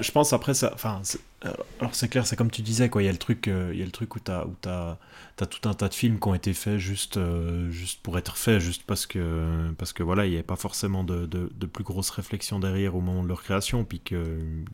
[0.00, 0.70] Je pense après ça.
[0.74, 1.02] Enfin,
[1.44, 3.02] euh, alors c'est clair, c'est comme tu disais quoi.
[3.02, 4.98] Il y a le truc, euh, y a le truc où t'as où t'as
[5.36, 8.36] t'as tout un tas de films qui ont été faits juste euh, juste pour être
[8.36, 11.66] faits, juste parce que parce que voilà, il n'y avait pas forcément de, de, de
[11.66, 14.18] plus grosse réflexion derrière au moment de leur création, puis qu'il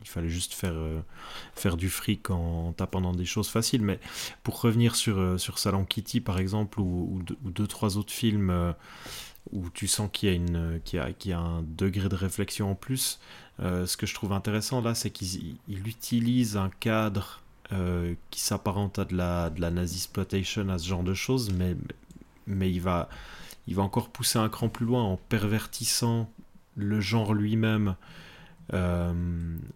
[0.05, 0.75] fallait juste faire
[1.55, 3.81] faire du fric en, tapant dans des choses faciles.
[3.83, 3.99] Mais
[4.43, 8.13] pour revenir sur sur Salon Kitty par exemple ou, ou, deux, ou deux, trois autres
[8.13, 8.73] films.
[9.51, 12.09] où tu sens qu'il y a une qu'il y a, qu'il y a un degré
[12.09, 13.19] de réflexion en plus.
[13.61, 17.41] Euh, ce que je trouve intéressant là, c'est qu'il il utilise un cadre
[17.71, 20.09] euh, qui s'apparente à de la de la nazi
[20.69, 21.75] à ce genre de choses, mais
[22.47, 23.09] mais il va
[23.67, 26.29] il va encore pousser un cran plus loin en pervertissant
[26.75, 27.95] le genre lui-même.
[28.73, 29.13] euh,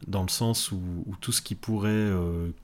[0.08, 0.80] dans le sens où,
[1.22, 2.12] tout ce qui pourrait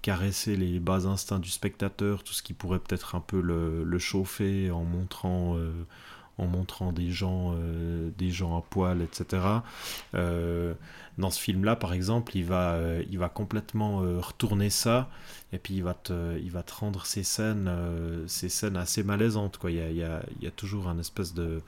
[0.01, 3.99] caresser les bas instincts du spectateur, tout ce qui pourrait peut-être un peu le, le
[3.99, 5.57] chauffer en montrant
[6.37, 9.43] en montrant des gens, euh, des gens à poil, etc.
[10.13, 10.73] Euh,
[11.17, 15.09] dans ce film-là, par exemple, il va, euh, il va complètement retourner ça,
[15.53, 17.71] et puis il va te, il va te rendre ces scènes,
[18.27, 19.57] ces scènes assez malaisantes.
[19.63, 21.61] Il, y a, il, y a, toujours un espèce de,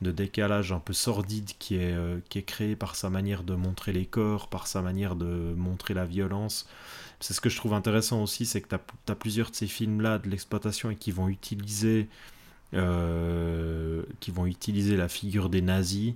[0.00, 1.94] décalage un peu sordide qui est,
[2.30, 5.92] qui est créé par sa manière de montrer les corps, par sa manière de montrer
[5.92, 6.66] la violence.
[7.20, 10.18] C'est ce que je trouve intéressant aussi, c'est que tu as, plusieurs de ces films-là
[10.18, 12.08] de l'exploitation et qui vont utiliser
[12.72, 16.14] euh, qui vont utiliser la figure des nazis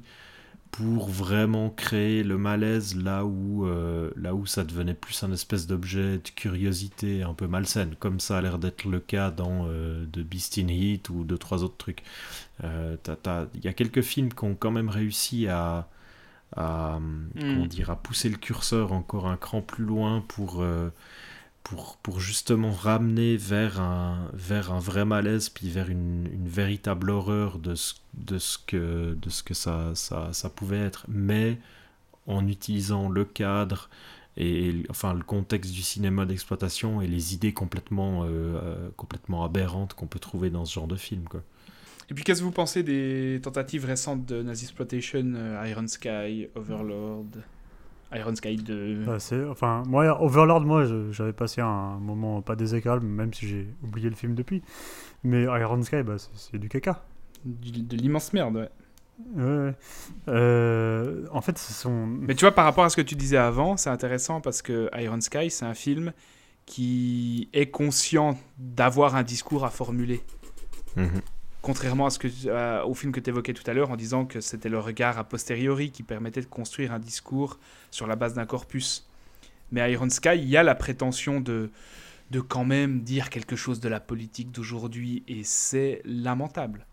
[0.71, 5.67] pour vraiment créer le malaise là où, euh, là où ça devenait plus un espèce
[5.67, 10.05] d'objet de curiosité un peu malsaine, comme ça a l'air d'être le cas dans euh,
[10.13, 12.03] The Beast in Heat ou deux, trois autres trucs.
[12.63, 12.97] Il euh,
[13.63, 15.89] y a quelques films qui ont quand même réussi à,
[16.55, 17.41] à, mm.
[17.41, 20.65] comment dire, à pousser le curseur encore un cran plus loin pour,
[22.03, 27.75] pour, justement ramener vers un, vers un vrai malaise, puis vers une, véritable horreur de
[27.75, 31.59] ce, de ce que, de ce que ça, ça, pouvait être, mais
[32.27, 33.89] en utilisant le cadre
[34.37, 40.07] et enfin le contexte du cinéma d'exploitation et les idées complètement, euh, complètement aberrantes qu'on
[40.07, 41.25] peut trouver dans ce genre de film.
[41.25, 41.43] Quoi.
[42.11, 46.49] Et puis qu'est-ce que vous pensez des tentatives récentes de Nazi Exploitation, euh, Iron Sky,
[46.55, 47.27] Overlord?
[48.13, 49.05] Iron Sky 2.
[49.05, 49.19] Bah,
[49.51, 54.17] enfin, moi, Overlord, moi, j'avais passé un moment pas désagréable, même si j'ai oublié le
[54.17, 54.63] film depuis.
[55.25, 57.05] Mais Iron Sky, bah, c'est du caca.
[57.45, 58.69] Du, de l'immense merde, ouais.
[59.35, 59.75] Ouais.
[60.29, 62.07] Euh, en fait, ce sont.
[62.07, 64.89] Mais tu vois, par rapport à ce que tu disais avant, c'est intéressant parce que
[64.97, 66.13] Iron Sky, c'est un film
[66.67, 70.23] qui est conscient d'avoir un discours à formuler.
[70.97, 71.07] Mmh.
[71.69, 74.41] Contrairement à ce que, au film que tu évoquais tout à l'heure en disant que
[74.41, 77.59] c'était le regard a posteriori qui permettait de construire un discours
[77.91, 79.07] sur la base d'un corpus.
[79.71, 81.69] Mais Iron Sky, il y a la prétention de,
[82.31, 86.87] de quand même dire quelque chose de la politique d'aujourd'hui et c'est lamentable.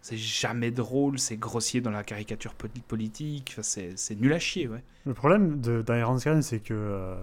[0.00, 3.62] C'est jamais drôle, c'est grossier dans la caricature poli- politique, enfin,
[3.96, 4.84] c'est nul à chier, ouais.
[5.06, 7.16] Le problème d'Iron Sky, c'est que, euh,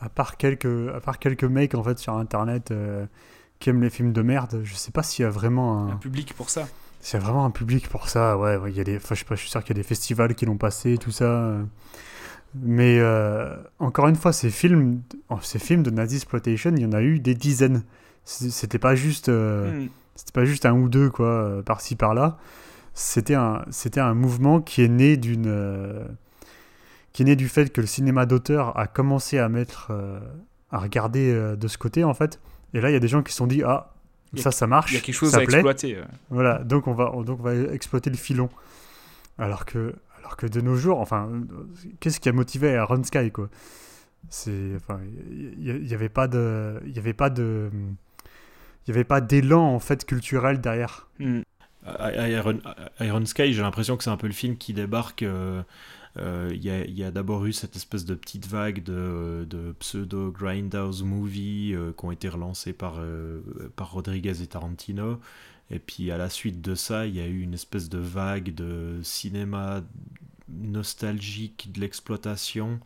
[0.00, 3.06] à, part quelques, à part quelques mecs en fait, sur internet euh,
[3.58, 5.96] qui aiment les films de merde, je sais pas s'il y a vraiment un, Un
[5.96, 6.68] public pour ça.
[7.00, 8.36] s'il y a vraiment un public pour ça.
[8.38, 9.86] Ouais, y a des, enfin, je sais pas, je suis sûr qu'il y a des
[9.88, 11.24] festivals qui l'ont passé, tout ça.
[11.24, 11.62] euh.
[12.54, 16.86] Mais euh, encore une fois, ces films, oh, ces films de Nazi exploitation, il y
[16.86, 17.82] en a eu des dizaines.
[18.24, 19.28] C'était pas juste.
[19.28, 19.88] euh, Hmm.
[20.14, 22.38] c'était pas juste un ou deux quoi par-ci par-là
[22.92, 26.04] c'était un c'était un mouvement qui est né d'une euh,
[27.12, 29.92] qui est né du fait que le cinéma d'auteur a commencé à mettre
[30.72, 32.40] à regarder de ce côté en fait
[32.74, 33.92] et là il y a des gens qui se sont dit ah
[34.36, 35.96] ça ça marche Il y a quelque chose ça à plaît exploiter.
[35.96, 36.04] ouais.
[36.30, 38.48] voilà donc on va donc on va exploiter le filon
[39.38, 41.30] alors que alors que de nos jours enfin
[42.00, 43.48] qu'est-ce qui a motivé Aaron Sky quoi?
[44.28, 45.00] C'est enfin
[45.30, 47.70] il y, y- y avait pas de il y avait pas de
[48.86, 51.40] il y avait pas d'élan en fait culturel derrière Hmm.
[52.12, 52.58] Iron,
[53.00, 55.22] Iron Sky, j'ai l'impression que c'est un peu le film qui débarque.
[55.22, 55.62] euh,
[56.18, 60.30] Il y a, il y a d'abord eu cette espèce de petite vague de, pseudo
[60.30, 63.40] grindhouse movie euh, qui ont été relancés par, euh,
[63.76, 65.20] par Rodriguez et Tarantino.
[65.70, 68.54] Et puis à la suite de ça, il y a eu une espèce de vague
[68.54, 69.82] de cinéma
[70.48, 72.80] nostalgique de l'exploitation.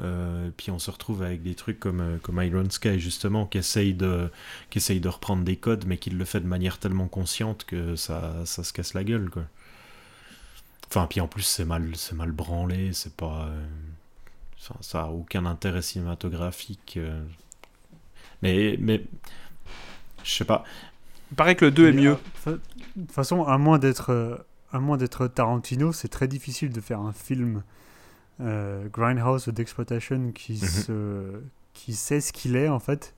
[0.00, 3.58] Euh, puis on se retrouve avec des trucs comme, euh, comme Iron Sky justement qui
[3.58, 4.30] essaye de,
[4.70, 7.96] qui essaye de reprendre des codes mais qui le fait de manière tellement consciente que
[7.96, 9.42] ça, ça se casse la gueule quoi.
[10.88, 13.66] Enfin puis en plus c'est mal c'est mal branlé c'est pas euh,
[14.56, 17.22] ça, ça a aucun intérêt cinématographique euh.
[18.42, 19.04] mais mais
[20.24, 20.64] je sais pas
[21.30, 22.12] Il paraît que le 2 est mieux.
[22.12, 22.60] euh, fa- De
[23.02, 24.36] toute façon, à moins d'être euh,
[24.72, 27.62] à moins d'être Tarantino, c'est très difficile de faire un film
[28.40, 30.58] euh, grindhouse d'exploitation qui Mhm.
[30.68, 31.42] se
[31.74, 33.14] qui sait ce qu'il est en fait,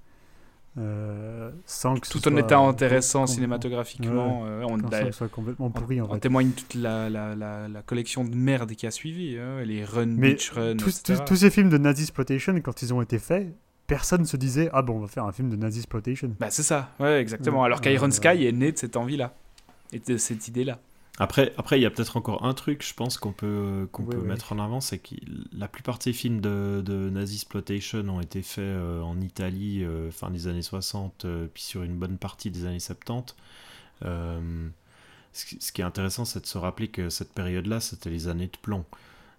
[0.79, 4.45] euh, sans que ce Tout en étant intéressant cinématographiquement.
[4.47, 6.21] euh, on, ce soit complètement en, pourri en en fait.
[6.21, 9.37] témoigne toute la, la, la, la collection de merde qui a suivi.
[9.39, 13.03] hein, les Run, Mais Beach Run, tous, ces films de Nazi exploitation, quand ils ont
[13.03, 13.49] été faits,
[13.87, 16.35] personne se disait ah bon on va faire un film de Nazi exploitation.
[16.39, 17.61] Bah, c'est ça, ouais, exactement.
[17.61, 19.35] Ouais, Alors qu'Iron Sky est né de cette envie-là.
[19.93, 20.79] Et de cette idée-là.
[21.23, 24.07] Après, après, il y a peut-être encore un truc, je pense, qu'on peut, qu'on Oui,
[24.07, 24.31] peut oui.
[24.31, 25.15] mettre en avant, c'est que
[25.53, 29.85] la plupart de ces films de, de Nazi Exploitation ont été faits euh, en Italie
[29.85, 33.37] euh, fin des années 60, euh, puis sur une bonne partie des années 70.
[34.05, 34.69] Euh,
[35.35, 38.29] ce, qui- ce qui est intéressant, c'est de se rappeler que cette période-là, c'était les
[38.29, 38.85] années de plomb.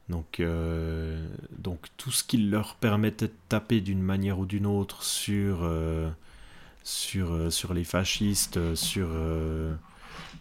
[0.10, 1.26] Donc, euh,
[1.58, 6.10] donc tout ce qui leur permettait de taper d'une manière ou d'une autre sur, euh,
[6.84, 9.74] sur, euh, sur les fascistes, euh, sur, euh,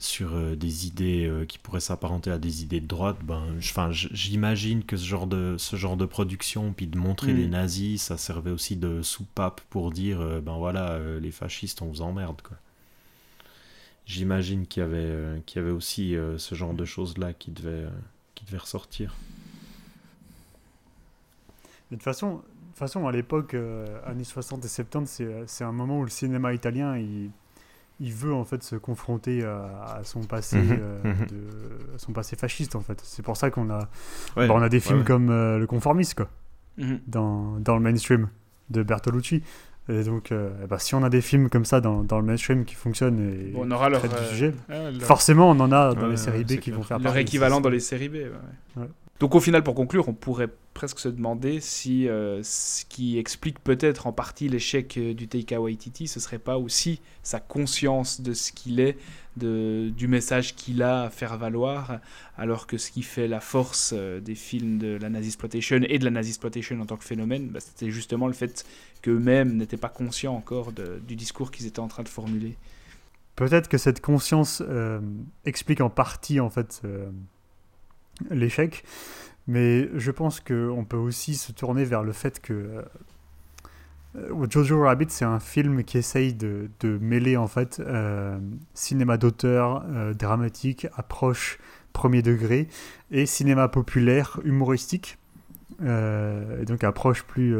[0.00, 4.82] sur euh, des idées euh, qui pourraient s'apparenter à des idées de droite, ben, j'imagine
[4.82, 7.36] que ce genre, de, ce genre de production, puis de montrer Mm.
[7.36, 11.86] les nazis, ça servait aussi de soupape pour dire, euh, ben voilà, les fascistes, on
[11.86, 12.56] vous emmerde, quoi.
[14.06, 17.86] J'imagine qu'il y avait, qu'il y avait aussi ce genre de choses-là qui devait,
[18.34, 19.14] qui devait ressortir.
[21.90, 23.54] Mais de toute façon, de toute façon à l'époque,
[24.04, 27.30] années 60 et 70, c'est, euh, c'est un moment où le cinéma italien, il,
[28.00, 31.26] il veut en fait se confronter à, à son passé, Mhm, euh, mhm.
[31.26, 32.98] de, à son passé fasciste en fait.
[33.04, 33.88] C'est pour ça qu'on a,
[34.36, 35.04] Ouais, bah, on a des films ouais.
[35.04, 36.28] comme euh, Le Conformiste quoi,
[36.78, 37.00] Mhm.
[37.06, 38.28] dans, dans le mainstream
[38.70, 39.42] de Bertolucci.
[39.88, 42.64] Et donc, euh, bah, si on a des films comme ça dans, dans le mainstream
[42.64, 46.02] qui fonctionnent et Bon, on aura leur, du sujet, leur- forcément on en a dans
[46.02, 46.76] Ouais, les séries B qui clair.
[46.76, 48.14] vont faire leur pareil, équivalent dans les séries B.
[48.14, 48.30] ouais,
[48.76, 48.82] ouais.
[48.82, 48.88] Ouais.
[49.18, 50.48] Donc au final, pour conclure, on pourrait
[50.80, 55.60] presque se demander si euh, ce qui explique peut-être en partie l'échec euh, du Taika
[55.60, 58.96] Waititi, ce serait pas aussi sa conscience de ce qu'il est,
[59.36, 62.00] de, du message qu'il a à faire valoir,
[62.38, 65.98] alors que ce qui fait la force euh, des films de la Nazi Exploitation et
[65.98, 68.64] de la Nazi Exploitation en tant que phénomène, bah, c'était justement le fait
[69.02, 72.56] qu'eux-mêmes n'étaient pas conscients encore du discours qu'ils étaient en train de formuler.
[73.36, 74.62] Peut-être que cette conscience
[75.44, 76.80] explique en partie en fait
[78.30, 78.82] l'échec,
[79.50, 82.82] mais je pense qu'on peut aussi se tourner vers le fait que euh,
[84.14, 88.38] euh, Jojo Rabbit c'est un film qui essaye de, de mêler en fait euh,
[88.74, 91.58] cinéma d'auteur, euh, dramatique, approche
[91.92, 92.68] premier degré
[93.10, 95.18] et cinéma populaire humoristique,
[95.82, 97.56] et donc approche plus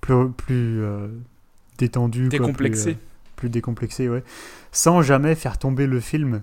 [0.00, 0.82] plus, plus
[1.78, 2.96] détendue, quoi, plus,
[3.36, 4.24] plus décomplexé, ouais,
[4.72, 6.42] sans jamais faire tomber le film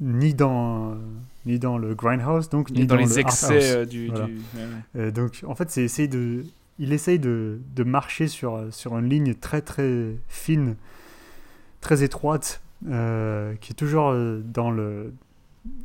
[0.00, 0.96] ni dans
[1.46, 4.08] ni dans le grindhouse, donc ni dans, dans, les le excès euh, du...
[4.08, 4.26] Voilà.
[4.26, 5.00] du- ouais, ouais.
[5.00, 6.44] Euh, donc en fait, c'est essayer de
[6.78, 10.74] il essaye de, de marcher sur, sur une ligne très très fine,
[11.80, 14.12] très étroite, euh, qui est toujours
[14.44, 15.12] dans le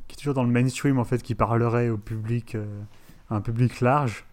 [0.07, 2.65] qui est toujours dans le mainstream en fait, qui parlerait au public, euh,
[3.29, 4.25] à un public large,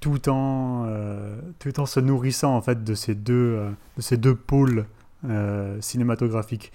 [0.00, 3.60] tout en, euh, tout en se nourrissant en fait de ces deux,
[3.96, 4.86] de ces deux pôles
[5.80, 6.72] cinématographiques.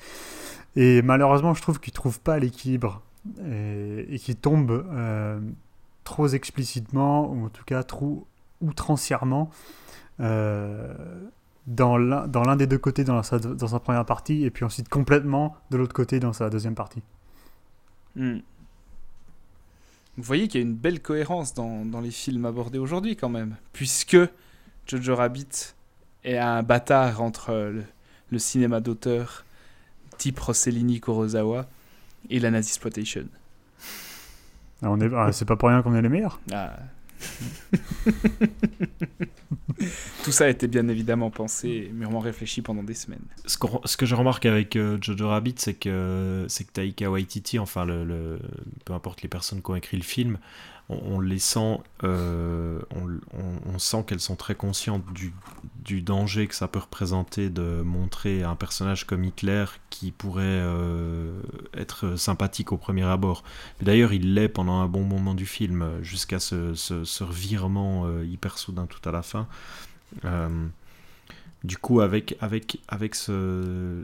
[0.76, 3.02] Et malheureusement, je trouve qu'il ne trouve pas l'équilibre
[3.46, 5.40] et, et qu'il tombe euh,
[6.04, 8.28] trop explicitement, ou en tout cas trop
[8.62, 9.50] outrancièrement,
[10.20, 10.94] euh,
[11.66, 13.40] dans l'un des deux côtés dans sa,
[13.80, 17.02] première partie, et puis ensuite complètement de l'autre côté dans sa deuxième partie.
[18.16, 18.40] Hmm.
[20.18, 23.56] Vous voyez qu'il y a une belle cohérence dans, les films abordés aujourd'hui quand même,
[23.72, 24.18] puisque
[24.86, 25.74] Jojo Rabbit
[26.24, 27.74] est un bâtard entre
[28.30, 29.46] le cinéma d'auteur
[30.18, 31.68] type Rossellini Kurosawa
[32.30, 33.26] et la Nazisploitation.
[34.82, 36.40] Ah, on est, ah, c'est pas pour rien qu'on est les meilleurs.
[36.52, 36.78] Ah.
[40.24, 43.24] Tout ça a été bien évidemment pensé et mûrement réfléchi pendant des semaines.
[43.46, 47.86] Ce, que je remarque avec euh, Jojo Rabbit, c'est que, c'est que Taika Waititi, enfin,
[47.86, 48.40] le, le-
[48.86, 50.38] peu importe les personnes qui ont écrit le film,
[50.90, 56.80] on, les sent, euh, on, sent qu'elles sont très conscientes du, danger que ça peut
[56.80, 61.42] représenter de montrer un personnage comme Hitler qui pourrait euh,
[61.74, 63.44] être sympathique au premier abord.
[63.82, 68.58] D'ailleurs, il l'est pendant un bon moment du film, jusqu'à ce, ce, revirement euh, hyper
[68.58, 69.48] soudain tout à la fin.
[71.64, 74.04] Du coup, avec, avec, avec ce,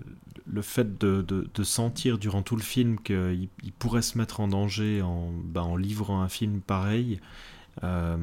[0.51, 5.01] le fait de, sentir durant tout le film qu'il il pourrait se mettre en danger
[5.01, 7.19] en, en livrant un film pareil,
[7.83, 8.17] euh,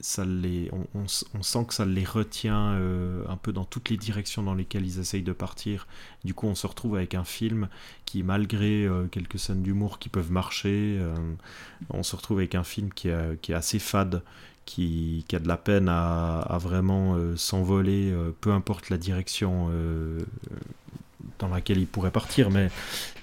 [0.00, 1.06] ça les, on,
[1.42, 4.98] sent que ça les retient euh, un peu dans toutes les directions dans lesquelles ils
[4.98, 5.86] essayent de partir.
[6.24, 7.68] Du coup, on se retrouve avec un film
[8.04, 11.00] qui, malgré euh, quelques scènes d'humour qui peuvent marcher,
[11.90, 14.22] on se retrouve avec un film qui, est- assez fade
[14.66, 19.70] qui, a de la peine à, vraiment s'envoler, peu importe la direction
[21.48, 22.68] dans laquelle il pourrait partir, mais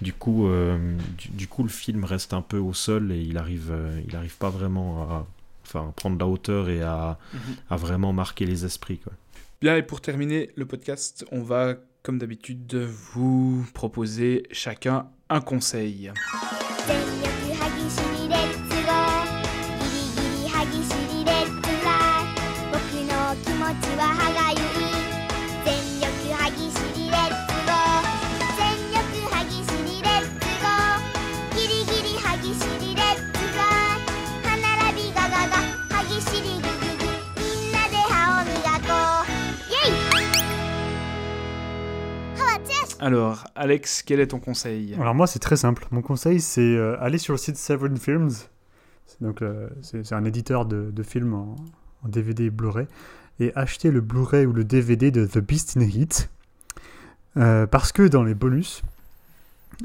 [0.02, 3.38] du coup, euh, du, du coup, le film reste un peu au sol et il
[3.38, 5.28] arrive, euh, il arrive pas vraiment à,
[5.66, 7.40] enfin, prendre la hauteur et à, Mhm.
[7.70, 8.98] à vraiment marquer les esprits.
[9.00, 9.14] Quoi.
[9.62, 12.76] Bien, et pour terminer le podcast, on va, comme d'habitude,
[13.14, 16.12] vous proposer chacun un conseil.
[43.02, 44.94] Alors, Alex, quel est ton conseil?
[44.94, 45.88] Alors moi c'est très simple.
[45.90, 47.58] Mon conseil c'est euh, aller sur le site
[48.00, 48.30] Films.
[49.24, 51.56] Euh, c'est un éditeur de, films en,
[52.08, 52.88] DVD et Blu-ray
[53.40, 56.30] et acheter le Blu-ray ou le DVD de The Beast in Heat
[57.38, 58.82] Euh, parce que dans les bonus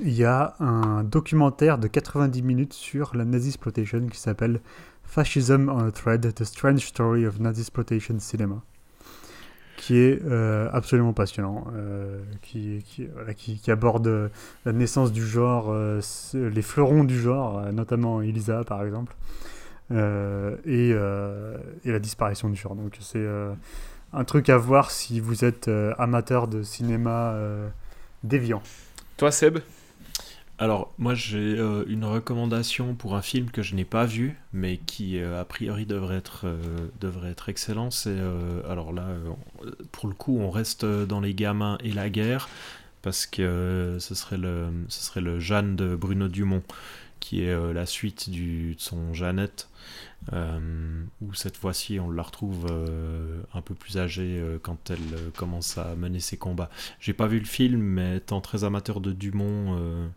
[0.01, 4.61] il y a un documentaire de 90 minutes sur la Nazisploitation qui s'appelle
[5.05, 8.63] Fascism on a Thread: The Strange Story of Nazisploitation Cinema
[9.77, 12.85] qui est euh, absolument passionnant, euh, qui,
[13.36, 14.28] qui, aborde euh,
[14.65, 15.74] la naissance du genre,
[16.35, 19.15] les fleurons du genre, notamment Elisa par exemple,
[19.93, 22.74] et, et la disparition du genre.
[22.74, 23.27] Donc c'est
[24.12, 27.36] un truc à voir si vous êtes amateur de cinéma
[28.24, 28.62] déviant.
[29.16, 29.59] Toi, Seb?
[30.59, 34.78] Alors, moi, j'ai euh, une recommandation pour un film que je n'ai pas vu, mais
[34.78, 37.91] qui, euh, a priori, devrait être, euh, excellent.
[37.91, 38.16] C'est,
[38.69, 39.07] alors là,
[39.93, 42.49] pour le coup, on reste dans les gamins et la guerre,
[43.03, 46.62] parce que ce, serait le, Jeanne de Bruno Dumont,
[47.20, 49.69] qui est la suite de son Jeannette,
[50.33, 52.66] où cette fois-ci, on la retrouve
[53.55, 56.70] un peu plus âgée quand elle commence à mener ses combats.
[56.99, 60.11] J'ai pas vu le film, mais étant très amateur de Dumont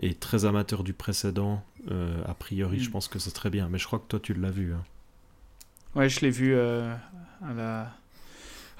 [0.00, 2.92] et très amateur du précédent, euh, a priori, je Mm.
[2.92, 3.68] pense que c'est très bien.
[3.68, 4.72] Mais je crois que toi, tu l'as vu.
[4.74, 4.82] hein.
[5.94, 6.92] Ouais, je l'ai vu euh,
[7.42, 7.92] à, la-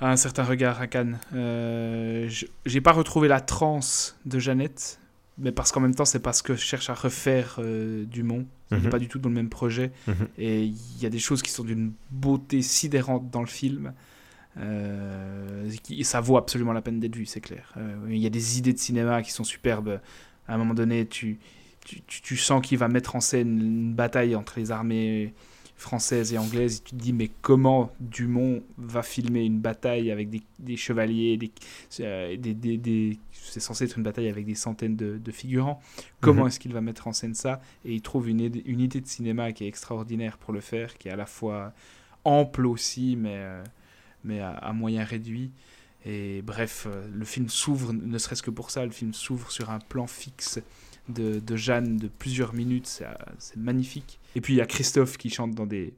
[0.01, 1.19] à un certain regard à Cannes.
[1.35, 4.99] Euh, je- J'ai pas retrouvé la transe de Jeannette,
[5.39, 8.47] mais parce qu'en même temps, c'est parce que je cherche à refaire euh, Dumont.
[8.73, 8.91] On n'est Mhm.
[8.91, 9.93] pas du tout dans le même projet.
[10.09, 10.15] Mhm.
[10.39, 13.93] Et il y a des choses qui sont d'une beauté sidérante dans le film.
[14.57, 15.71] Euh,
[16.03, 17.73] ça vaut absolument la peine d'être vu, c'est clair.
[17.77, 20.01] Euh, il y a des idées de cinéma qui sont superbes.
[20.49, 21.39] À un moment donné, tu,
[21.85, 25.33] tu, tu- tu sens qu'il va mettre en scène une bataille entre les armées
[25.77, 26.79] françaises et anglaises.
[26.79, 31.37] Et tu te dis, mais comment Dumont va filmer une bataille avec des, des chevaliers
[31.37, 31.51] des,
[32.01, 35.81] euh, des, des- des- C'est censé être une bataille avec des centaines de, de figurants.
[36.21, 36.49] Comment Mhm.
[36.49, 37.61] est-ce qu'il va mettre en scène ça?
[37.85, 41.09] Et il trouve une, une idée de cinéma qui est extraordinaire pour le faire, qui
[41.09, 41.73] est à la fois
[42.25, 43.63] ample aussi, mais, euh,
[44.25, 45.51] mais à, à moyen réduit.
[46.05, 49.71] Et bref, euh, le film s'ouvre, ne serait-ce que pour ça, le film s'ouvre sur
[49.71, 50.61] un plan fixe
[51.09, 53.15] de, de Jeanne de plusieurs minutes, c'est euh,
[53.57, 54.19] magnifique.
[54.35, 55.95] Et puis il y a Christophe qui chante dans des,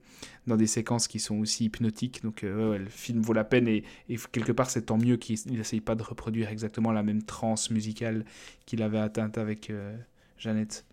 [0.47, 3.85] dans des séquences qui sont aussi hypnotiques, donc euh, le film vaut la peine et,
[4.09, 7.71] et quelque part c'est tant mieux qu'il n'essaye pas de reproduire exactement la même transe
[7.71, 8.25] musicale
[8.67, 9.97] qu'il avait atteinte avec euh,
[10.39, 10.85] Jeannette.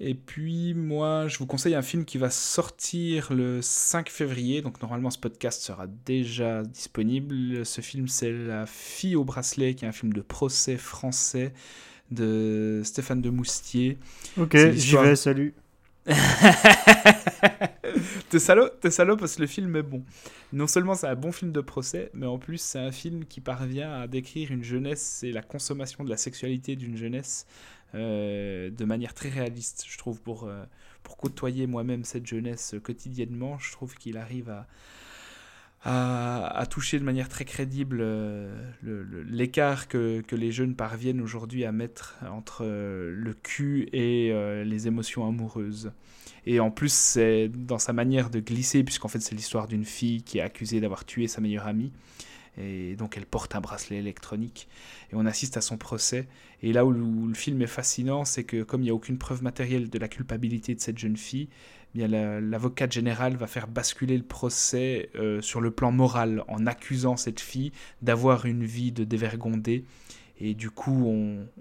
[0.00, 4.80] Et puis moi, je vous conseille un film qui va sortir le 5 février, donc
[4.80, 7.66] normalement ce podcast sera déjà disponible.
[7.66, 11.52] Ce film c'est La fille au bracelet, qui est un film de procès français
[12.12, 13.98] de Stéphane de Moustier.
[14.36, 15.54] Ok, j'y vais, salut.
[18.30, 20.04] T'es salaud, t'es salaud parce que le film est bon.
[20.52, 23.40] Non seulement c'est un bon film de procès, mais en plus c'est un film qui
[23.40, 27.46] parvient à décrire une jeunesse et la consommation de la sexualité d'une jeunesse
[27.94, 30.64] euh, de manière très réaliste, je trouve, pour, euh,
[31.02, 33.58] pour côtoyer moi-même cette jeunesse quotidiennement.
[33.58, 34.66] Je trouve qu'il arrive à,
[35.82, 38.54] à, toucher de manière très crédible euh,
[39.28, 44.32] l'écart que, que les jeunes parviennent aujourd'hui à mettre entre le cul et
[44.64, 45.92] les émotions amoureuses.
[46.46, 50.22] Et en plus, c'est dans sa manière de glisser, puisqu'en fait, c'est l'histoire d'une fille
[50.22, 51.92] qui est accusée d'avoir tué sa meilleure amie.
[52.60, 54.68] Et donc, elle porte un bracelet électronique.
[55.12, 56.26] Et on assiste à son procès.
[56.62, 59.42] Et là où le, film est fascinant, c'est que comme il n'y a aucune preuve
[59.42, 61.48] matérielle de la culpabilité de cette jeune fille,
[61.94, 66.42] eh bien la- l'avocate générale va faire basculer le procès euh, sur le plan moral
[66.48, 67.72] en accusant cette fille
[68.02, 69.84] d'avoir une vie de dévergondée.
[70.40, 71.04] Et du coup,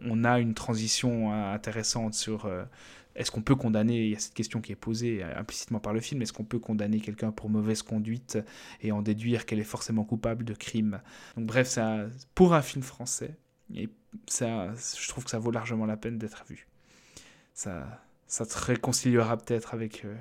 [0.01, 2.63] on, a une transition euh, intéressante sur euh,
[3.17, 5.93] est-ce qu'on peut condamner, il y a cette question qui est posée euh, implicitement par
[5.93, 8.37] le film, est-ce qu'on peut condamner quelqu'un pour mauvaise conduite
[8.81, 11.01] et en déduire qu'elle est forcément coupable de crime?
[11.35, 13.35] Donc bref, un- pour un film français,
[13.75, 13.89] et
[14.27, 16.67] ça, je trouve que ça vaut largement la peine d'être vu.
[17.53, 20.15] Ça, ça te réconciliera peut-être avec, euh,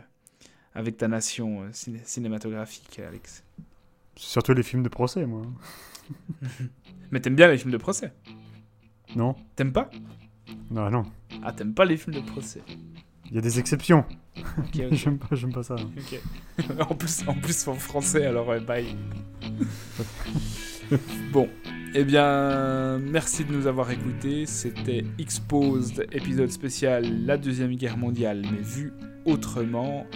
[0.74, 3.44] avec ta nation euh, ciné- cinématographique, Alex.
[4.16, 5.43] Surtout les films de procès, moi.
[7.10, 8.12] Mais t'aimes bien les films de procès?
[9.14, 9.90] Non T'aimes pas?
[10.70, 11.05] Non, non.
[11.43, 12.62] Ah, t'aimes pas les films de procès
[13.31, 14.05] Il y a des exceptions.
[14.59, 14.93] Ok, ok.
[15.32, 15.74] j'aime pas, ça.
[15.74, 16.20] Ok.
[16.81, 18.86] en, plus, en plus en français, alors ouais, bye.
[21.32, 21.48] bon,
[21.94, 24.47] eh bien, merci de nous avoir écoutés.
[24.47, 28.93] C'était Exposed, épisode spécial La Deuxième Guerre mondiale, mais vu
[29.27, 30.07] autrement.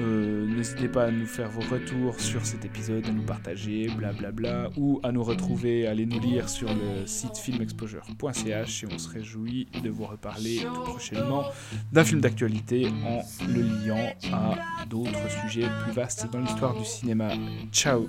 [0.00, 4.70] Euh, N'hésitez pas à nous faire vos retours sur cet épisode, à nous partager, blablabla,
[4.76, 9.08] ou à nous retrouver, à aller nous lire sur le site filmexposure.ch et on se
[9.08, 11.44] réjouit de vous reparler tout prochainement
[11.92, 17.30] d'un film d'actualité en le liant à d'autres sujets plus vastes dans l'histoire du cinéma.
[17.72, 18.08] Ciao.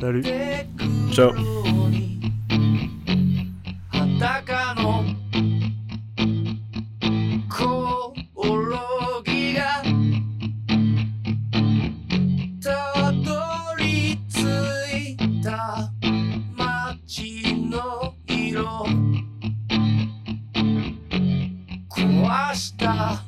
[0.00, 0.24] Salut.
[1.12, 1.32] Ciao
[22.54, 23.20] star.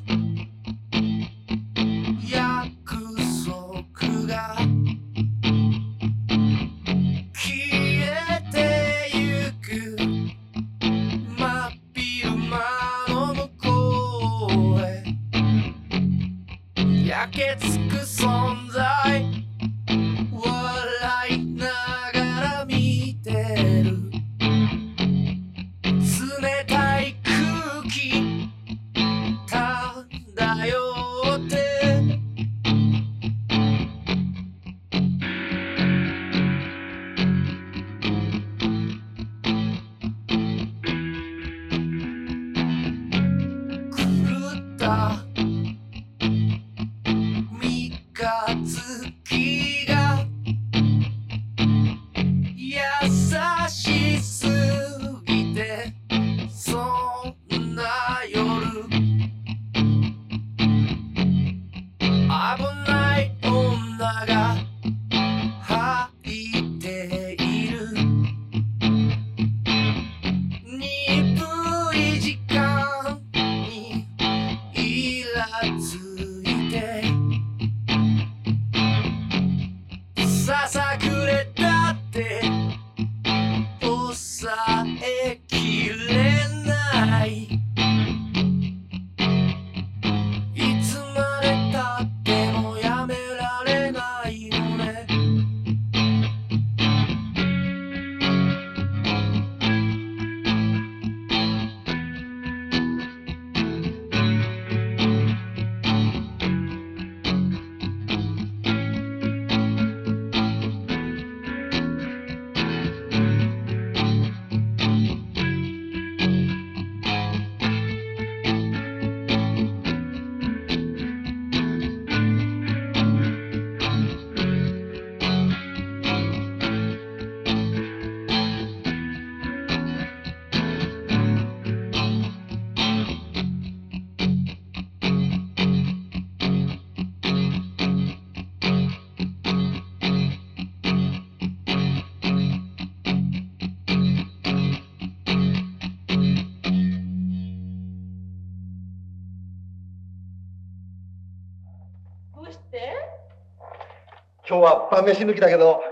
[154.55, 155.83] 今日は晩飯抜きだけど、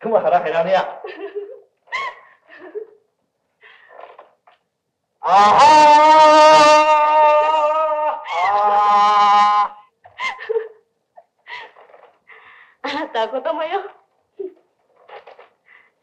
[0.00, 1.00] 雲腹減らねえや。
[5.22, 5.32] あ
[12.82, 13.80] なたは子供よ。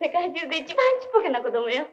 [0.01, 1.85] 世界中で一番ちっぽけな子供よ。